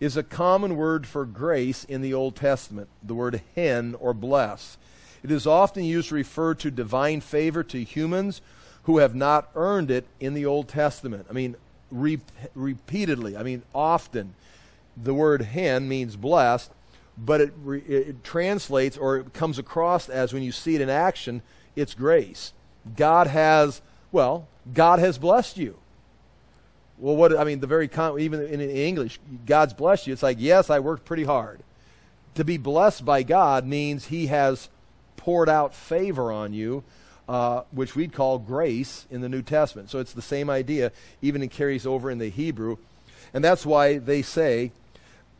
is 0.00 0.18
a 0.18 0.22
common 0.22 0.76
word 0.76 1.06
for 1.06 1.24
grace 1.24 1.84
in 1.84 2.02
the 2.02 2.12
Old 2.12 2.36
Testament, 2.36 2.88
the 3.02 3.14
word 3.14 3.40
hen 3.56 3.96
or 3.98 4.12
bless. 4.12 4.76
It 5.22 5.30
is 5.30 5.46
often 5.46 5.82
used 5.82 6.10
to 6.10 6.14
refer 6.14 6.54
to 6.56 6.70
divine 6.70 7.22
favor 7.22 7.64
to 7.64 7.82
humans 7.82 8.42
who 8.82 8.98
have 8.98 9.14
not 9.14 9.48
earned 9.54 9.90
it 9.90 10.06
in 10.20 10.34
the 10.34 10.44
Old 10.44 10.68
Testament. 10.68 11.26
I 11.28 11.32
mean, 11.32 11.56
re- 11.90 12.20
repeatedly, 12.54 13.34
I 13.34 13.42
mean, 13.42 13.62
often. 13.74 14.34
The 15.00 15.14
word 15.14 15.42
hen 15.42 15.88
means 15.88 16.16
blessed, 16.16 16.72
but 17.16 17.40
it, 17.40 17.52
it 17.66 18.24
translates 18.24 18.96
or 18.96 19.18
it 19.18 19.32
comes 19.32 19.58
across 19.58 20.08
as 20.08 20.32
when 20.32 20.42
you 20.42 20.52
see 20.52 20.74
it 20.74 20.80
in 20.80 20.90
action, 20.90 21.42
it's 21.76 21.94
grace. 21.94 22.52
God 22.96 23.26
has, 23.26 23.80
well, 24.12 24.48
God 24.72 24.98
has 24.98 25.18
blessed 25.18 25.56
you. 25.56 25.78
Well, 26.98 27.14
what, 27.14 27.36
I 27.38 27.44
mean, 27.44 27.60
the 27.60 27.66
very, 27.66 27.86
con- 27.86 28.18
even 28.18 28.40
in 28.42 28.60
English, 28.60 29.20
God's 29.46 29.72
blessed 29.72 30.06
you. 30.06 30.12
It's 30.12 30.22
like, 30.22 30.38
yes, 30.40 30.68
I 30.68 30.80
worked 30.80 31.04
pretty 31.04 31.24
hard. 31.24 31.60
To 32.34 32.44
be 32.44 32.56
blessed 32.56 33.04
by 33.04 33.22
God 33.22 33.66
means 33.66 34.06
He 34.06 34.26
has 34.26 34.68
poured 35.16 35.48
out 35.48 35.74
favor 35.74 36.32
on 36.32 36.52
you, 36.52 36.82
uh, 37.28 37.62
which 37.70 37.94
we'd 37.94 38.12
call 38.12 38.38
grace 38.38 39.06
in 39.10 39.20
the 39.20 39.28
New 39.28 39.42
Testament. 39.42 39.90
So 39.90 39.98
it's 39.98 40.12
the 40.12 40.22
same 40.22 40.50
idea, 40.50 40.90
even 41.22 41.42
it 41.42 41.50
carries 41.50 41.86
over 41.86 42.10
in 42.10 42.18
the 42.18 42.30
Hebrew. 42.30 42.78
And 43.34 43.44
that's 43.44 43.66
why 43.66 43.98
they 43.98 44.22
say, 44.22 44.72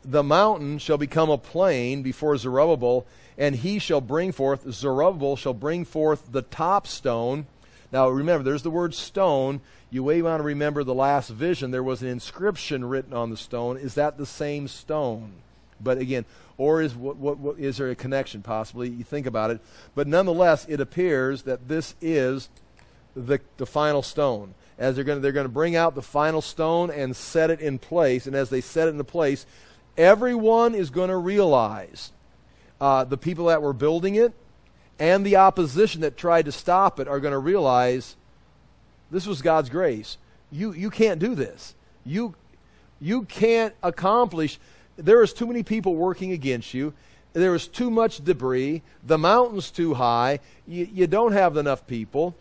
the 0.03 0.23
mountain 0.23 0.77
shall 0.77 0.97
become 0.97 1.29
a 1.29 1.37
plain 1.37 2.01
before 2.01 2.37
Zerubbabel, 2.37 3.05
and 3.37 3.55
he 3.55 3.79
shall 3.79 4.01
bring 4.01 4.31
forth, 4.31 4.71
Zerubbabel 4.71 5.35
shall 5.35 5.53
bring 5.53 5.85
forth 5.85 6.31
the 6.31 6.41
top 6.41 6.87
stone. 6.87 7.47
Now 7.91 8.09
remember, 8.09 8.43
there's 8.43 8.63
the 8.63 8.69
word 8.69 8.93
stone. 8.93 9.61
You 9.89 10.05
may 10.05 10.21
want 10.21 10.39
to 10.39 10.43
remember 10.43 10.83
the 10.83 10.93
last 10.93 11.29
vision. 11.29 11.71
There 11.71 11.83
was 11.83 12.01
an 12.01 12.07
inscription 12.07 12.85
written 12.85 13.13
on 13.13 13.29
the 13.29 13.37
stone. 13.37 13.77
Is 13.77 13.95
that 13.95 14.17
the 14.17 14.25
same 14.25 14.67
stone? 14.67 15.31
But 15.81 15.97
again, 15.97 16.25
or 16.57 16.81
is 16.81 16.93
what, 16.93 17.15
what, 17.15 17.39
what 17.39 17.57
is 17.57 17.77
there 17.77 17.89
a 17.89 17.95
connection 17.95 18.41
possibly? 18.41 18.89
You 18.89 19.03
think 19.03 19.25
about 19.25 19.49
it, 19.49 19.61
but 19.95 20.07
nonetheless, 20.07 20.65
it 20.67 20.81
appears 20.81 21.43
that 21.43 21.67
this 21.67 21.95
is 22.01 22.49
the 23.15 23.39
the 23.57 23.65
final 23.65 24.01
stone. 24.01 24.53
As 24.77 24.95
they're 24.95 25.03
going 25.03 25.21
they're 25.21 25.31
going 25.31 25.45
to 25.45 25.49
bring 25.49 25.75
out 25.75 25.95
the 25.95 26.01
final 26.01 26.41
stone 26.41 26.89
and 26.91 27.15
set 27.15 27.49
it 27.49 27.61
in 27.61 27.79
place, 27.79 28.27
and 28.27 28.35
as 28.35 28.49
they 28.49 28.61
set 28.61 28.87
it 28.87 28.91
into 28.91 29.03
place, 29.03 29.45
everyone 29.99 30.73
is 30.73 30.89
going 30.89 31.09
to 31.09 31.17
realize 31.17 32.11
uh, 32.79 33.03
the 33.03 33.17
people 33.17 33.47
that 33.47 33.61
were 33.61 33.73
building 33.73 34.15
it 34.15 34.33
and 34.97 35.25
the 35.25 35.35
opposition 35.35 36.01
that 36.01 36.17
tried 36.17 36.45
to 36.45 36.51
stop 36.51 36.99
it 36.99 37.07
are 37.07 37.19
going 37.19 37.33
to 37.33 37.37
realize 37.39 38.15
this 39.11 39.27
was 39.27 39.41
God's 39.41 39.69
grace. 39.69 40.17
You 40.51 40.71
you 40.71 40.89
can't 40.89 41.19
do 41.19 41.35
this. 41.35 41.75
You 42.05 42.33
you 42.99 43.23
can't 43.23 43.75
accomplish 43.83 44.59
there 44.95 45.21
is 45.21 45.33
too 45.33 45.47
many 45.47 45.63
people 45.63 45.95
working 45.95 46.31
against 46.31 46.73
you. 46.73 46.93
There 47.33 47.55
is 47.55 47.67
too 47.67 47.89
much 47.89 48.23
debris. 48.23 48.81
The 49.05 49.17
mountain's 49.17 49.71
too 49.71 49.93
high. 49.93 50.39
You, 50.67 50.87
you 50.91 51.07
don't 51.07 51.31
have 51.31 51.57
enough 51.57 51.87
people. 51.87 52.35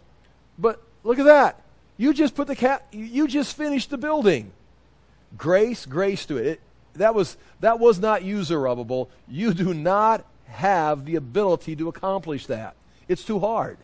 But 0.58 0.82
look 1.04 1.18
at 1.18 1.26
that. 1.26 1.60
You 1.96 2.12
just 2.14 2.34
put 2.34 2.46
the 2.48 2.56
cat. 2.56 2.86
You 2.90 3.28
just 3.28 3.56
finished 3.56 3.90
the 3.90 3.98
building. 3.98 4.52
Grace, 5.36 5.86
grace 5.86 6.26
to 6.26 6.36
it. 6.38 6.46
it 6.46 6.60
that 6.98 7.14
was 7.14 7.36
that 7.60 7.78
was 7.78 7.98
not 7.98 8.22
you, 8.22 8.44
Zerubbabel. 8.44 9.10
You 9.26 9.54
do 9.54 9.74
not 9.74 10.24
have 10.46 11.04
the 11.04 11.16
ability 11.16 11.76
to 11.76 11.88
accomplish 11.88 12.46
that. 12.46 12.74
It's 13.08 13.24
too 13.24 13.38
hard. 13.40 13.78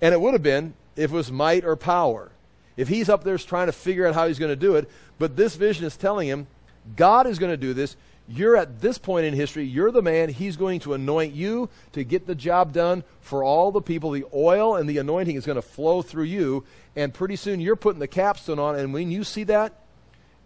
And 0.00 0.12
it 0.12 0.20
would 0.20 0.34
have 0.34 0.42
been 0.42 0.74
if 0.94 1.10
it 1.10 1.14
was 1.14 1.32
might 1.32 1.64
or 1.64 1.76
power. 1.76 2.30
If 2.76 2.88
he's 2.88 3.08
up 3.08 3.24
there 3.24 3.38
trying 3.38 3.66
to 3.66 3.72
figure 3.72 4.06
out 4.06 4.14
how 4.14 4.28
he's 4.28 4.38
going 4.38 4.52
to 4.52 4.56
do 4.56 4.76
it, 4.76 4.90
but 5.18 5.36
this 5.36 5.56
vision 5.56 5.86
is 5.86 5.96
telling 5.96 6.28
him 6.28 6.46
God 6.94 7.26
is 7.26 7.38
going 7.38 7.52
to 7.52 7.56
do 7.56 7.72
this. 7.72 7.96
You're 8.28 8.56
at 8.56 8.80
this 8.80 8.98
point 8.98 9.24
in 9.24 9.34
history, 9.34 9.64
you're 9.64 9.92
the 9.92 10.02
man. 10.02 10.28
He's 10.28 10.56
going 10.56 10.80
to 10.80 10.94
anoint 10.94 11.32
you 11.32 11.68
to 11.92 12.02
get 12.02 12.26
the 12.26 12.34
job 12.34 12.72
done 12.72 13.04
for 13.20 13.44
all 13.44 13.70
the 13.70 13.80
people. 13.80 14.10
The 14.10 14.24
oil 14.34 14.74
and 14.74 14.88
the 14.88 14.98
anointing 14.98 15.36
is 15.36 15.46
going 15.46 15.56
to 15.56 15.62
flow 15.62 16.02
through 16.02 16.24
you. 16.24 16.64
And 16.96 17.14
pretty 17.14 17.36
soon 17.36 17.60
you're 17.60 17.76
putting 17.76 18.00
the 18.00 18.08
capstone 18.08 18.58
on. 18.58 18.74
And 18.76 18.92
when 18.92 19.12
you 19.12 19.22
see 19.22 19.44
that, 19.44 19.80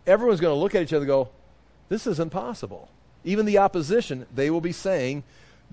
everyone's 0.07 0.41
going 0.41 0.55
to 0.55 0.61
look 0.61 0.75
at 0.75 0.83
each 0.83 0.93
other 0.93 1.05
and 1.05 1.09
go, 1.09 1.31
This 1.91 2.07
is 2.07 2.19
impossible. 2.19 2.89
Even 3.25 3.45
the 3.45 3.59
opposition, 3.59 4.25
they 4.35 4.49
will 4.49 4.63
be 4.63 4.73
saying, 4.73 5.25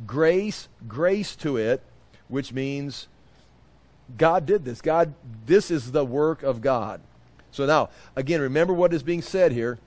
Grace, 0.06 0.68
grace 0.88 1.36
to 1.38 1.56
it, 1.56 1.82
which 2.28 2.52
means 2.52 3.08
God 4.18 4.46
did 4.46 4.66
this. 4.66 4.82
God, 4.82 5.14
this 5.46 5.72
is 5.72 5.92
the 5.92 6.04
work 6.04 6.44
of 6.44 6.60
God. 6.60 7.00
So 7.52 7.66
now, 7.66 7.90
again, 8.16 8.42
remember 8.42 8.74
what 8.74 8.94
is 8.94 9.04
being 9.04 9.22
said 9.22 9.52
here. 9.54 9.80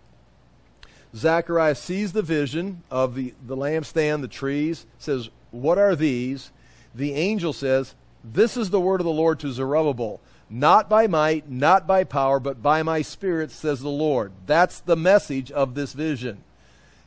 Zechariah 1.15 1.75
sees 1.75 2.13
the 2.13 2.23
vision 2.23 2.83
of 2.91 3.15
the, 3.15 3.35
the 3.45 3.57
lampstand, 3.57 4.21
the 4.21 4.29
trees, 4.29 4.87
says, 4.99 5.29
What 5.51 5.79
are 5.79 5.97
these? 5.97 6.53
The 6.95 7.13
angel 7.15 7.53
says, 7.53 7.95
This 8.23 8.57
is 8.57 8.71
the 8.71 8.81
word 8.81 9.01
of 9.01 9.05
the 9.05 9.13
Lord 9.13 9.41
to 9.41 9.53
Zerubbabel. 9.53 10.21
Not 10.53 10.89
by 10.89 11.07
might, 11.07 11.49
not 11.49 11.87
by 11.87 12.03
power, 12.03 12.41
but 12.41 12.61
by 12.61 12.83
my 12.83 13.03
spirit, 13.03 13.53
says 13.53 13.81
the 13.81 13.89
Lord. 13.89 14.33
That's 14.47 14.81
the 14.81 14.97
message 14.97 15.53
of 15.53 15.75
this 15.75 15.93
vision. 15.93 16.43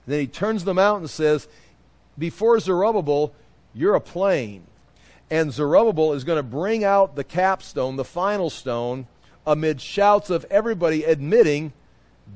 And 0.06 0.14
then 0.14 0.20
he 0.22 0.28
turns 0.28 0.64
the 0.64 0.74
mountain 0.74 1.04
and 1.04 1.10
says, 1.10 1.50
Before 2.18 2.58
Zerubbabel, 2.62 3.34
you're 3.74 3.96
a 3.96 4.02
plain. 4.02 4.64
And 5.30 5.52
Zerubbabel 5.52 6.14
is 6.14 6.24
going 6.24 6.38
to 6.38 6.44
bring 6.44 6.86
out 6.86 7.18
the 7.18 7.24
capstone, 7.26 7.98
the 7.98 8.06
final 8.06 8.50
stone, 8.50 9.08
amid 9.46 9.82
shouts 9.82 10.30
of 10.30 10.46
everybody 10.50 11.04
admitting 11.04 11.74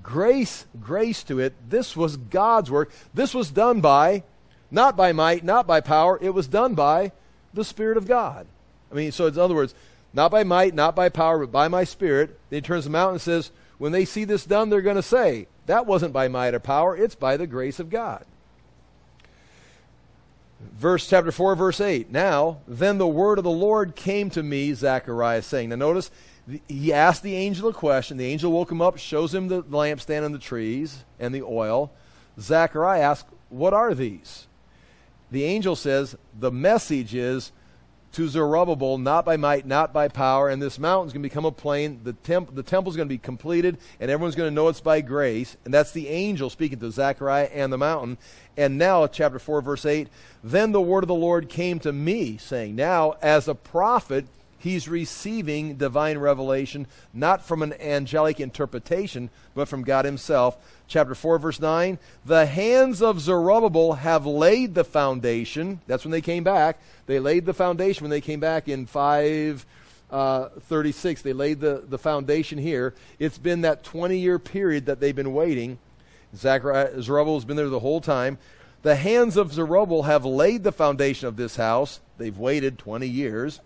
grace, 0.03 0.65
grace 0.81 1.23
to 1.23 1.39
it. 1.39 1.53
This 1.69 1.95
was 1.95 2.17
God's 2.17 2.69
work. 2.69 2.91
This 3.13 3.33
was 3.33 3.49
done 3.49 3.79
by, 3.79 4.23
not 4.69 4.97
by 4.97 5.13
might, 5.13 5.45
not 5.45 5.67
by 5.67 5.79
power. 5.79 6.19
It 6.21 6.33
was 6.33 6.47
done 6.47 6.75
by 6.75 7.13
the 7.53 7.63
Spirit 7.63 7.97
of 7.97 8.07
God. 8.07 8.45
I 8.91 8.95
mean, 8.95 9.11
so 9.11 9.27
in 9.27 9.37
other 9.37 9.55
words, 9.55 9.73
not 10.17 10.31
by 10.31 10.43
might, 10.43 10.73
not 10.73 10.95
by 10.95 11.09
power, 11.09 11.39
but 11.39 11.51
by 11.51 11.67
my 11.67 11.83
Spirit. 11.83 12.39
Then 12.49 12.57
he 12.57 12.61
turns 12.61 12.85
them 12.85 12.95
out 12.95 13.11
and 13.11 13.21
says, 13.21 13.51
when 13.77 13.91
they 13.91 14.03
see 14.03 14.23
this 14.23 14.45
done, 14.45 14.69
they're 14.69 14.81
going 14.81 14.95
to 14.95 15.03
say, 15.03 15.47
that 15.67 15.85
wasn't 15.85 16.11
by 16.11 16.27
might 16.27 16.55
or 16.55 16.59
power, 16.59 16.97
it's 16.97 17.13
by 17.13 17.37
the 17.37 17.45
grace 17.45 17.79
of 17.79 17.91
God. 17.91 18.25
Verse 20.59 21.07
chapter 21.07 21.31
4, 21.31 21.55
verse 21.55 21.79
8. 21.79 22.11
Now, 22.11 22.61
then 22.67 22.97
the 22.97 23.07
word 23.07 23.37
of 23.37 23.43
the 23.43 23.51
Lord 23.51 23.95
came 23.95 24.31
to 24.31 24.41
me, 24.41 24.73
Zechariah, 24.73 25.43
saying. 25.43 25.69
Now 25.69 25.75
notice, 25.75 26.09
he 26.67 26.91
asked 26.91 27.21
the 27.21 27.35
angel 27.35 27.69
a 27.69 27.73
question. 27.73 28.17
The 28.17 28.25
angel 28.25 28.51
woke 28.51 28.71
him 28.71 28.81
up, 28.81 28.97
shows 28.97 29.35
him 29.35 29.49
the 29.49 29.61
lampstand 29.61 30.25
and 30.25 30.33
the 30.33 30.39
trees 30.39 31.05
and 31.19 31.33
the 31.33 31.43
oil. 31.43 31.91
Zechariah 32.39 33.01
asked, 33.01 33.27
What 33.49 33.75
are 33.75 33.93
these? 33.93 34.47
The 35.29 35.43
angel 35.43 35.75
says, 35.75 36.15
The 36.33 36.51
message 36.51 37.13
is 37.13 37.51
to 38.17 38.27
Zerubbabel, 38.27 38.97
not 38.97 39.25
by 39.25 39.37
might, 39.37 39.67
not 39.67 39.93
by 39.93 40.07
power, 40.07 40.49
and 40.49 40.59
this 40.59 40.79
mountain's 40.79 41.13
going 41.13 41.21
to 41.21 41.29
become 41.29 41.45
a 41.45 41.51
plain. 41.51 41.99
The, 42.03 42.13
temp- 42.13 42.55
the 42.55 42.63
temple's 42.63 42.95
going 42.95 43.07
to 43.07 43.13
be 43.13 43.19
completed, 43.19 43.77
and 43.99 44.09
everyone's 44.09 44.33
going 44.33 44.49
to 44.49 44.55
know 44.55 44.69
it's 44.69 44.81
by 44.81 45.01
grace. 45.01 45.55
And 45.65 45.71
that's 45.71 45.91
the 45.91 46.07
angel 46.07 46.49
speaking 46.49 46.79
to 46.79 46.89
Zechariah 46.89 47.51
and 47.53 47.71
the 47.71 47.77
mountain. 47.77 48.17
And 48.57 48.79
now, 48.79 49.05
chapter 49.05 49.37
4, 49.37 49.61
verse 49.61 49.85
8, 49.85 50.07
then 50.43 50.71
the 50.71 50.81
word 50.81 51.03
of 51.03 51.09
the 51.09 51.13
Lord 51.13 51.47
came 51.47 51.77
to 51.81 51.93
me, 51.93 52.37
saying, 52.37 52.75
Now, 52.75 53.17
as 53.21 53.47
a 53.47 53.53
prophet, 53.53 54.25
he's 54.57 54.89
receiving 54.89 55.75
divine 55.75 56.17
revelation, 56.17 56.87
not 57.13 57.45
from 57.45 57.61
an 57.61 57.73
angelic 57.79 58.39
interpretation, 58.39 59.29
but 59.53 59.67
from 59.67 59.83
God 59.83 60.05
himself. 60.05 60.57
Chapter 60.87 61.15
4, 61.15 61.39
verse 61.39 61.59
9 61.59 61.99
The 62.25 62.45
hands 62.45 63.01
of 63.01 63.19
Zerubbabel 63.19 63.93
have 63.93 64.25
laid 64.25 64.73
the 64.73 64.83
foundation. 64.83 65.81
That's 65.87 66.05
when 66.05 66.11
they 66.11 66.21
came 66.21 66.43
back. 66.43 66.79
They 67.05 67.19
laid 67.19 67.45
the 67.45 67.53
foundation 67.53 68.03
when 68.03 68.11
they 68.11 68.21
came 68.21 68.39
back 68.39 68.67
in 68.67 68.85
5. 68.85 69.65
Uh, 70.09 70.47
36. 70.61 71.21
They 71.21 71.33
laid 71.33 71.59
the, 71.59 71.83
the 71.85 71.97
foundation 71.97 72.57
here. 72.57 72.95
It's 73.19 73.37
been 73.37 73.61
that 73.61 73.83
20 73.83 74.17
year 74.17 74.39
period 74.39 74.85
that 74.85 75.01
they've 75.01 75.13
been 75.13 75.33
waiting. 75.33 75.79
Zechariah, 76.33 77.01
Zerubbabel's 77.01 77.43
been 77.43 77.57
there 77.57 77.67
the 77.67 77.79
whole 77.79 77.99
time. 77.99 78.37
The 78.83 78.95
hands 78.95 79.35
of 79.35 79.51
Zerubbabel 79.51 80.03
have 80.03 80.23
laid 80.23 80.63
the 80.63 80.71
foundation 80.71 81.27
of 81.27 81.35
this 81.35 81.57
house. 81.57 81.99
They've 82.17 82.37
waited 82.37 82.77
20 82.77 83.05
years. 83.05 83.59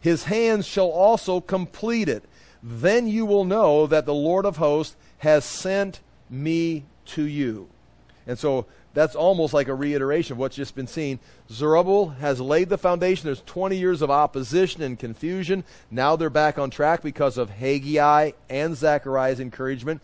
His 0.00 0.24
hands 0.24 0.64
shall 0.64 0.90
also 0.90 1.40
complete 1.40 2.08
it. 2.08 2.22
Then 2.62 3.08
you 3.08 3.26
will 3.26 3.44
know 3.44 3.86
that 3.88 4.06
the 4.06 4.14
Lord 4.14 4.46
of 4.46 4.58
hosts 4.58 4.94
has 5.18 5.44
sent 5.44 6.00
me 6.30 6.84
to 7.06 7.22
you. 7.24 7.68
And 8.26 8.38
so 8.38 8.66
that's 8.94 9.16
almost 9.16 9.52
like 9.52 9.68
a 9.68 9.74
reiteration 9.74 10.32
of 10.32 10.38
what's 10.38 10.56
just 10.56 10.74
been 10.74 10.86
seen. 10.86 11.18
Zerubbabel 11.50 12.10
has 12.10 12.40
laid 12.40 12.68
the 12.68 12.78
foundation. 12.78 13.26
There's 13.26 13.42
20 13.42 13.76
years 13.76 14.02
of 14.02 14.10
opposition 14.10 14.82
and 14.82 14.98
confusion. 14.98 15.64
Now 15.90 16.16
they're 16.16 16.30
back 16.30 16.58
on 16.58 16.70
track 16.70 17.02
because 17.02 17.36
of 17.36 17.50
Haggai 17.50 18.32
and 18.48 18.76
Zechariah's 18.76 19.40
encouragement. 19.40 20.00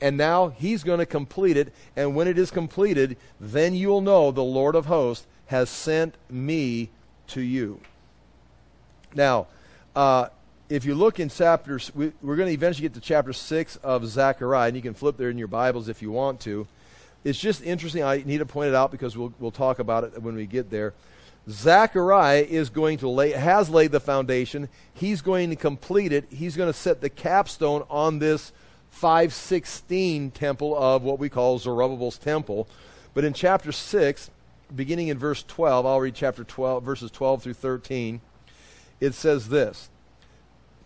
And 0.00 0.16
now 0.16 0.48
he's 0.48 0.82
going 0.82 0.98
to 0.98 1.06
complete 1.06 1.58
it. 1.58 1.72
And 1.94 2.16
when 2.16 2.26
it 2.26 2.38
is 2.38 2.50
completed, 2.50 3.18
then 3.38 3.74
you'll 3.74 4.00
know 4.00 4.30
the 4.30 4.42
Lord 4.42 4.74
of 4.74 4.86
hosts 4.86 5.26
has 5.46 5.68
sent 5.68 6.16
me 6.30 6.88
to 7.28 7.42
you. 7.42 7.80
Now, 9.14 9.48
uh, 9.94 10.28
if 10.70 10.84
you 10.84 10.94
look 10.94 11.18
in 11.18 11.28
chapters, 11.28 11.90
we, 11.96 12.06
are 12.06 12.36
going 12.36 12.46
to 12.46 12.52
eventually 12.52 12.88
get 12.88 12.94
to 12.94 13.00
chapter 13.00 13.32
6 13.32 13.76
of 13.76 14.06
Zechariah, 14.06 14.68
and 14.68 14.76
you 14.76 14.82
can 14.82 14.94
flip 14.94 15.16
there 15.16 15.28
in 15.28 15.36
your 15.36 15.48
Bibles 15.48 15.88
if 15.88 16.00
you 16.00 16.12
want 16.12 16.40
to. 16.42 16.66
It's 17.24 17.40
just 17.40 17.62
interesting. 17.62 18.04
I 18.04 18.22
need 18.24 18.38
to 18.38 18.46
point 18.46 18.68
it 18.68 18.74
out 18.74 18.92
because 18.92 19.16
we'll, 19.16 19.34
we'll 19.40 19.50
talk 19.50 19.80
about 19.80 20.04
it 20.04 20.22
when 20.22 20.36
we 20.36 20.46
get 20.46 20.70
there. 20.70 20.94
Zechariah 21.48 22.46
is 22.48 22.70
going 22.70 22.98
to 22.98 23.08
lay, 23.08 23.32
has 23.32 23.68
laid 23.68 23.90
the 23.90 23.98
foundation. 23.98 24.68
He's 24.94 25.22
going 25.22 25.50
to 25.50 25.56
complete 25.56 26.12
it. 26.12 26.26
He's 26.30 26.56
going 26.56 26.72
to 26.72 26.78
set 26.78 27.00
the 27.00 27.10
capstone 27.10 27.84
on 27.90 28.20
this 28.20 28.52
516 28.90 30.30
temple 30.30 30.80
of 30.80 31.02
what 31.02 31.18
we 31.18 31.28
call 31.28 31.58
Zerubbabel's 31.58 32.16
temple. 32.16 32.68
But 33.12 33.24
in 33.24 33.32
chapter 33.32 33.72
6, 33.72 34.30
beginning 34.74 35.08
in 35.08 35.18
verse 35.18 35.42
12, 35.42 35.84
I'll 35.84 36.00
read 36.00 36.14
chapter 36.14 36.44
12, 36.44 36.84
verses 36.84 37.10
12 37.10 37.42
through 37.42 37.54
13. 37.54 38.20
It 39.00 39.14
says 39.14 39.48
this. 39.48 39.88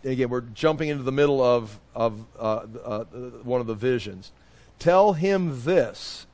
Again, 0.05 0.29
we're 0.29 0.41
jumping 0.41 0.89
into 0.89 1.03
the 1.03 1.11
middle 1.11 1.41
of, 1.41 1.79
of 1.95 2.23
uh, 2.39 2.65
uh, 2.83 3.03
one 3.43 3.59
of 3.59 3.67
the 3.67 3.73
visions. 3.73 4.31
Tell 4.77 5.13
him 5.13 5.63
this. 5.63 6.27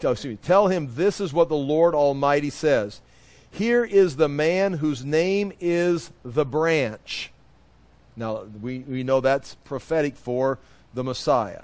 Tell, 0.00 0.12
excuse 0.12 0.32
me, 0.32 0.38
tell 0.42 0.68
him 0.68 0.94
this 0.94 1.20
is 1.20 1.32
what 1.32 1.48
the 1.48 1.54
Lord 1.54 1.94
Almighty 1.94 2.50
says. 2.50 3.02
Here 3.50 3.84
is 3.84 4.16
the 4.16 4.28
man 4.28 4.74
whose 4.74 5.04
name 5.04 5.52
is 5.60 6.10
the 6.24 6.44
branch. 6.44 7.30
Now, 8.16 8.44
we, 8.60 8.80
we 8.80 9.02
know 9.02 9.20
that's 9.20 9.54
prophetic 9.64 10.16
for 10.16 10.58
the 10.94 11.04
Messiah. 11.04 11.62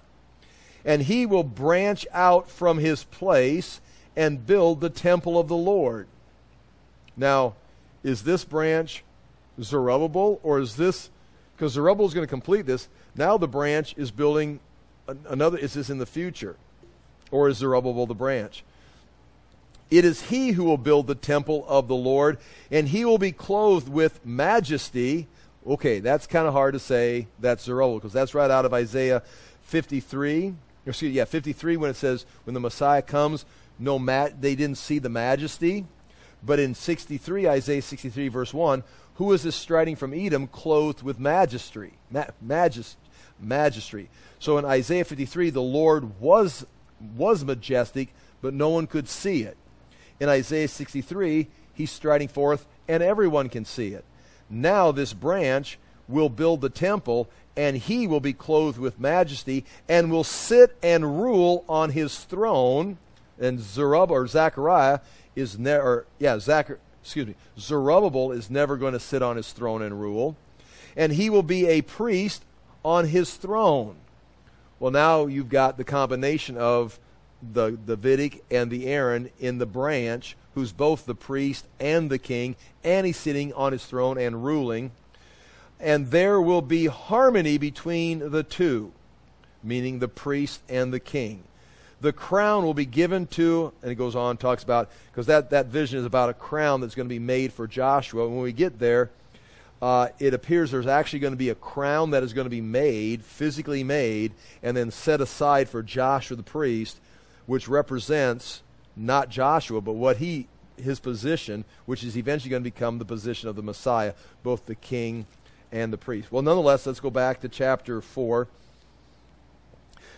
And 0.84 1.03
he 1.03 1.26
will 1.26 1.45
branch 1.45 2.07
out 2.12 2.51
from 2.51 2.78
his 2.78 3.05
place 3.05 3.80
and 4.14 4.47
build 4.47 4.80
the 4.80 4.91
temple 4.91 5.38
of 5.38 5.49
the 5.49 5.57
Lord. 5.57 6.07
Now, 7.16 7.55
is 8.03 8.22
this 8.22 8.45
branch 8.45 9.05
Zerubbabel, 9.61 10.41
or 10.43 10.59
is 10.59 10.76
this, 10.76 11.11
because 11.61 11.74
Zerubbabel 11.74 12.06
is 12.06 12.14
going 12.14 12.26
to 12.26 12.30
complete 12.30 12.64
this, 12.64 12.88
now 13.14 13.36
the 13.36 13.46
branch 13.46 13.94
is 13.98 14.11
building 14.11 14.61
another, 15.28 15.58
is 15.58 15.74
this 15.74 15.90
in 15.90 15.98
the 15.98 16.06
future? 16.06 16.56
Or 17.30 17.50
is 17.50 17.58
the 17.58 17.64
Zerubbabel 17.64 18.06
the 18.06 18.14
branch? 18.14 18.64
It 19.90 20.06
is 20.06 20.22
he 20.22 20.52
who 20.52 20.64
will 20.64 20.78
build 20.78 21.06
the 21.06 21.14
temple 21.14 21.66
of 21.68 21.86
the 21.86 21.94
Lord, 21.94 22.38
and 22.70 22.88
he 22.88 23.04
will 23.04 23.18
be 23.18 23.30
clothed 23.30 23.90
with 23.90 24.24
majesty. 24.24 25.26
Okay, 25.66 26.00
that's 26.00 26.26
kind 26.26 26.46
of 26.46 26.54
hard 26.54 26.72
to 26.72 26.78
say 26.78 27.26
that's 27.38 27.64
Zerubbabel, 27.64 27.98
because 27.98 28.14
that's 28.14 28.32
right 28.32 28.50
out 28.50 28.64
of 28.64 28.72
Isaiah 28.72 29.22
53. 29.61 30.54
Excuse 30.86 31.11
me, 31.11 31.14
yeah, 31.14 31.26
53 31.26 31.76
when 31.76 31.90
it 31.90 31.96
says, 31.96 32.24
when 32.44 32.54
the 32.54 32.61
Messiah 32.61 33.02
comes, 33.02 33.44
no 33.78 33.98
ma- 33.98 34.30
they 34.40 34.54
didn't 34.54 34.78
see 34.78 34.98
the 34.98 35.11
majesty. 35.11 35.84
But 36.42 36.58
in 36.58 36.74
63, 36.74 37.46
Isaiah 37.46 37.82
63, 37.82 38.28
verse 38.28 38.54
1, 38.54 38.82
who 39.21 39.35
is 39.35 39.43
this 39.43 39.55
striding 39.55 39.97
from 39.97 40.14
Edom 40.14 40.47
clothed 40.47 41.03
with 41.03 41.21
majesty? 41.21 41.93
Ma- 42.11 42.25
magis- 42.41 42.97
majesty. 43.39 44.09
So 44.39 44.57
in 44.57 44.64
Isaiah 44.64 45.05
53, 45.05 45.51
the 45.51 45.61
Lord 45.61 46.18
was, 46.18 46.64
was 47.14 47.45
majestic, 47.45 48.14
but 48.41 48.55
no 48.55 48.71
one 48.71 48.87
could 48.87 49.11
see 49.11 49.43
it. 49.43 49.59
In 50.21 50.31
Isaiah 50.31 50.68
63, 50.68 51.49
he's 51.75 51.91
striding 51.91 52.29
forth, 52.29 52.66
and 52.89 53.03
everyone 53.03 53.51
can 53.51 53.66
see 53.66 53.89
it. 53.89 54.07
Now 54.49 54.91
this 54.91 55.12
branch 55.12 55.79
will 56.09 56.31
build 56.31 56.62
the 56.62 56.71
temple, 56.71 57.29
and 57.59 57.77
he 57.77 58.07
will 58.07 58.21
be 58.21 58.33
clothed 58.33 58.79
with 58.79 58.99
majesty, 58.99 59.66
and 59.87 60.11
will 60.11 60.25
sit 60.25 60.79
and 60.83 61.21
rule 61.21 61.66
on 61.68 61.91
his 61.91 62.21
throne 62.21 62.97
and 63.39 63.61
Zerubbabel 63.61 64.16
or 64.16 64.27
Zechariah 64.27 65.01
is 65.37 65.59
never, 65.59 66.07
yeah, 66.18 66.39
Zach, 66.39 66.71
excuse 67.03 67.26
me, 67.26 67.34
Zerubbabel 67.59 68.32
is 68.32 68.51
never 68.51 68.76
going 68.76 68.92
to 68.92 69.01
sit 69.01 69.22
on 69.22 69.36
his 69.36 69.53
throne 69.53 69.82
and 69.82 70.01
rule, 70.01 70.36
and 70.96 71.12
he 71.12 71.30
will 71.30 71.42
be 71.42 71.66
a 71.66 71.82
priest 71.82 72.44
on 72.84 73.07
his 73.07 73.34
throne. 73.34 73.96
Well, 74.78 74.90
now 74.90 75.26
you've 75.26 75.48
got 75.48 75.76
the 75.76 75.84
combination 75.84 76.57
of 76.57 76.98
the 77.42 77.70
Davidic 77.72 78.42
and 78.51 78.70
the 78.70 78.86
Aaron 78.86 79.30
in 79.38 79.59
the 79.59 79.66
branch, 79.66 80.36
who's 80.55 80.72
both 80.72 81.07
the 81.07 81.14
priest 81.14 81.66
and 81.78 82.11
the 82.11 82.18
king, 82.18 82.57
and 82.82 83.07
he's 83.07 83.16
sitting 83.16 83.53
on 83.55 83.72
his 83.72 83.84
throne 83.84 84.18
and 84.18 84.44
ruling. 84.44 84.92
And 85.78 86.11
there 86.11 86.40
will 86.40 86.62
be 86.62 86.86
harmony 86.86 87.57
between 87.57 88.30
the 88.30 88.42
two, 88.42 88.92
meaning 89.62 89.98
the 89.98 90.09
priest 90.09 90.61
and 90.68 90.92
the 90.92 91.01
king 91.01 91.44
the 92.01 92.12
crown 92.12 92.64
will 92.64 92.74
be 92.74 92.86
given 92.86 93.26
to, 93.26 93.72
and 93.82 93.90
he 93.90 93.94
goes 93.94 94.16
on, 94.16 94.36
talks 94.36 94.62
about, 94.62 94.90
because 95.11 95.26
that, 95.26 95.51
that 95.51 95.66
vision 95.66 95.98
is 95.98 96.05
about 96.05 96.30
a 96.30 96.34
crown 96.34 96.80
that's 96.80 96.94
going 96.94 97.09
to 97.09 97.14
be 97.14 97.18
made 97.18 97.53
for 97.53 97.66
Joshua. 97.66 98.28
When 98.28 98.40
we 98.40 98.53
get 98.53 98.78
there, 98.78 99.11
uh, 99.82 100.09
it 100.18 100.34
appears 100.34 100.70
there's 100.70 100.86
actually 100.86 101.18
going 101.18 101.32
to 101.32 101.38
be 101.38 101.51
a 101.51 101.55
crown 101.55 102.11
that 102.11 102.22
is 102.22 102.32
going 102.32 102.46
to 102.46 102.51
be 102.51 102.61
made, 102.61 103.24
physically 103.24 103.84
made, 103.84 104.32
and 104.62 104.76
then 104.76 104.90
set 104.90 105.20
aside 105.20 105.68
for 105.68 105.82
Joshua 105.82 106.36
the 106.36 106.42
priest, 106.42 107.01
which 107.46 107.68
represents 107.68 108.62
not 108.96 109.28
Joshua, 109.28 109.80
but 109.80 109.92
what 109.92 110.18
he, 110.18 110.48
his 110.76 111.01
position, 111.01 111.64
which 111.86 112.03
is 112.03 112.16
eventually 112.16 112.51
going 112.51 112.62
to 112.62 112.70
become 112.70 112.98
the 112.98 113.05
position 113.05 113.48
of 113.48 113.57
the 113.57 113.62
Messiah, 113.62 114.14
both 114.42 114.66
the 114.66 114.74
king 114.74 115.26
and 115.70 115.92
the 115.92 115.98
priest. 115.98 116.32
Well, 116.32 116.42
nonetheless, 116.42 116.86
let's 116.86 117.01
go 117.01 117.11
back 117.11 117.40
to 117.40 117.48
chapter 117.48 118.01
4 118.01 118.48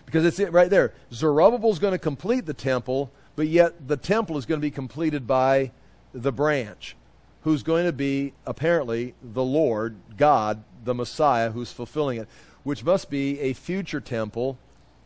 because 0.07 0.25
it's 0.25 0.39
it 0.39 0.53
right 0.53 0.71
there. 0.71 0.93
Zerubbabel 1.13 1.71
is 1.71 1.79
going 1.79 1.93
to 1.93 1.99
complete 1.99 2.47
the 2.47 2.55
temple, 2.55 3.11
but 3.37 3.49
yet 3.49 3.89
the 3.89 3.97
temple 3.97 4.37
is 4.39 4.47
going 4.47 4.61
to 4.61 4.67
be 4.67 4.71
completed 4.71 5.27
by 5.27 5.73
the 6.13 6.33
branch, 6.33 6.97
who's 7.43 7.63
going 7.63 7.87
to 7.87 7.93
be 7.93 8.33
apparently 8.47 9.15
the 9.23 9.45
Lord, 9.45 9.97
God, 10.17 10.63
the 10.85 10.95
Messiah, 10.95 11.51
who's 11.51 11.73
fulfilling 11.73 12.19
it, 12.19 12.29
which 12.63 12.85
must 12.85 13.11
be 13.11 13.41
a 13.41 13.53
future 13.53 14.01
temple, 14.01 14.59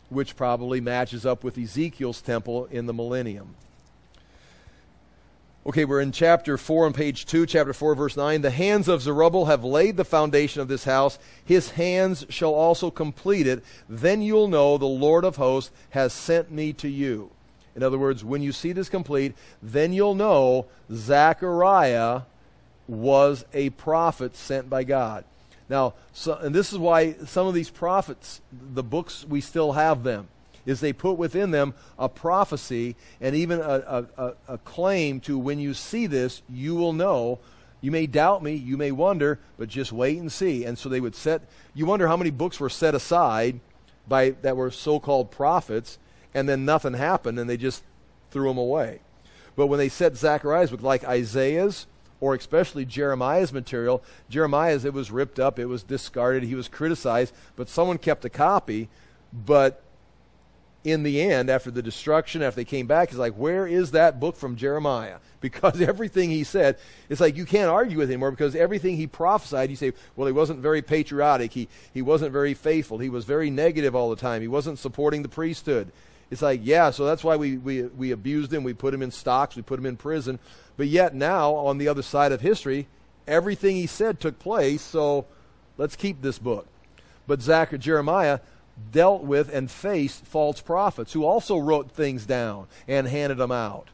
which 0.08 0.36
probably 0.36 0.80
matches 0.80 1.24
up 1.24 1.44
with 1.44 1.58
Ezekiel's 1.58 2.20
temple 2.20 2.66
in 2.66 2.86
the 2.86 2.94
millennium. 2.94 3.54
Okay, 5.66 5.84
we're 5.84 6.00
in 6.00 6.12
chapter 6.12 6.56
4 6.56 6.86
on 6.86 6.92
page 6.92 7.26
2, 7.26 7.44
chapter 7.44 7.72
4, 7.72 7.96
verse 7.96 8.16
9. 8.16 8.40
The 8.40 8.52
hands 8.52 8.86
of 8.86 9.02
Zerubbabel 9.02 9.46
have 9.46 9.64
laid 9.64 9.96
the 9.96 10.04
foundation 10.04 10.60
of 10.60 10.68
this 10.68 10.84
house. 10.84 11.18
His 11.44 11.70
hands 11.70 12.24
shall 12.28 12.54
also 12.54 12.88
complete 12.88 13.48
it. 13.48 13.64
Then 13.88 14.22
you'll 14.22 14.46
know 14.46 14.78
the 14.78 14.86
Lord 14.86 15.24
of 15.24 15.34
hosts 15.34 15.72
has 15.90 16.12
sent 16.12 16.52
me 16.52 16.72
to 16.74 16.88
you. 16.88 17.32
In 17.74 17.82
other 17.82 17.98
words, 17.98 18.24
when 18.24 18.42
you 18.42 18.52
see 18.52 18.70
this 18.70 18.88
complete, 18.88 19.34
then 19.60 19.92
you'll 19.92 20.14
know 20.14 20.66
Zechariah 20.92 22.22
was 22.86 23.44
a 23.52 23.70
prophet 23.70 24.36
sent 24.36 24.70
by 24.70 24.84
God. 24.84 25.24
Now, 25.68 25.94
so, 26.12 26.34
and 26.34 26.54
this 26.54 26.72
is 26.72 26.78
why 26.78 27.14
some 27.24 27.48
of 27.48 27.54
these 27.54 27.70
prophets, 27.70 28.40
the 28.52 28.84
books, 28.84 29.26
we 29.28 29.40
still 29.40 29.72
have 29.72 30.04
them 30.04 30.28
is 30.66 30.80
they 30.80 30.92
put 30.92 31.12
within 31.12 31.52
them 31.52 31.72
a 31.98 32.08
prophecy 32.08 32.96
and 33.20 33.34
even 33.34 33.60
a, 33.60 34.06
a, 34.18 34.34
a, 34.48 34.58
claim 34.58 35.20
to 35.20 35.38
when 35.38 35.58
you 35.58 35.72
see 35.72 36.06
this, 36.06 36.42
you 36.50 36.74
will 36.74 36.92
know. 36.92 37.38
You 37.80 37.90
may 37.92 38.06
doubt 38.06 38.42
me, 38.42 38.54
you 38.54 38.76
may 38.76 38.90
wonder, 38.90 39.38
but 39.56 39.68
just 39.68 39.92
wait 39.92 40.18
and 40.18 40.30
see. 40.30 40.64
And 40.64 40.76
so 40.76 40.88
they 40.88 41.00
would 41.00 41.14
set, 41.14 41.42
you 41.72 41.86
wonder 41.86 42.08
how 42.08 42.16
many 42.16 42.30
books 42.30 42.58
were 42.58 42.68
set 42.68 42.94
aside 42.94 43.60
by 44.08 44.30
that 44.42 44.56
were 44.56 44.70
so 44.70 44.98
called 44.98 45.30
prophets, 45.30 45.98
and 46.34 46.48
then 46.48 46.64
nothing 46.64 46.94
happened 46.94 47.38
and 47.38 47.48
they 47.48 47.56
just 47.56 47.84
threw 48.30 48.48
them 48.48 48.58
away. 48.58 49.00
But 49.54 49.68
when 49.68 49.78
they 49.78 49.88
set 49.88 50.16
Zechariah's 50.16 50.70
book, 50.70 50.82
like 50.82 51.04
Isaiah's, 51.04 51.86
or 52.20 52.34
especially 52.34 52.84
Jeremiah's 52.84 53.52
material, 53.52 54.02
Jeremiah's, 54.28 54.84
it 54.84 54.92
was 54.92 55.10
ripped 55.10 55.38
up, 55.38 55.58
it 55.58 55.66
was 55.66 55.82
discarded, 55.82 56.42
he 56.44 56.54
was 56.54 56.68
criticized, 56.68 57.34
but 57.56 57.68
someone 57.68 57.98
kept 57.98 58.24
a 58.24 58.30
copy. 58.30 58.88
But 59.32 59.82
in 60.86 61.02
the 61.02 61.20
end, 61.20 61.50
after 61.50 61.70
the 61.72 61.82
destruction, 61.82 62.42
after 62.42 62.60
they 62.60 62.64
came 62.64 62.86
back, 62.86 63.10
he's 63.10 63.18
like, 63.18 63.34
Where 63.34 63.66
is 63.66 63.90
that 63.90 64.20
book 64.20 64.36
from 64.36 64.56
Jeremiah? 64.56 65.18
Because 65.38 65.80
everything 65.80 66.30
he 66.30 66.42
said, 66.42 66.76
it's 67.08 67.20
like 67.20 67.36
you 67.36 67.44
can't 67.44 67.68
argue 67.68 67.98
with 67.98 68.08
him 68.08 68.14
anymore 68.14 68.32
because 68.32 68.56
everything 68.56 68.96
he 68.96 69.06
prophesied, 69.06 69.70
you 69.70 69.76
say, 69.76 69.92
Well, 70.16 70.26
he 70.26 70.32
wasn't 70.32 70.58
very 70.58 70.82
patriotic. 70.82 71.52
He, 71.52 71.68
he 71.92 72.02
wasn't 72.02 72.32
very 72.32 72.54
faithful. 72.54 72.98
He 72.98 73.10
was 73.10 73.24
very 73.24 73.48
negative 73.50 73.94
all 73.94 74.10
the 74.10 74.16
time. 74.16 74.42
He 74.42 74.48
wasn't 74.48 74.78
supporting 74.78 75.22
the 75.22 75.28
priesthood. 75.28 75.92
It's 76.30 76.42
like, 76.42 76.60
yeah, 76.64 76.90
so 76.90 77.04
that's 77.04 77.22
why 77.22 77.36
we, 77.36 77.58
we, 77.58 77.82
we 77.82 78.10
abused 78.10 78.52
him. 78.52 78.64
We 78.64 78.74
put 78.74 78.92
him 78.92 79.02
in 79.02 79.12
stocks. 79.12 79.54
We 79.54 79.62
put 79.62 79.78
him 79.78 79.86
in 79.86 79.96
prison. 79.96 80.40
But 80.76 80.88
yet 80.88 81.14
now, 81.14 81.54
on 81.54 81.78
the 81.78 81.86
other 81.86 82.02
side 82.02 82.32
of 82.32 82.40
history, 82.40 82.88
everything 83.28 83.76
he 83.76 83.86
said 83.86 84.18
took 84.18 84.38
place, 84.38 84.82
so 84.82 85.26
let's 85.76 85.94
keep 85.94 86.22
this 86.22 86.38
book. 86.38 86.66
But 87.26 87.42
Zach, 87.42 87.78
Jeremiah, 87.78 88.40
dealt 88.92 89.22
with 89.22 89.52
and 89.52 89.70
faced 89.70 90.24
false 90.24 90.60
prophets 90.60 91.12
who 91.12 91.24
also 91.24 91.56
wrote 91.58 91.90
things 91.90 92.26
down 92.26 92.66
and 92.86 93.08
handed 93.08 93.38
them 93.38 93.52
out. 93.52 93.88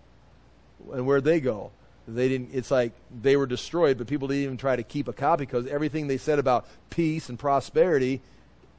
And 0.92 1.06
where'd 1.06 1.24
they 1.24 1.40
go? 1.40 1.70
They 2.08 2.28
didn't. 2.28 2.50
It's 2.52 2.70
like 2.70 2.92
they 3.22 3.36
were 3.36 3.46
destroyed, 3.46 3.96
but 3.96 4.08
people 4.08 4.26
didn't 4.26 4.42
even 4.42 4.56
try 4.56 4.74
to 4.74 4.82
keep 4.82 5.06
a 5.06 5.12
copy 5.12 5.46
because 5.46 5.66
everything 5.68 6.08
they 6.08 6.16
said 6.16 6.40
about 6.40 6.66
peace 6.90 7.28
and 7.28 7.38
prosperity, 7.38 8.20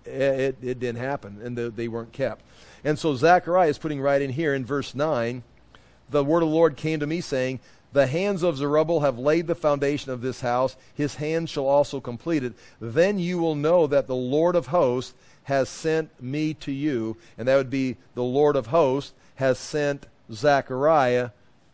eh, 0.06 0.10
it, 0.10 0.58
it 0.62 0.80
didn't 0.80 0.98
happen, 0.98 1.40
and 1.42 1.58
the, 1.58 1.70
they 1.70 1.88
weren't 1.88 2.12
kept. 2.12 2.44
And 2.84 3.00
so 3.00 3.16
Zechariah 3.16 3.70
is 3.70 3.78
putting 3.78 4.02
right 4.02 4.22
in 4.22 4.32
here 4.32 4.54
in 4.54 4.66
verse 4.66 4.94
nine, 4.94 5.44
the 6.10 6.24
word 6.24 6.44
of 6.44 6.50
the 6.50 6.56
Lord 6.56 6.76
came 6.76 7.00
to 7.00 7.08
me 7.08 7.22
saying, 7.22 7.62
"The 7.94 8.08
hands 8.08 8.44
of 8.44 8.58
Zerubbabel 8.58 9.00
have 9.00 9.18
laid 9.18 9.48
the 9.48 9.56
foundation 9.56 10.12
of 10.12 10.22
this 10.22 10.42
house; 10.42 10.76
his 10.94 11.16
hands 11.16 11.50
shall 11.50 11.66
also 11.66 12.02
complete 12.02 12.44
it. 12.44 12.54
Then 12.82 13.20
you 13.20 13.38
will 13.38 13.56
know 13.56 13.88
that 13.88 14.08
the 14.08 14.16
Lord 14.16 14.58
of 14.58 14.68
hosts." 14.68 15.14
Has 15.44 15.70
sent 15.70 16.22
me 16.22 16.54
to 16.56 16.72
you, 16.72 17.18
and 17.38 17.48
that 17.48 17.58
would 17.58 17.70
be 17.70 17.98
the 18.16 18.24
Lord 18.24 18.56
of 18.56 18.68
hosts 18.68 19.14
has 19.36 19.58
sent 19.58 20.06
Zechariah 20.32 21.32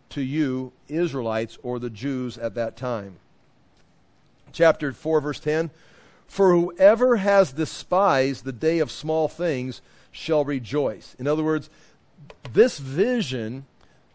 to 0.10 0.22
you, 0.22 0.72
Israelites, 0.88 1.58
or 1.62 1.80
the 1.80 1.90
Jews 1.90 2.38
at 2.38 2.56
that 2.56 2.76
time. 2.76 3.18
Chapter 4.52 4.92
4, 4.92 5.22
verse 5.22 5.40
10 5.40 5.70
For 6.28 6.52
whoever 6.52 7.18
has 7.18 7.54
despised 7.54 8.44
the 8.44 8.52
day 8.52 8.80
of 8.80 8.92
small 8.92 9.28
things 9.28 9.82
shall 10.12 10.44
rejoice. 10.44 11.16
In 11.20 11.28
other 11.28 11.44
words, 11.44 11.70
this 12.52 12.80
vision 12.80 13.66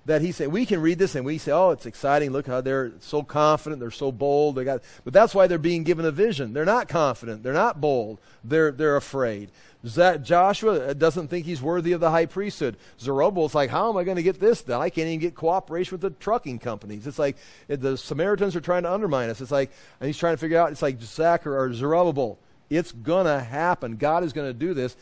that 0.07 0.21
he 0.21 0.33
said 0.33 0.49
we 0.49 0.67
can 0.67 0.81
read 0.81 0.99
this 0.99 1.15
and 1.15 1.25
we 1.25 1.39
say 1.39 1.53
oh 1.53 1.71
it's 1.71 1.87
exciting 1.87 2.31
look 2.31 2.47
how 2.47 2.61
they're 2.61 2.93
so 3.01 3.23
confident 3.23 3.81
they're 3.81 3.91
so 3.91 4.13
bold 4.13 4.57
they 4.57 4.65
got 4.65 4.83
but 5.05 5.13
that's 5.13 5.35
why 5.35 5.47
they're 5.47 5.59
being 5.59 5.83
given 5.83 6.05
a 6.05 6.11
vision 6.11 6.53
they're 6.53 6.65
not 6.65 6.89
confident 6.89 7.43
they're 7.43 7.53
not 7.53 7.81
bold 7.81 8.19
they're 8.43 8.71
they're 8.71 8.97
afraid 8.97 9.51
Joshua 9.85 10.89
uh, 10.89 10.93
doesn't 10.95 11.29
think 11.29 11.45
he's 11.45 11.61
worthy 11.61 11.93
of 11.93 12.01
the 12.01 12.11
high 12.11 12.25
priesthood. 12.25 12.77
Zerubbabel's 12.99 13.55
like, 13.55 13.69
how 13.69 13.91
am 13.91 13.99
I 13.99 14.05
going 14.05 14.17
to 14.17 14.23
get 14.23 14.41
this 14.41 14.63
done? 14.63 14.81
I 14.81 14.89
can't 14.89 15.09
even 15.09 15.21
get 15.21 15.35
cooperation 15.35 15.93
with 15.93 16.01
the 16.01 16.11
trucking 16.11 16.59
companies. 16.59 17.07
It's 17.07 17.19
like 17.19 17.37
the 17.69 17.97
Samaritans 17.99 18.57
are 18.57 18.63
trying 18.63 18.85
to 18.85 18.93
undermine 18.93 19.29
us. 19.29 19.43
It's 19.43 19.51
like, 19.51 19.71
and 20.01 20.07
he's 20.07 20.17
trying 20.17 20.35
to 20.35 20.39
figure 20.39 20.59
out, 20.59 20.73
it's 20.73 20.81
like 20.81 21.03
Zachar 21.03 21.59
or 21.59 21.73
Zerubbabel. 21.75 22.39
It's 22.71 22.93
going 22.93 23.27
to 23.27 23.41
happen. 23.41 23.97
God 23.97 24.25
is 24.25 24.33
going 24.33 24.49
to 24.49 24.59
do 24.59 24.73
this. 24.73 24.97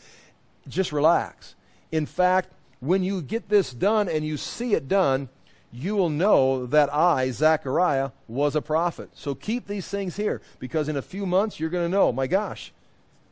Just 0.67 0.91
relax. 0.91 1.55
In 1.93 2.05
fact, 2.05 2.49
when 2.83 3.01
you 3.01 3.21
get 3.21 3.47
this 3.47 3.71
done 3.71 4.09
and 4.09 4.25
you 4.25 4.35
see 4.35 4.73
it 4.73 4.89
done, 4.89 5.29
you 5.71 5.95
will 5.95 6.09
know 6.09 6.65
that 6.65 6.93
I, 6.93 7.31
Zechariah, 7.31 8.11
was 8.27 8.55
a 8.55 8.61
prophet. 8.61 9.09
So 9.13 9.33
keep 9.33 9.67
these 9.67 9.87
things 9.87 10.17
here 10.17 10.41
because 10.59 10.89
in 10.89 10.97
a 10.97 11.01
few 11.01 11.25
months 11.25 11.59
you're 11.59 11.69
going 11.69 11.89
to 11.89 11.97
know, 11.97 12.11
my 12.11 12.27
gosh, 12.27 12.73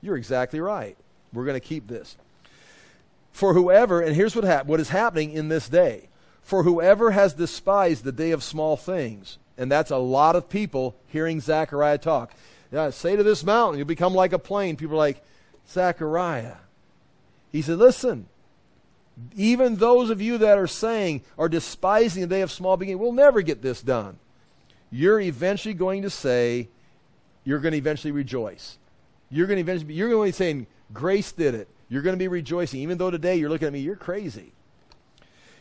you're 0.01 0.15
exactly 0.15 0.61
right. 0.61 0.97
We're 1.33 1.45
going 1.45 1.59
to 1.59 1.67
keep 1.67 1.87
this. 1.87 2.15
For 3.33 3.53
whoever, 3.53 4.01
and 4.01 4.15
here's 4.15 4.35
what, 4.35 4.45
hap- 4.45 4.65
what 4.65 4.79
is 4.79 4.89
happening 4.89 5.31
in 5.31 5.49
this 5.49 5.67
day. 5.67 6.07
For 6.41 6.63
whoever 6.63 7.11
has 7.11 7.33
despised 7.33 8.03
the 8.03 8.11
day 8.11 8.31
of 8.31 8.43
small 8.43 8.77
things, 8.77 9.37
and 9.57 9.69
that's 9.69 9.91
a 9.91 9.97
lot 9.97 10.35
of 10.35 10.49
people 10.49 10.95
hearing 11.07 11.41
Zechariah 11.41 11.97
talk. 11.97 12.33
Yeah, 12.71 12.89
say 12.89 13.17
to 13.17 13.23
this 13.23 13.43
mountain, 13.43 13.77
you'll 13.77 13.87
become 13.87 14.15
like 14.15 14.33
a 14.33 14.39
plain. 14.39 14.77
People 14.77 14.95
are 14.95 14.97
like, 14.97 15.21
Zechariah. 15.69 16.55
He 17.51 17.61
said, 17.61 17.77
listen, 17.77 18.27
even 19.35 19.75
those 19.75 20.09
of 20.09 20.21
you 20.21 20.37
that 20.39 20.57
are 20.57 20.67
saying, 20.67 21.23
are 21.37 21.49
despising 21.49 22.21
the 22.21 22.27
day 22.27 22.41
of 22.41 22.51
small 22.51 22.77
beginning, 22.77 22.99
we'll 22.99 23.11
never 23.11 23.41
get 23.41 23.61
this 23.61 23.81
done. 23.81 24.19
You're 24.91 25.19
eventually 25.19 25.73
going 25.73 26.01
to 26.01 26.09
say, 26.09 26.69
you're 27.43 27.59
going 27.59 27.71
to 27.71 27.77
eventually 27.77 28.11
rejoice. 28.11 28.77
You're 29.29 29.47
going 29.47 29.57
to 29.57 29.61
eventually, 29.61 29.93
you're 29.93 30.09
going 30.09 30.31
to 30.31 30.33
be 30.33 30.37
saying, 30.37 30.67
Grace 30.93 31.31
did 31.31 31.55
it. 31.55 31.67
You're 31.89 32.01
going 32.01 32.15
to 32.15 32.19
be 32.19 32.27
rejoicing. 32.27 32.81
Even 32.81 32.97
though 32.97 33.11
today 33.11 33.35
you're 33.35 33.49
looking 33.49 33.67
at 33.67 33.73
me, 33.73 33.79
you're 33.79 33.95
crazy. 33.95 34.51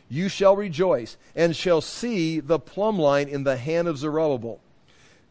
You 0.09 0.29
shall 0.29 0.57
rejoice 0.57 1.17
and 1.37 1.55
shall 1.55 1.81
see 1.81 2.41
the 2.41 2.59
plumb 2.59 2.99
line 2.99 3.29
in 3.29 3.45
the 3.45 3.57
hand 3.57 3.87
of 3.87 3.99
Zerubbabel. 3.99 4.61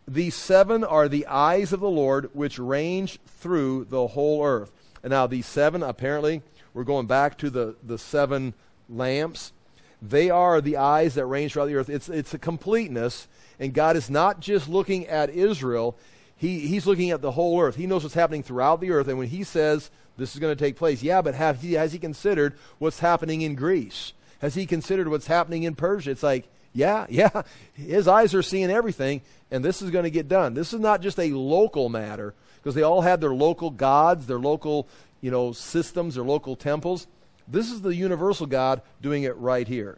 These 0.08 0.36
seven 0.36 0.84
are 0.84 1.08
the 1.08 1.28
eyes 1.28 1.74
of 1.74 1.82
the 1.82 1.90
Lord 1.90 2.30
which 2.34 2.58
range 2.58 3.20
through 3.28 3.86
the 3.86 4.08
whole 4.08 4.44
earth. 4.44 4.72
And 5.04 5.12
now, 5.12 5.28
these 5.28 5.46
seven, 5.46 5.84
apparently, 5.84 6.42
we're 6.74 6.84
going 6.84 7.08
back 7.08 7.38
to 7.40 7.50
the, 7.50 7.76
the 7.84 7.98
seven 7.98 8.54
lamps. 8.90 9.54
They 10.02 10.30
are 10.30 10.62
the 10.62 10.78
eyes 10.78 11.16
that 11.16 11.26
range 11.26 11.54
throughout 11.54 11.66
the 11.66 11.76
earth. 11.76 11.90
It's, 11.90 12.10
it's 12.10 12.34
a 12.34 12.40
completeness, 12.40 13.28
and 13.60 13.74
God 13.74 13.96
is 13.96 14.10
not 14.10 14.40
just 14.40 14.70
looking 14.70 15.08
at 15.08 15.30
Israel, 15.30 15.98
he, 16.40 16.60
he's 16.60 16.88
looking 16.88 17.12
at 17.12 17.22
the 17.22 17.32
whole 17.32 17.60
earth. 17.60 17.76
He 17.76 17.86
knows 17.86 18.04
what's 18.04 18.16
happening 18.16 18.44
throughout 18.44 18.80
the 18.80 18.92
earth. 18.92 19.10
And 19.10 19.18
when 19.18 19.28
he 19.28 19.44
says 19.44 19.92
this 20.18 20.34
is 20.34 20.40
going 20.40 20.56
to 20.56 20.64
take 20.64 20.78
place, 20.78 21.04
yeah, 21.04 21.22
but 21.22 21.36
have 21.36 21.62
he, 21.62 21.74
has 21.74 21.92
he 21.92 22.00
considered 22.00 22.58
what's 22.78 23.00
happening 23.00 23.42
in 23.42 23.56
Greece? 23.56 24.14
Has 24.42 24.56
he 24.56 24.66
considered 24.66 25.10
what's 25.10 25.28
happening 25.28 25.64
in 25.64 25.76
Persia? 25.76 26.12
It's 26.12 26.24
like, 26.24 26.48
yeah, 26.72 27.08
yeah, 27.10 27.44
his 27.74 28.08
eyes 28.08 28.34
are 28.34 28.42
seeing 28.42 28.72
everything, 28.72 29.22
and 29.52 29.66
this 29.66 29.82
is 29.82 29.92
going 29.92 30.04
to 30.04 30.10
get 30.10 30.30
done. 30.30 30.54
This 30.54 30.74
is 30.74 30.80
not 30.80 31.02
just 31.02 31.20
a 31.20 31.32
local 31.32 31.90
matter, 31.90 32.34
because 32.56 32.74
they 32.74 32.84
all 32.84 33.02
had 33.02 33.20
their 33.20 33.34
local 33.34 33.70
gods, 33.70 34.26
their 34.26 34.40
local, 34.40 34.88
you 35.22 35.32
know, 35.32 35.52
systems, 35.52 36.18
or 36.18 36.24
local 36.24 36.56
temples. 36.56 37.08
This 37.48 37.72
is 37.72 37.82
the 37.82 37.96
universal 37.96 38.46
God 38.46 38.82
doing 39.02 39.24
it 39.24 39.36
right 39.38 39.68
here. 39.68 39.98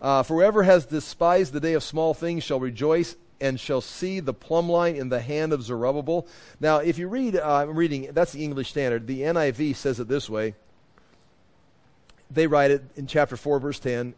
Uh, 0.00 0.22
for 0.22 0.36
whoever 0.36 0.62
has 0.62 0.86
despised 0.86 1.52
the 1.52 1.60
day 1.60 1.74
of 1.74 1.82
small 1.82 2.14
things 2.14 2.42
shall 2.42 2.58
rejoice 2.58 3.16
and 3.40 3.58
shall 3.58 3.80
see 3.80 4.20
the 4.20 4.34
plumb 4.34 4.68
line 4.68 4.96
in 4.96 5.08
the 5.08 5.20
hand 5.20 5.52
of 5.52 5.62
Zerubbabel. 5.62 6.26
Now, 6.58 6.78
if 6.78 6.98
you 6.98 7.08
read, 7.08 7.36
uh, 7.36 7.56
I'm 7.56 7.76
reading, 7.76 8.10
that's 8.12 8.32
the 8.32 8.44
English 8.44 8.70
Standard. 8.70 9.06
The 9.06 9.20
NIV 9.20 9.76
says 9.76 10.00
it 10.00 10.08
this 10.08 10.28
way. 10.28 10.54
They 12.30 12.46
write 12.46 12.70
it 12.70 12.84
in 12.96 13.06
chapter 13.06 13.36
4, 13.36 13.58
verse 13.58 13.78
10. 13.78 14.14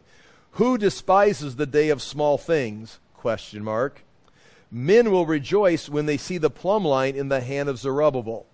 Who 0.51 0.77
despises 0.77 1.55
the 1.55 1.65
day 1.65 1.89
of 1.89 2.01
small 2.01 2.37
things? 2.37 2.99
Question 3.15 3.63
mark. 3.63 4.03
Men 4.69 5.11
will 5.11 5.25
rejoice 5.25 5.89
when 5.89 6.05
they 6.05 6.17
see 6.17 6.37
the 6.37 6.49
plumb 6.49 6.85
line 6.85 7.15
in 7.15 7.29
the 7.29 7.41
hand 7.41 7.69
of 7.69 7.77
Zerubbabel. 7.77 8.45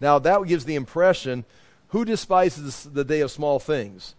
Now, 0.00 0.18
that 0.18 0.42
gives 0.46 0.64
the 0.64 0.74
impression 0.74 1.44
who 1.88 2.04
despises 2.04 2.84
the 2.84 3.04
day 3.04 3.20
of 3.20 3.30
small 3.30 3.58
things? 3.58 4.14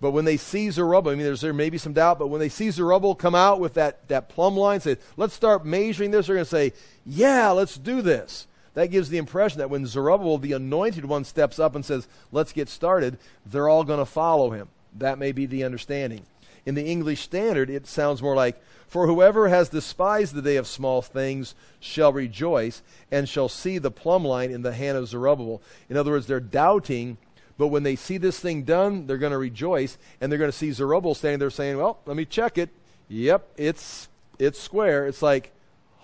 But 0.00 0.10
when 0.10 0.26
they 0.26 0.36
see 0.36 0.70
Zerubbabel, 0.70 1.12
I 1.12 1.14
mean, 1.14 1.24
there's 1.24 1.40
there 1.40 1.54
may 1.54 1.70
be 1.70 1.78
some 1.78 1.94
doubt, 1.94 2.18
but 2.18 2.26
when 2.26 2.40
they 2.40 2.50
see 2.50 2.70
Zerubbabel 2.70 3.14
come 3.14 3.34
out 3.34 3.60
with 3.60 3.74
that, 3.74 4.06
that 4.08 4.28
plumb 4.28 4.56
line, 4.56 4.80
say, 4.80 4.98
let's 5.16 5.34
start 5.34 5.64
measuring 5.64 6.10
this, 6.10 6.26
they're 6.26 6.36
going 6.36 6.44
to 6.44 6.50
say, 6.50 6.72
yeah, 7.06 7.50
let's 7.50 7.78
do 7.78 8.02
this. 8.02 8.46
That 8.74 8.88
gives 8.88 9.08
the 9.08 9.16
impression 9.16 9.58
that 9.58 9.70
when 9.70 9.86
Zerubbabel, 9.86 10.36
the 10.36 10.52
anointed 10.52 11.06
one, 11.06 11.24
steps 11.24 11.58
up 11.58 11.74
and 11.74 11.82
says, 11.82 12.06
let's 12.30 12.52
get 12.52 12.68
started, 12.68 13.16
they're 13.46 13.70
all 13.70 13.84
going 13.84 14.00
to 14.00 14.04
follow 14.04 14.50
him. 14.50 14.68
That 14.98 15.18
may 15.18 15.32
be 15.32 15.46
the 15.46 15.64
understanding. 15.64 16.24
In 16.66 16.74
the 16.74 16.84
English 16.84 17.22
Standard, 17.22 17.70
it 17.70 17.86
sounds 17.86 18.20
more 18.20 18.34
like, 18.34 18.60
For 18.88 19.06
whoever 19.06 19.48
has 19.48 19.68
despised 19.68 20.34
the 20.34 20.42
day 20.42 20.56
of 20.56 20.66
small 20.66 21.00
things 21.00 21.54
shall 21.80 22.12
rejoice 22.12 22.82
and 23.10 23.28
shall 23.28 23.48
see 23.48 23.78
the 23.78 23.90
plumb 23.90 24.24
line 24.24 24.50
in 24.50 24.62
the 24.62 24.72
hand 24.72 24.98
of 24.98 25.08
Zerubbabel. 25.08 25.62
In 25.88 25.96
other 25.96 26.10
words, 26.10 26.26
they're 26.26 26.40
doubting 26.40 27.16
but 27.58 27.68
when 27.68 27.82
they 27.82 27.96
see 27.96 28.18
this 28.18 28.38
thing 28.38 28.62
done, 28.62 29.06
they're 29.06 29.18
going 29.18 29.32
to 29.32 29.38
rejoice, 29.38 29.96
and 30.20 30.30
they're 30.30 30.38
going 30.38 30.50
to 30.50 30.56
see 30.56 30.72
Zerubbabel 30.72 31.14
standing 31.14 31.38
there 31.38 31.50
saying, 31.50 31.78
"Well, 31.78 31.98
let 32.06 32.16
me 32.16 32.24
check 32.24 32.58
it. 32.58 32.70
Yep, 33.08 33.48
it's 33.56 34.08
it's 34.38 34.60
square. 34.60 35.06
It's 35.06 35.22
like, 35.22 35.52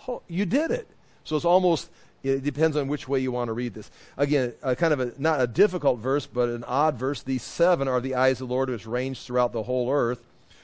oh, 0.09 0.23
you 0.29 0.47
did 0.47 0.71
it." 0.71 0.89
So 1.25 1.37
it's 1.37 1.45
almost 1.45 1.91
it 2.23 2.43
depends 2.43 2.77
on 2.77 2.89
which 2.89 3.07
way 3.07 3.21
you 3.21 3.33
want 3.33 3.49
to 3.49 3.53
read 3.53 3.75
this. 3.75 3.91
Again, 4.17 4.55
kind 4.63 4.93
of 4.95 5.01
a 5.01 5.13
not 5.19 5.41
a 5.41 5.47
difficult 5.47 5.99
verse, 5.99 6.27
but 6.27 6.49
an 6.49 6.65
odd 6.65 6.97
verse. 6.97 7.23
These 7.23 7.43
seven 7.43 7.87
are 7.87 8.01
the 8.01 8.15
eyes 8.15 8.41
of 8.41 8.49
the 8.49 8.55
Lord 8.55 8.71
which 8.71 8.87
range 8.87 9.23
throughout 9.23 9.53
the 9.53 9.65
whole 9.65 9.91
earth, 9.91 10.23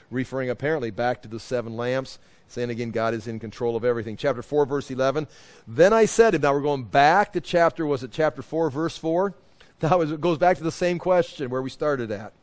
referring 0.09 0.49
apparently 0.49 0.91
back 0.91 1.21
to 1.21 1.27
the 1.27 1.39
seven 1.39 1.75
lamps 1.75 2.19
saying 2.51 2.69
again, 2.69 2.91
God 2.91 3.13
is 3.13 3.27
in 3.27 3.39
control 3.39 3.75
of 3.75 3.85
everything. 3.85 4.17
Chapter 4.17 4.41
4, 4.41 4.65
verse 4.65 4.91
11. 4.91 5.27
Then 5.67 5.93
I 5.93 6.05
said 6.05 6.31
to 6.31 6.35
him, 6.37 6.41
now 6.41 6.53
we're 6.53 6.61
going 6.61 6.83
back 6.83 7.33
to 7.33 7.41
chapter, 7.41 7.85
was 7.85 8.03
it 8.03 8.11
chapter 8.11 8.41
4, 8.41 8.69
verse 8.69 8.97
4? 8.97 9.33
That 9.79 9.97
was, 9.97 10.11
it 10.11 10.19
goes 10.19 10.37
back 10.37 10.57
to 10.57 10.63
the 10.63 10.73
same 10.73 10.99
question 10.99 11.49
where 11.49 11.61
we 11.61 11.69
started 11.69 12.11
at. 12.11 12.33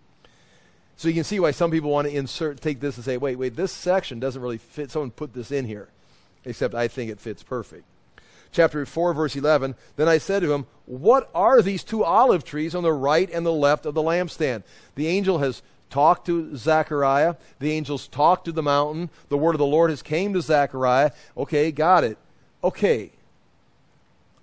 So 0.97 1.09
you 1.09 1.13
can 1.13 1.23
see 1.23 1.39
why 1.39 1.51
some 1.51 1.71
people 1.71 1.91
want 1.91 2.09
to 2.09 2.17
insert, 2.17 2.63
take 2.63 2.81
this 2.81 2.97
and 2.97 3.05
say, 3.05 3.19
wait, 3.19 3.37
wait, 3.37 3.57
this 3.57 3.73
section 3.73 4.19
doesn't 4.19 4.41
really 4.41 4.57
fit. 4.57 4.91
Someone 4.91 5.11
put 5.11 5.35
this 5.35 5.53
in 5.53 5.67
here. 5.67 5.91
Except 6.47 6.75
I 6.75 6.89
think 6.89 7.11
it 7.11 7.21
fits 7.21 7.43
perfect. 7.43 7.85
Chapter 8.53 8.87
4, 8.87 9.13
verse 9.13 9.37
11. 9.37 9.75
Then 9.97 10.09
I 10.09 10.17
said 10.17 10.41
to 10.41 10.53
him, 10.53 10.67
What 10.87 11.29
are 11.35 11.61
these 11.61 11.85
two 11.85 12.05
olive 12.05 12.43
trees 12.43 12.75
on 12.75 12.85
the 12.85 12.93
right 12.93 13.29
and 13.31 13.45
the 13.45 13.53
left 13.53 13.85
of 13.85 13.93
the 13.93 14.03
lampstand? 14.03 14.63
The 14.95 15.09
angel 15.09 15.37
has 15.41 15.61
talked 15.91 16.27
to 16.27 16.57
Zechariah. 16.57 17.37
The 17.59 17.73
angels 17.73 18.09
talked 18.09 18.47
to 18.47 18.53
the 18.53 18.63
mountain. 18.63 19.11
The 19.29 19.39
word 19.39 19.55
of 19.55 19.59
the 19.59 19.67
Lord 19.67 19.91
has 19.91 20.03
came 20.03 20.33
to 20.35 20.41
Zechariah. 20.41 21.13
Okay, 21.37 21.73
got 21.73 22.05
it. 22.05 22.19
Okay, 22.63 23.13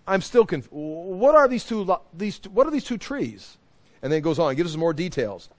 I'm 0.08 0.22
still 0.22 0.46
confused. 0.46 0.74
What 0.74 1.36
are 1.36 1.48
these 1.48 1.64
two, 1.64 1.96
these, 2.14 2.40
what 2.52 2.68
are 2.68 2.72
these 2.72 2.84
two 2.84 2.98
trees? 2.98 3.58
And 4.02 4.12
then 4.12 4.20
it 4.20 4.22
goes 4.22 4.40
on, 4.40 4.52
it 4.52 4.56
gives 4.56 4.72
us 4.72 4.78
more 4.78 4.94
details. 4.94 5.50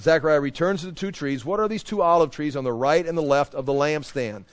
Zechariah 0.00 0.40
returns 0.40 0.80
to 0.80 0.86
the 0.86 0.92
two 0.92 1.10
trees. 1.10 1.44
What 1.44 1.58
are 1.58 1.68
these 1.68 1.82
two 1.82 2.02
olive 2.02 2.30
trees 2.30 2.54
on 2.54 2.64
the 2.64 2.72
right 2.72 3.04
and 3.04 3.16
the 3.16 3.22
left 3.22 3.54
of 3.54 3.66
the 3.66 3.72
lampstand? 3.72 4.44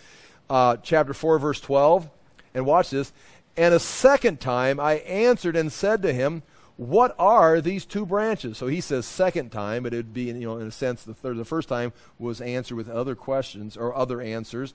Uh, 0.50 0.78
chapter 0.78 1.14
4, 1.14 1.38
verse 1.38 1.60
12. 1.60 2.10
And 2.54 2.66
watch 2.66 2.90
this. 2.90 3.12
And 3.58 3.74
a 3.74 3.80
second 3.80 4.40
time 4.40 4.80
I 4.80 4.96
answered 4.96 5.56
and 5.56 5.72
said 5.72 6.02
to 6.02 6.14
him, 6.14 6.44
What 6.78 7.16
are 7.18 7.62
these 7.62 7.86
two 7.86 8.06
branches? 8.06 8.58
So 8.58 8.68
he 8.68 8.82
says 8.82 9.06
second 9.06 9.52
time, 9.52 9.84
but 9.84 9.94
it 9.94 9.98
would 9.98 10.14
be, 10.14 10.24
you 10.24 10.34
know, 10.34 10.58
in 10.58 10.68
a 10.68 10.72
sense, 10.72 11.04
the, 11.04 11.14
third, 11.14 11.38
the 11.38 11.46
first 11.46 11.70
time 11.70 11.94
was 12.20 12.42
answered 12.42 12.76
with 12.76 12.90
other 12.90 13.16
questions 13.16 13.78
or 13.78 13.96
other 13.96 14.22
answers. 14.22 14.74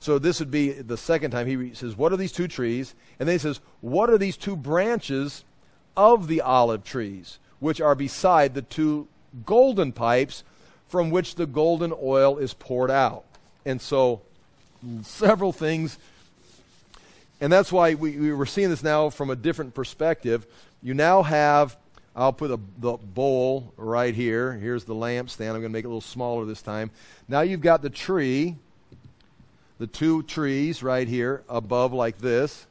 So 0.00 0.18
this 0.18 0.38
would 0.38 0.50
be 0.50 0.70
the 0.72 0.96
second 0.96 1.32
time 1.32 1.46
he 1.46 1.74
says, 1.74 1.96
What 1.96 2.12
are 2.12 2.16
these 2.16 2.30
two 2.30 2.46
trees? 2.46 2.94
And 3.18 3.28
then 3.28 3.34
he 3.34 3.38
says, 3.38 3.60
What 3.80 4.10
are 4.10 4.18
these 4.18 4.36
two 4.36 4.54
branches 4.54 5.42
of 5.96 6.28
the 6.28 6.40
olive 6.40 6.84
trees, 6.84 7.38
which 7.58 7.80
are 7.80 7.96
beside 7.96 8.54
the 8.54 8.62
two 8.62 9.08
golden 9.44 9.90
pipes 9.90 10.44
from 10.86 11.10
which 11.10 11.34
the 11.34 11.46
golden 11.46 11.92
oil 12.00 12.38
is 12.38 12.54
poured 12.54 12.92
out? 12.92 13.24
And 13.66 13.82
so, 13.82 14.20
several 15.02 15.52
things. 15.52 15.98
And 17.40 17.52
that's 17.52 17.72
why 17.72 17.94
we, 17.94 18.18
we 18.18 18.32
were 18.32 18.46
seeing 18.46 18.70
this 18.70 18.82
now 18.82 19.10
from 19.10 19.30
a 19.30 19.36
different 19.36 19.74
perspective. 19.74 20.46
You 20.82 20.94
now 20.94 21.22
have 21.22 21.76
I'll 22.18 22.32
put 22.32 22.50
a, 22.50 22.58
the 22.78 22.94
bowl 22.94 23.72
right 23.76 24.12
here. 24.12 24.52
Here's 24.52 24.82
the 24.82 24.94
lampstand. 24.94 25.50
I'm 25.50 25.60
going 25.60 25.62
to 25.62 25.68
make 25.68 25.84
it 25.84 25.86
a 25.86 25.90
little 25.90 26.00
smaller 26.00 26.44
this 26.44 26.60
time. 26.60 26.90
Now 27.28 27.42
you've 27.42 27.60
got 27.60 27.80
the 27.80 27.90
tree, 27.90 28.56
the 29.78 29.86
two 29.86 30.24
trees 30.24 30.82
right 30.82 31.06
here 31.06 31.44
above 31.48 31.92
like 31.92 32.18
this. 32.18 32.66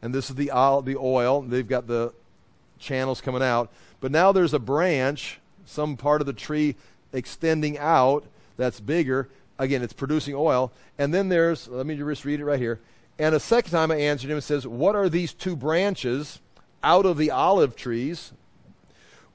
And 0.00 0.14
this 0.14 0.30
is 0.30 0.36
the, 0.36 0.46
the 0.46 0.96
oil. 0.98 1.42
They've 1.42 1.68
got 1.68 1.86
the 1.86 2.14
channels 2.78 3.20
coming 3.20 3.42
out. 3.42 3.70
But 4.00 4.12
now 4.12 4.32
there's 4.32 4.54
a 4.54 4.58
branch, 4.58 5.38
some 5.66 5.98
part 5.98 6.22
of 6.22 6.26
the 6.26 6.32
tree 6.32 6.74
extending 7.12 7.76
out 7.76 8.24
that's 8.56 8.80
bigger. 8.80 9.28
Again, 9.58 9.82
it's 9.82 9.92
producing 9.92 10.34
oil. 10.34 10.72
And 10.96 11.12
then 11.12 11.28
there's, 11.28 11.68
let 11.68 11.84
me 11.84 11.96
just 11.96 12.24
read 12.24 12.40
it 12.40 12.46
right 12.46 12.58
here. 12.58 12.80
And 13.18 13.34
a 13.34 13.40
second 13.40 13.72
time 13.72 13.90
I 13.90 13.96
answered 13.96 14.30
him 14.30 14.36
and 14.36 14.44
says, 14.44 14.66
What 14.66 14.96
are 14.96 15.10
these 15.10 15.34
two 15.34 15.54
branches 15.54 16.40
out 16.86 17.04
of 17.04 17.18
the 17.18 17.32
olive 17.32 17.74
trees 17.74 18.32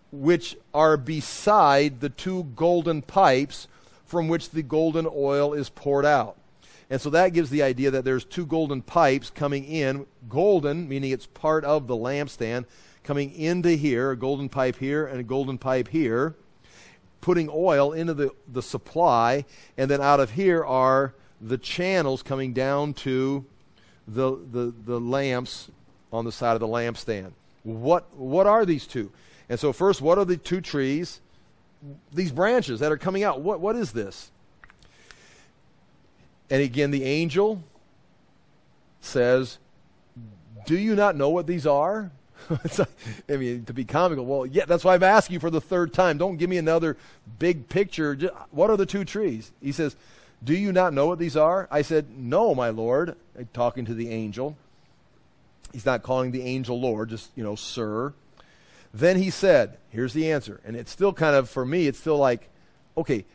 which 0.10 0.56
are 0.74 0.96
beside 0.96 2.00
the 2.00 2.10
two 2.10 2.46
golden 2.56 3.02
pipes 3.02 3.68
from 4.06 4.30
which 4.30 4.52
the 4.52 4.64
golden 4.64 5.06
oil 5.14 5.54
is 5.54 5.70
poured 5.70 6.06
out? 6.06 6.38
And 6.90 7.00
so 7.00 7.10
that 7.10 7.34
gives 7.34 7.50
the 7.50 7.62
idea 7.62 7.92
that 7.92 8.06
there's 8.06 8.24
two 8.24 8.46
golden 8.46 8.82
pipes 8.82 9.30
coming 9.30 9.66
in, 9.66 10.06
golden, 10.30 10.88
meaning 10.88 11.12
it's 11.12 11.26
part 11.26 11.64
of 11.66 11.88
the 11.88 11.96
lampstand, 11.96 12.66
coming 13.04 13.34
into 13.34 13.72
here, 13.72 14.12
a 14.12 14.18
golden 14.18 14.48
pipe 14.48 14.78
here 14.78 15.06
and 15.06 15.20
a 15.20 15.24
golden 15.24 15.58
pipe 15.58 15.90
here, 15.90 16.36
putting 17.20 17.50
oil 17.52 17.92
into 17.92 18.14
the, 18.14 18.32
the 18.48 18.62
supply, 18.62 19.46
and 19.78 19.92
then 19.92 20.02
out 20.02 20.20
of 20.20 20.32
here 20.32 20.64
are 20.64 21.14
the 21.42 21.58
channels 21.58 22.24
coming 22.24 22.54
down 22.54 22.94
to 22.94 23.46
the, 24.08 24.38
the, 24.52 24.74
the 24.86 25.00
lamps 25.00 25.70
on 26.12 26.26
the 26.26 26.32
side 26.32 26.54
of 26.54 26.60
the 26.60 26.68
lampstand. 26.68 27.32
What, 27.64 28.16
what 28.16 28.48
are 28.48 28.66
these 28.66 28.88
two? 28.88 29.12
And 29.50 29.60
so, 29.60 29.74
first, 29.74 30.02
what 30.02 30.18
are 30.18 30.26
the 30.26 30.38
two 30.38 30.62
trees? 30.62 31.22
These 32.14 32.32
branches 32.32 32.80
that 32.80 32.92
are 32.92 32.98
coming 32.98 33.24
out. 33.24 33.42
What, 33.42 33.60
what 33.60 33.76
is 33.76 33.92
this? 33.92 34.32
And 36.50 36.62
again, 36.62 36.92
the 36.92 37.04
angel 37.04 37.64
says, 39.00 39.58
Do 40.66 40.78
you 40.78 40.96
not 40.96 41.16
know 41.16 41.30
what 41.30 41.48
these 41.48 41.66
are? 41.66 42.12
I 43.30 43.38
mean, 43.38 43.66
to 43.66 43.74
be 43.74 43.86
comical, 43.86 44.26
well, 44.26 44.46
yeah, 44.46 44.66
that's 44.66 44.84
why 44.84 44.96
I'm 44.96 45.04
asking 45.04 45.36
you 45.36 45.40
for 45.40 45.50
the 45.50 45.62
third 45.62 45.94
time. 45.94 46.18
Don't 46.18 46.38
give 46.38 46.50
me 46.50 46.58
another 46.58 46.98
big 47.40 47.70
picture. 47.70 48.16
Just, 48.16 48.34
what 48.52 48.70
are 48.70 48.78
the 48.78 48.86
two 48.86 49.06
trees? 49.06 49.52
He 49.62 49.72
says, 49.72 49.96
Do 50.44 50.54
you 50.54 50.72
not 50.72 50.94
know 50.94 51.08
what 51.08 51.20
these 51.20 51.38
are? 51.38 51.68
I 51.72 51.82
said, 51.82 52.18
No, 52.18 52.54
my 52.56 52.70
Lord, 52.70 53.16
talking 53.54 53.86
to 53.86 53.94
the 53.94 54.10
angel. 54.10 54.58
He's 55.74 55.86
not 55.86 56.04
calling 56.04 56.32
the 56.32 56.44
angel 56.44 56.80
Lord, 56.80 57.10
just, 57.10 57.30
you 57.36 57.44
know, 57.44 57.56
sir. 57.56 58.14
Then 58.94 59.18
he 59.18 59.30
said, 59.30 59.78
Here's 59.90 60.14
the 60.14 60.32
answer. 60.32 60.60
And 60.66 60.76
it's 60.76 60.92
still 60.92 61.14
kind 61.14 61.36
of, 61.36 61.50
for 61.50 61.66
me, 61.66 61.88
it's 61.88 62.00
still 62.00 62.18
like, 62.18 62.50
okay, 62.98 63.26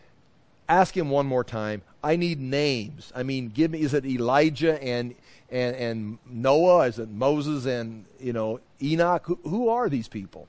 ask 0.69 0.97
him 0.97 1.11
one 1.11 1.27
more 1.27 1.45
time. 1.45 1.83
I 2.03 2.17
need 2.17 2.41
names. 2.41 3.13
I 3.15 3.23
mean, 3.23 3.49
give 3.49 3.71
me, 3.71 3.81
is 3.81 3.95
it 3.95 4.05
Elijah 4.05 4.83
and 4.83 5.15
and, 5.51 5.77
and 5.77 6.19
Noah? 6.27 6.87
Is 6.87 6.99
it 6.99 7.09
Moses 7.09 7.67
and, 7.67 8.05
you 8.21 8.33
know, 8.33 8.61
Enoch? 8.83 9.25
Who, 9.27 9.39
who 9.45 9.69
are 9.69 9.89
these 9.89 10.09
people? 10.09 10.49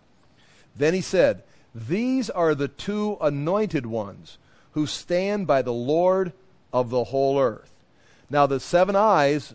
Then 0.75 0.93
he 0.93 1.01
said, 1.01 1.43
These 1.73 2.29
are 2.29 2.55
the 2.55 2.67
two 2.67 3.17
anointed 3.21 3.85
ones 3.85 4.37
who 4.71 4.85
stand 4.85 5.47
by 5.47 5.61
the 5.61 5.73
Lord 5.73 6.33
of 6.73 6.89
the 6.89 7.05
whole 7.05 7.39
earth. 7.39 7.71
Now, 8.29 8.45
the 8.45 8.59
seven 8.59 8.95
eyes 8.95 9.53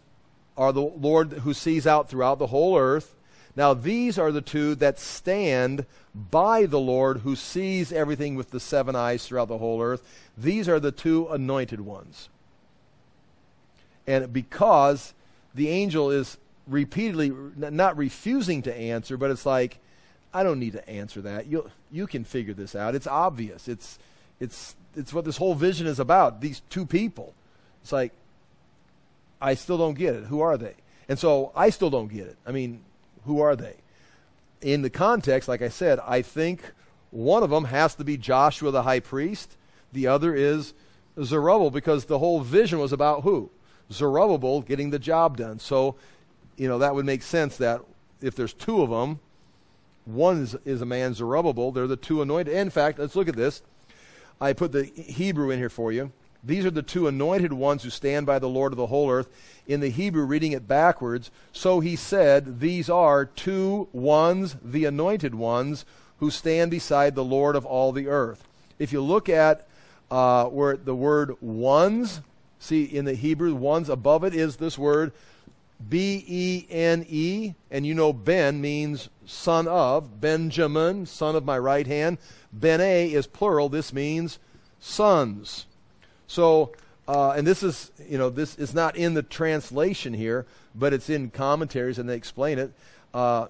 are 0.57 0.73
the 0.73 0.83
Lord 0.83 1.33
who 1.33 1.55
sees 1.55 1.87
out 1.87 2.09
throughout 2.09 2.39
the 2.39 2.49
whole 2.49 2.79
earth. 2.79 3.15
Now, 3.55 3.75
these 3.75 4.19
are 4.19 4.33
the 4.33 4.41
two 4.41 4.75
that 4.77 4.99
stand 4.99 5.85
by 6.15 6.67
the 6.67 6.81
Lord 6.81 7.19
who 7.19 7.37
sees 7.37 7.93
everything 7.93 8.35
with 8.35 8.51
the 8.51 8.61
seven 8.61 8.97
eyes 8.97 9.27
throughout 9.27 9.49
the 9.49 9.59
whole 9.59 9.83
earth. 9.83 10.03
These 10.37 10.69
are 10.69 10.81
the 10.81 10.93
two 10.93 11.29
anointed 11.29 11.81
ones. 11.81 12.29
And 14.07 14.33
because 14.33 15.15
the 15.55 15.69
angel 15.69 16.11
is 16.11 16.39
repeatedly 16.67 17.33
not 17.57 17.97
refusing 17.97 18.63
to 18.63 18.75
answer, 18.75 19.17
but 19.17 19.31
it's 19.31 19.47
like, 19.47 19.79
I 20.35 20.43
don't 20.43 20.59
need 20.59 20.73
to 20.73 20.89
answer 20.89 21.21
that. 21.23 21.47
You 21.47 21.71
you 21.91 22.07
can 22.07 22.25
figure 22.25 22.55
this 22.55 22.75
out. 22.75 22.95
It's 22.95 23.07
obvious. 23.07 23.69
It's 23.69 23.99
it's 24.41 24.75
it's 24.97 25.13
what 25.13 25.25
this 25.25 25.37
whole 25.37 25.55
vision 25.55 25.87
is 25.87 26.01
about. 26.01 26.41
These 26.41 26.63
two 26.71 26.87
people. 26.87 27.35
It's 27.83 27.93
like 27.93 28.13
I 29.43 29.55
still 29.55 29.77
don't 29.77 29.95
get 29.95 30.15
it. 30.15 30.25
Who 30.25 30.41
are 30.41 30.57
they? 30.57 30.75
And 31.09 31.19
so 31.19 31.53
I 31.55 31.71
still 31.71 31.91
don't 31.91 32.09
get 32.09 32.27
it. 32.29 32.37
I 32.47 32.53
mean, 32.53 32.81
who 33.27 33.41
are 33.41 33.57
they? 33.57 33.75
In 34.61 34.83
the 34.83 34.91
context, 34.91 35.49
like 35.49 35.61
I 35.61 35.69
said, 35.69 35.99
I 36.07 36.23
think 36.23 36.63
one 37.11 37.43
of 37.43 37.51
them 37.51 37.65
has 37.65 37.95
to 37.97 38.05
be 38.05 38.17
Joshua 38.17 38.71
the 38.71 38.85
high 38.85 39.01
priest. 39.01 39.57
The 39.93 40.07
other 40.07 40.35
is 40.35 40.73
Zerubbabel 41.21 41.71
because 41.71 42.05
the 42.05 42.21
whole 42.21 42.41
vision 42.41 42.79
was 42.79 42.93
about 42.93 43.23
who? 43.23 43.51
Zerubbabel 43.91 44.63
getting 44.63 44.91
the 44.91 44.99
job 44.99 45.37
done. 45.37 45.59
So, 45.59 45.97
you 46.57 46.69
know, 46.69 46.79
that 46.79 46.95
would 46.95 47.05
make 47.05 47.23
sense 47.23 47.57
that 47.59 47.83
if 48.21 48.37
there's 48.37 48.55
two 48.55 48.81
of 48.81 48.91
them, 48.91 49.19
one 50.05 50.43
is, 50.43 50.57
is 50.65 50.81
a 50.81 50.87
man 50.87 51.15
Zerubbabel. 51.15 51.73
They're 51.73 51.87
the 51.87 51.97
two 51.97 52.23
anointed. 52.23 52.55
In 52.55 52.71
fact, 52.71 52.99
let's 52.99 53.17
look 53.17 53.29
at 53.29 53.37
this. 53.37 53.63
I 54.41 54.53
put 54.53 54.73
the 54.73 54.85
Hebrew 54.85 55.51
in 55.51 55.59
here 55.59 55.69
for 55.69 55.93
you. 55.93 56.13
These 56.43 56.65
are 56.65 56.71
the 56.71 56.83
two 56.83 57.07
anointed 57.07 57.53
ones 57.53 57.83
who 57.83 57.91
stand 57.91 58.27
by 58.27 58.39
the 58.39 58.49
Lord 58.49 58.73
of 58.73 58.77
the 58.77 58.87
whole 58.87 59.11
earth. 59.11 59.29
In 59.67 59.81
the 59.81 59.91
Hebrew, 59.91 60.25
reading 60.25 60.53
it 60.53 60.67
backwards, 60.67 61.31
so 61.53 61.81
he 61.81 61.95
said, 61.95 62.61
These 62.61 62.91
are 62.91 63.25
two 63.25 63.89
ones, 63.93 64.57
the 64.63 64.85
anointed 64.85 65.35
ones, 65.35 65.85
who 66.19 66.31
stand 66.31 66.71
beside 66.71 67.15
the 67.15 67.25
Lord 67.25 67.55
of 67.55 67.65
all 67.65 67.93
the 67.93 68.09
earth. 68.09 68.45
If 68.79 68.93
you 68.93 69.01
look 69.01 69.29
at 69.29 69.67
uh, 70.11 70.47
where 70.47 70.77
the 70.77 70.95
word 70.95 71.37
ones 71.41 72.21
See, 72.63 72.85
in 72.85 73.07
the 73.07 73.15
Hebrew, 73.15 73.57
ones 73.57 73.89
above 73.89 74.23
it 74.23 74.37
is 74.37 74.55
this 74.55 74.79
word 74.79 75.11
B 75.89 76.25
E 76.29 76.67
N 76.71 77.05
E, 77.09 77.55
and 77.73 77.85
you 77.85 77.93
know 77.93 78.13
Ben 78.13 78.61
means 78.61 79.09
son 79.27 79.67
of, 79.67 80.21
Benjamin, 80.21 81.07
son 81.07 81.35
of 81.35 81.45
my 81.45 81.59
right 81.59 81.89
hand. 81.89 82.19
Bene 82.53 83.11
is 83.11 83.27
plural. 83.27 83.69
This 83.69 83.93
means 83.93 84.39
sons. 84.79 85.67
So, 86.33 86.73
uh, 87.07 87.33
and 87.33 87.47
this 87.47 87.63
is, 87.63 87.91
you 88.09 88.17
know, 88.17 88.31
this 88.31 88.57
is 88.57 88.73
not 88.73 88.97
in 88.97 89.13
the 89.13 89.23
translation 89.23 90.15
here, 90.15 90.47
but 90.75 90.95
it's 90.95 91.11
in 91.11 91.29
commentaries 91.29 91.99
and 91.99 92.09
they 92.09 92.17
explain 92.17 92.59
it. 92.59 92.73
Uh, 93.13 93.49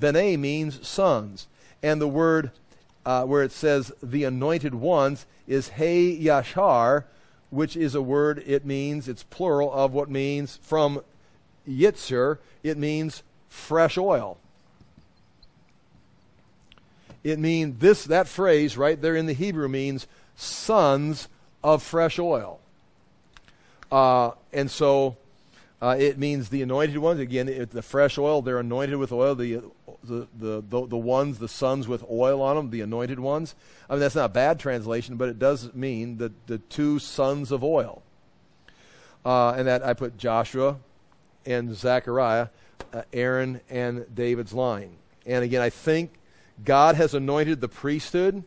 Bene 0.00 0.38
means 0.38 0.88
sons. 0.88 1.48
And 1.82 2.00
the 2.00 2.08
word 2.08 2.50
uh, 3.04 3.24
where 3.24 3.42
it 3.42 3.52
says 3.52 3.92
the 4.02 4.24
anointed 4.24 4.74
ones 4.74 5.26
is 5.46 5.68
Hey 5.68 6.18
Yashar, 6.18 7.04
which 7.50 7.76
is 7.76 7.94
a 7.94 8.00
word, 8.00 8.42
it 8.46 8.64
means, 8.64 9.06
it's 9.06 9.24
plural 9.24 9.70
of 9.70 9.92
what 9.92 10.08
means 10.08 10.58
from 10.62 11.02
Yitzer, 11.68 12.38
it 12.62 12.78
means 12.78 13.22
fresh 13.50 13.98
oil. 13.98 14.38
It 17.22 17.38
means 17.38 17.80
this, 17.80 18.04
that 18.04 18.28
phrase 18.28 18.78
right 18.78 18.98
there 18.98 19.14
in 19.14 19.26
the 19.26 19.34
Hebrew 19.34 19.68
means 19.68 20.06
sons 20.36 21.28
of 21.62 21.82
fresh 21.82 22.18
oil. 22.18 22.60
Uh, 23.90 24.32
and 24.52 24.70
so 24.70 25.16
uh, 25.80 25.96
it 25.98 26.18
means 26.18 26.48
the 26.48 26.62
anointed 26.62 26.98
ones. 26.98 27.20
Again, 27.20 27.48
it, 27.48 27.70
the 27.70 27.82
fresh 27.82 28.18
oil, 28.18 28.42
they're 28.42 28.58
anointed 28.58 28.96
with 28.96 29.12
oil. 29.12 29.34
The, 29.34 29.62
the, 30.02 30.26
the, 30.36 30.62
the, 30.62 30.86
the 30.86 30.96
ones, 30.96 31.38
the 31.38 31.48
sons 31.48 31.86
with 31.86 32.04
oil 32.10 32.40
on 32.40 32.56
them, 32.56 32.70
the 32.70 32.80
anointed 32.80 33.20
ones. 33.20 33.54
I 33.88 33.94
mean, 33.94 34.00
that's 34.00 34.14
not 34.14 34.26
a 34.26 34.30
bad 34.30 34.58
translation, 34.58 35.16
but 35.16 35.28
it 35.28 35.38
does 35.38 35.74
mean 35.74 36.18
the, 36.18 36.32
the 36.46 36.58
two 36.58 36.98
sons 36.98 37.52
of 37.52 37.62
oil. 37.62 38.02
Uh, 39.24 39.52
and 39.52 39.66
that 39.66 39.84
I 39.84 39.92
put 39.92 40.16
Joshua 40.16 40.76
and 41.44 41.74
Zechariah, 41.74 42.48
uh, 42.92 43.02
Aaron 43.12 43.60
and 43.68 44.06
David's 44.14 44.52
line. 44.52 44.96
And 45.26 45.44
again, 45.44 45.60
I 45.60 45.70
think 45.70 46.12
God 46.64 46.94
has 46.94 47.12
anointed 47.12 47.60
the 47.60 47.68
priesthood 47.68 48.44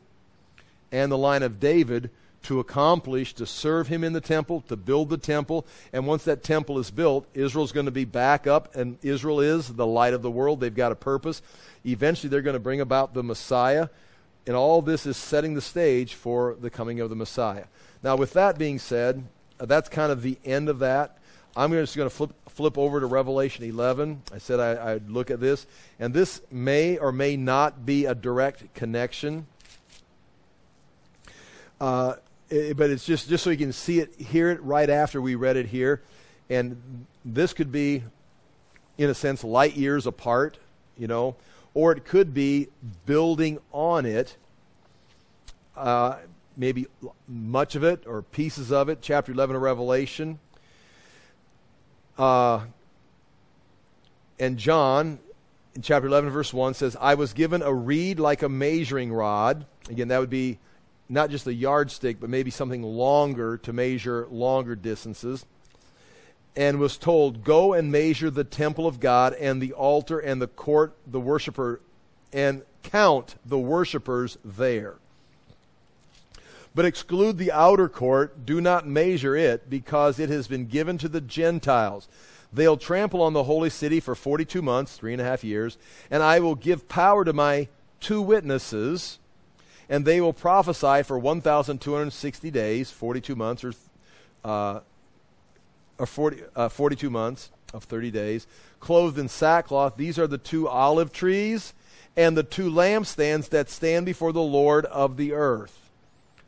and 0.91 1.11
the 1.11 1.17
line 1.17 1.43
of 1.43 1.59
David 1.59 2.09
to 2.43 2.59
accomplish, 2.59 3.33
to 3.33 3.45
serve 3.45 3.87
him 3.87 4.03
in 4.03 4.13
the 4.13 4.21
temple, 4.21 4.61
to 4.67 4.75
build 4.75 5.09
the 5.09 5.17
temple. 5.17 5.65
And 5.91 6.07
once 6.07 6.23
that 6.23 6.43
temple 6.43 6.79
is 6.79 6.91
built, 6.91 7.27
Israel's 7.33 7.71
going 7.71 7.85
to 7.85 7.91
be 7.91 8.05
back 8.05 8.47
up, 8.47 8.75
and 8.75 8.97
Israel 9.01 9.39
is 9.39 9.73
the 9.73 9.85
light 9.85 10.13
of 10.13 10.21
the 10.21 10.31
world. 10.31 10.59
They've 10.59 10.73
got 10.73 10.91
a 10.91 10.95
purpose. 10.95 11.41
Eventually, 11.85 12.29
they're 12.29 12.41
going 12.41 12.53
to 12.53 12.59
bring 12.59 12.81
about 12.81 13.13
the 13.13 13.23
Messiah. 13.23 13.89
And 14.47 14.55
all 14.55 14.81
this 14.81 15.05
is 15.05 15.17
setting 15.17 15.53
the 15.53 15.61
stage 15.61 16.13
for 16.13 16.55
the 16.59 16.69
coming 16.69 16.99
of 16.99 17.09
the 17.09 17.15
Messiah. 17.15 17.65
Now, 18.01 18.15
with 18.15 18.33
that 18.33 18.57
being 18.57 18.79
said, 18.79 19.23
uh, 19.59 19.65
that's 19.65 19.89
kind 19.89 20.11
of 20.11 20.21
the 20.21 20.37
end 20.45 20.69
of 20.69 20.79
that. 20.79 21.17
I'm 21.55 21.71
just 21.71 21.95
going 21.95 22.09
to 22.09 22.15
flip, 22.15 22.31
flip 22.47 22.77
over 22.77 22.99
to 22.99 23.05
Revelation 23.05 23.65
11. 23.65 24.21
I 24.33 24.37
said 24.37 24.59
I, 24.59 24.93
I'd 24.93 25.09
look 25.09 25.29
at 25.29 25.39
this. 25.39 25.67
And 25.99 26.13
this 26.13 26.41
may 26.49 26.97
or 26.97 27.11
may 27.11 27.35
not 27.35 27.85
be 27.85 28.05
a 28.05 28.15
direct 28.15 28.73
connection. 28.73 29.45
Uh, 31.81 32.15
it, 32.49 32.77
but 32.77 32.89
it's 32.89 33.05
just 33.05 33.29
just 33.29 33.43
so 33.43 33.49
you 33.49 33.57
can 33.57 33.73
see 33.73 33.99
it, 33.99 34.13
hear 34.15 34.49
it 34.49 34.61
right 34.63 34.89
after 34.89 35.21
we 35.21 35.35
read 35.35 35.57
it 35.57 35.67
here, 35.67 36.01
and 36.49 37.05
this 37.23 37.53
could 37.53 37.71
be, 37.71 38.03
in 38.97 39.09
a 39.09 39.13
sense, 39.13 39.43
light 39.43 39.75
years 39.75 40.07
apart, 40.07 40.57
you 40.97 41.07
know, 41.07 41.35
or 41.73 41.91
it 41.91 42.05
could 42.05 42.33
be 42.33 42.67
building 43.05 43.59
on 43.71 44.05
it. 44.05 44.35
Uh, 45.75 46.17
maybe 46.57 46.87
much 47.27 47.75
of 47.75 47.83
it 47.83 48.05
or 48.05 48.21
pieces 48.21 48.71
of 48.71 48.89
it. 48.89 48.99
Chapter 49.01 49.31
11 49.31 49.55
of 49.55 49.61
Revelation. 49.61 50.39
Uh, 52.17 52.65
and 54.39 54.57
John, 54.57 55.19
in 55.73 55.81
chapter 55.81 56.07
11, 56.07 56.29
verse 56.31 56.53
1, 56.53 56.73
says, 56.73 56.97
I 56.99 57.15
was 57.15 57.31
given 57.31 57.61
a 57.61 57.73
reed 57.73 58.19
like 58.19 58.41
a 58.41 58.49
measuring 58.49 59.13
rod. 59.13 59.65
Again, 59.89 60.09
that 60.09 60.19
would 60.19 60.29
be 60.29 60.59
not 61.09 61.31
just 61.31 61.47
a 61.47 61.53
yardstick, 61.53 62.19
but 62.19 62.29
maybe 62.29 62.51
something 62.51 62.83
longer 62.83 63.57
to 63.57 63.73
measure 63.73 64.27
longer 64.29 64.75
distances. 64.75 65.45
And 66.55 66.79
was 66.79 66.97
told, 66.97 67.43
Go 67.43 67.73
and 67.73 67.91
measure 67.91 68.29
the 68.29 68.43
temple 68.43 68.85
of 68.85 68.99
God 68.99 69.33
and 69.33 69.61
the 69.61 69.73
altar 69.73 70.19
and 70.19 70.41
the 70.41 70.47
court, 70.47 70.93
the 71.07 71.19
worshiper, 71.19 71.81
and 72.31 72.61
count 72.83 73.35
the 73.45 73.57
worshippers 73.57 74.37
there. 74.43 74.95
But 76.75 76.85
exclude 76.85 77.37
the 77.37 77.51
outer 77.51 77.89
court, 77.89 78.45
do 78.45 78.61
not 78.61 78.87
measure 78.87 79.35
it, 79.35 79.69
because 79.69 80.19
it 80.19 80.29
has 80.29 80.47
been 80.47 80.67
given 80.67 80.97
to 80.99 81.09
the 81.09 81.21
Gentiles. 81.21 82.07
They'll 82.53 82.77
trample 82.77 83.21
on 83.21 83.33
the 83.33 83.43
holy 83.43 83.69
city 83.69 83.99
for 83.99 84.15
42 84.15 84.61
months, 84.61 84.95
three 84.95 85.13
and 85.13 85.21
a 85.21 85.25
half 85.25 85.43
years, 85.43 85.77
and 86.09 86.23
I 86.23 86.39
will 86.39 86.55
give 86.55 86.87
power 86.87 87.25
to 87.25 87.33
my 87.33 87.67
two 87.99 88.21
witnesses, 88.21 89.19
and 89.89 90.05
they 90.05 90.21
will 90.21 90.33
prophesy 90.33 91.03
for 91.03 91.17
1,260 91.17 92.51
days, 92.51 92.91
42 92.91 93.35
months, 93.35 93.63
or, 93.63 93.73
uh, 94.45 94.81
or 95.97 96.05
40, 96.05 96.43
uh, 96.55 96.69
42 96.69 97.09
months 97.09 97.49
of 97.73 97.83
30 97.83 98.11
days, 98.11 98.47
clothed 98.79 99.17
in 99.17 99.27
sackcloth. 99.27 99.97
These 99.97 100.19
are 100.19 100.27
the 100.27 100.37
two 100.37 100.67
olive 100.67 101.11
trees 101.11 101.73
and 102.15 102.37
the 102.37 102.43
two 102.43 102.69
lampstands 102.69 103.49
that 103.49 103.69
stand 103.69 104.05
before 104.05 104.31
the 104.31 104.41
Lord 104.41 104.85
of 104.85 105.17
the 105.17 105.33
earth. 105.33 105.89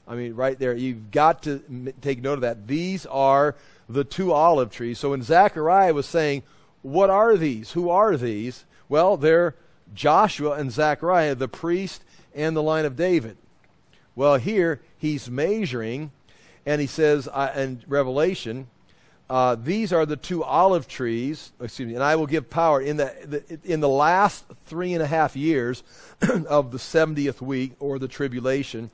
I 0.07 0.15
mean, 0.15 0.35
right 0.35 0.57
there, 0.57 0.75
you've 0.75 1.11
got 1.11 1.43
to 1.43 1.63
m- 1.69 1.93
take 2.01 2.21
note 2.21 2.33
of 2.33 2.41
that. 2.41 2.67
These 2.67 3.05
are 3.05 3.55
the 3.87 4.03
two 4.03 4.33
olive 4.33 4.71
trees. 4.71 4.99
So 4.99 5.11
when 5.11 5.23
Zechariah 5.23 5.93
was 5.93 6.05
saying, 6.05 6.43
What 6.81 7.09
are 7.09 7.37
these? 7.37 7.71
Who 7.71 7.89
are 7.89 8.17
these? 8.17 8.65
Well, 8.89 9.15
they're 9.15 9.55
Joshua 9.93 10.53
and 10.53 10.71
Zechariah, 10.71 11.35
the 11.35 11.47
priest 11.47 12.03
and 12.35 12.55
the 12.55 12.63
line 12.63 12.85
of 12.85 12.95
David. 12.95 13.37
Well, 14.15 14.35
here 14.37 14.81
he's 14.97 15.29
measuring, 15.29 16.11
and 16.65 16.81
he 16.81 16.87
says 16.87 17.27
uh, 17.27 17.51
in 17.55 17.83
Revelation, 17.87 18.67
uh, 19.29 19.55
these 19.55 19.93
are 19.93 20.05
the 20.05 20.17
two 20.17 20.43
olive 20.43 20.87
trees, 20.87 21.53
excuse 21.61 21.87
me, 21.87 21.95
and 21.95 22.03
I 22.03 22.17
will 22.17 22.27
give 22.27 22.49
power 22.49 22.81
in 22.81 22.97
the, 22.97 23.13
the, 23.25 23.59
in 23.63 23.79
the 23.79 23.87
last 23.87 24.45
three 24.65 24.93
and 24.93 25.01
a 25.01 25.07
half 25.07 25.37
years 25.37 25.83
of 26.49 26.71
the 26.71 26.77
70th 26.77 27.39
week 27.39 27.73
or 27.79 27.97
the 27.97 28.09
tribulation. 28.09 28.91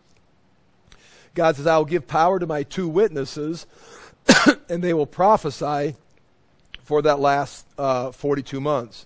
God 1.34 1.56
says, 1.56 1.68
I 1.68 1.78
will 1.78 1.86
give 1.86 2.08
power 2.08 2.40
to 2.40 2.48
my 2.48 2.64
two 2.64 2.88
witnesses 2.88 3.68
and 4.70 4.84
they 4.84 4.94
will 4.94 5.06
prophesy 5.06 5.96
for 6.84 7.02
that 7.02 7.20
last 7.20 7.66
uh, 7.78 8.12
42 8.12 8.60
months. 8.62 9.06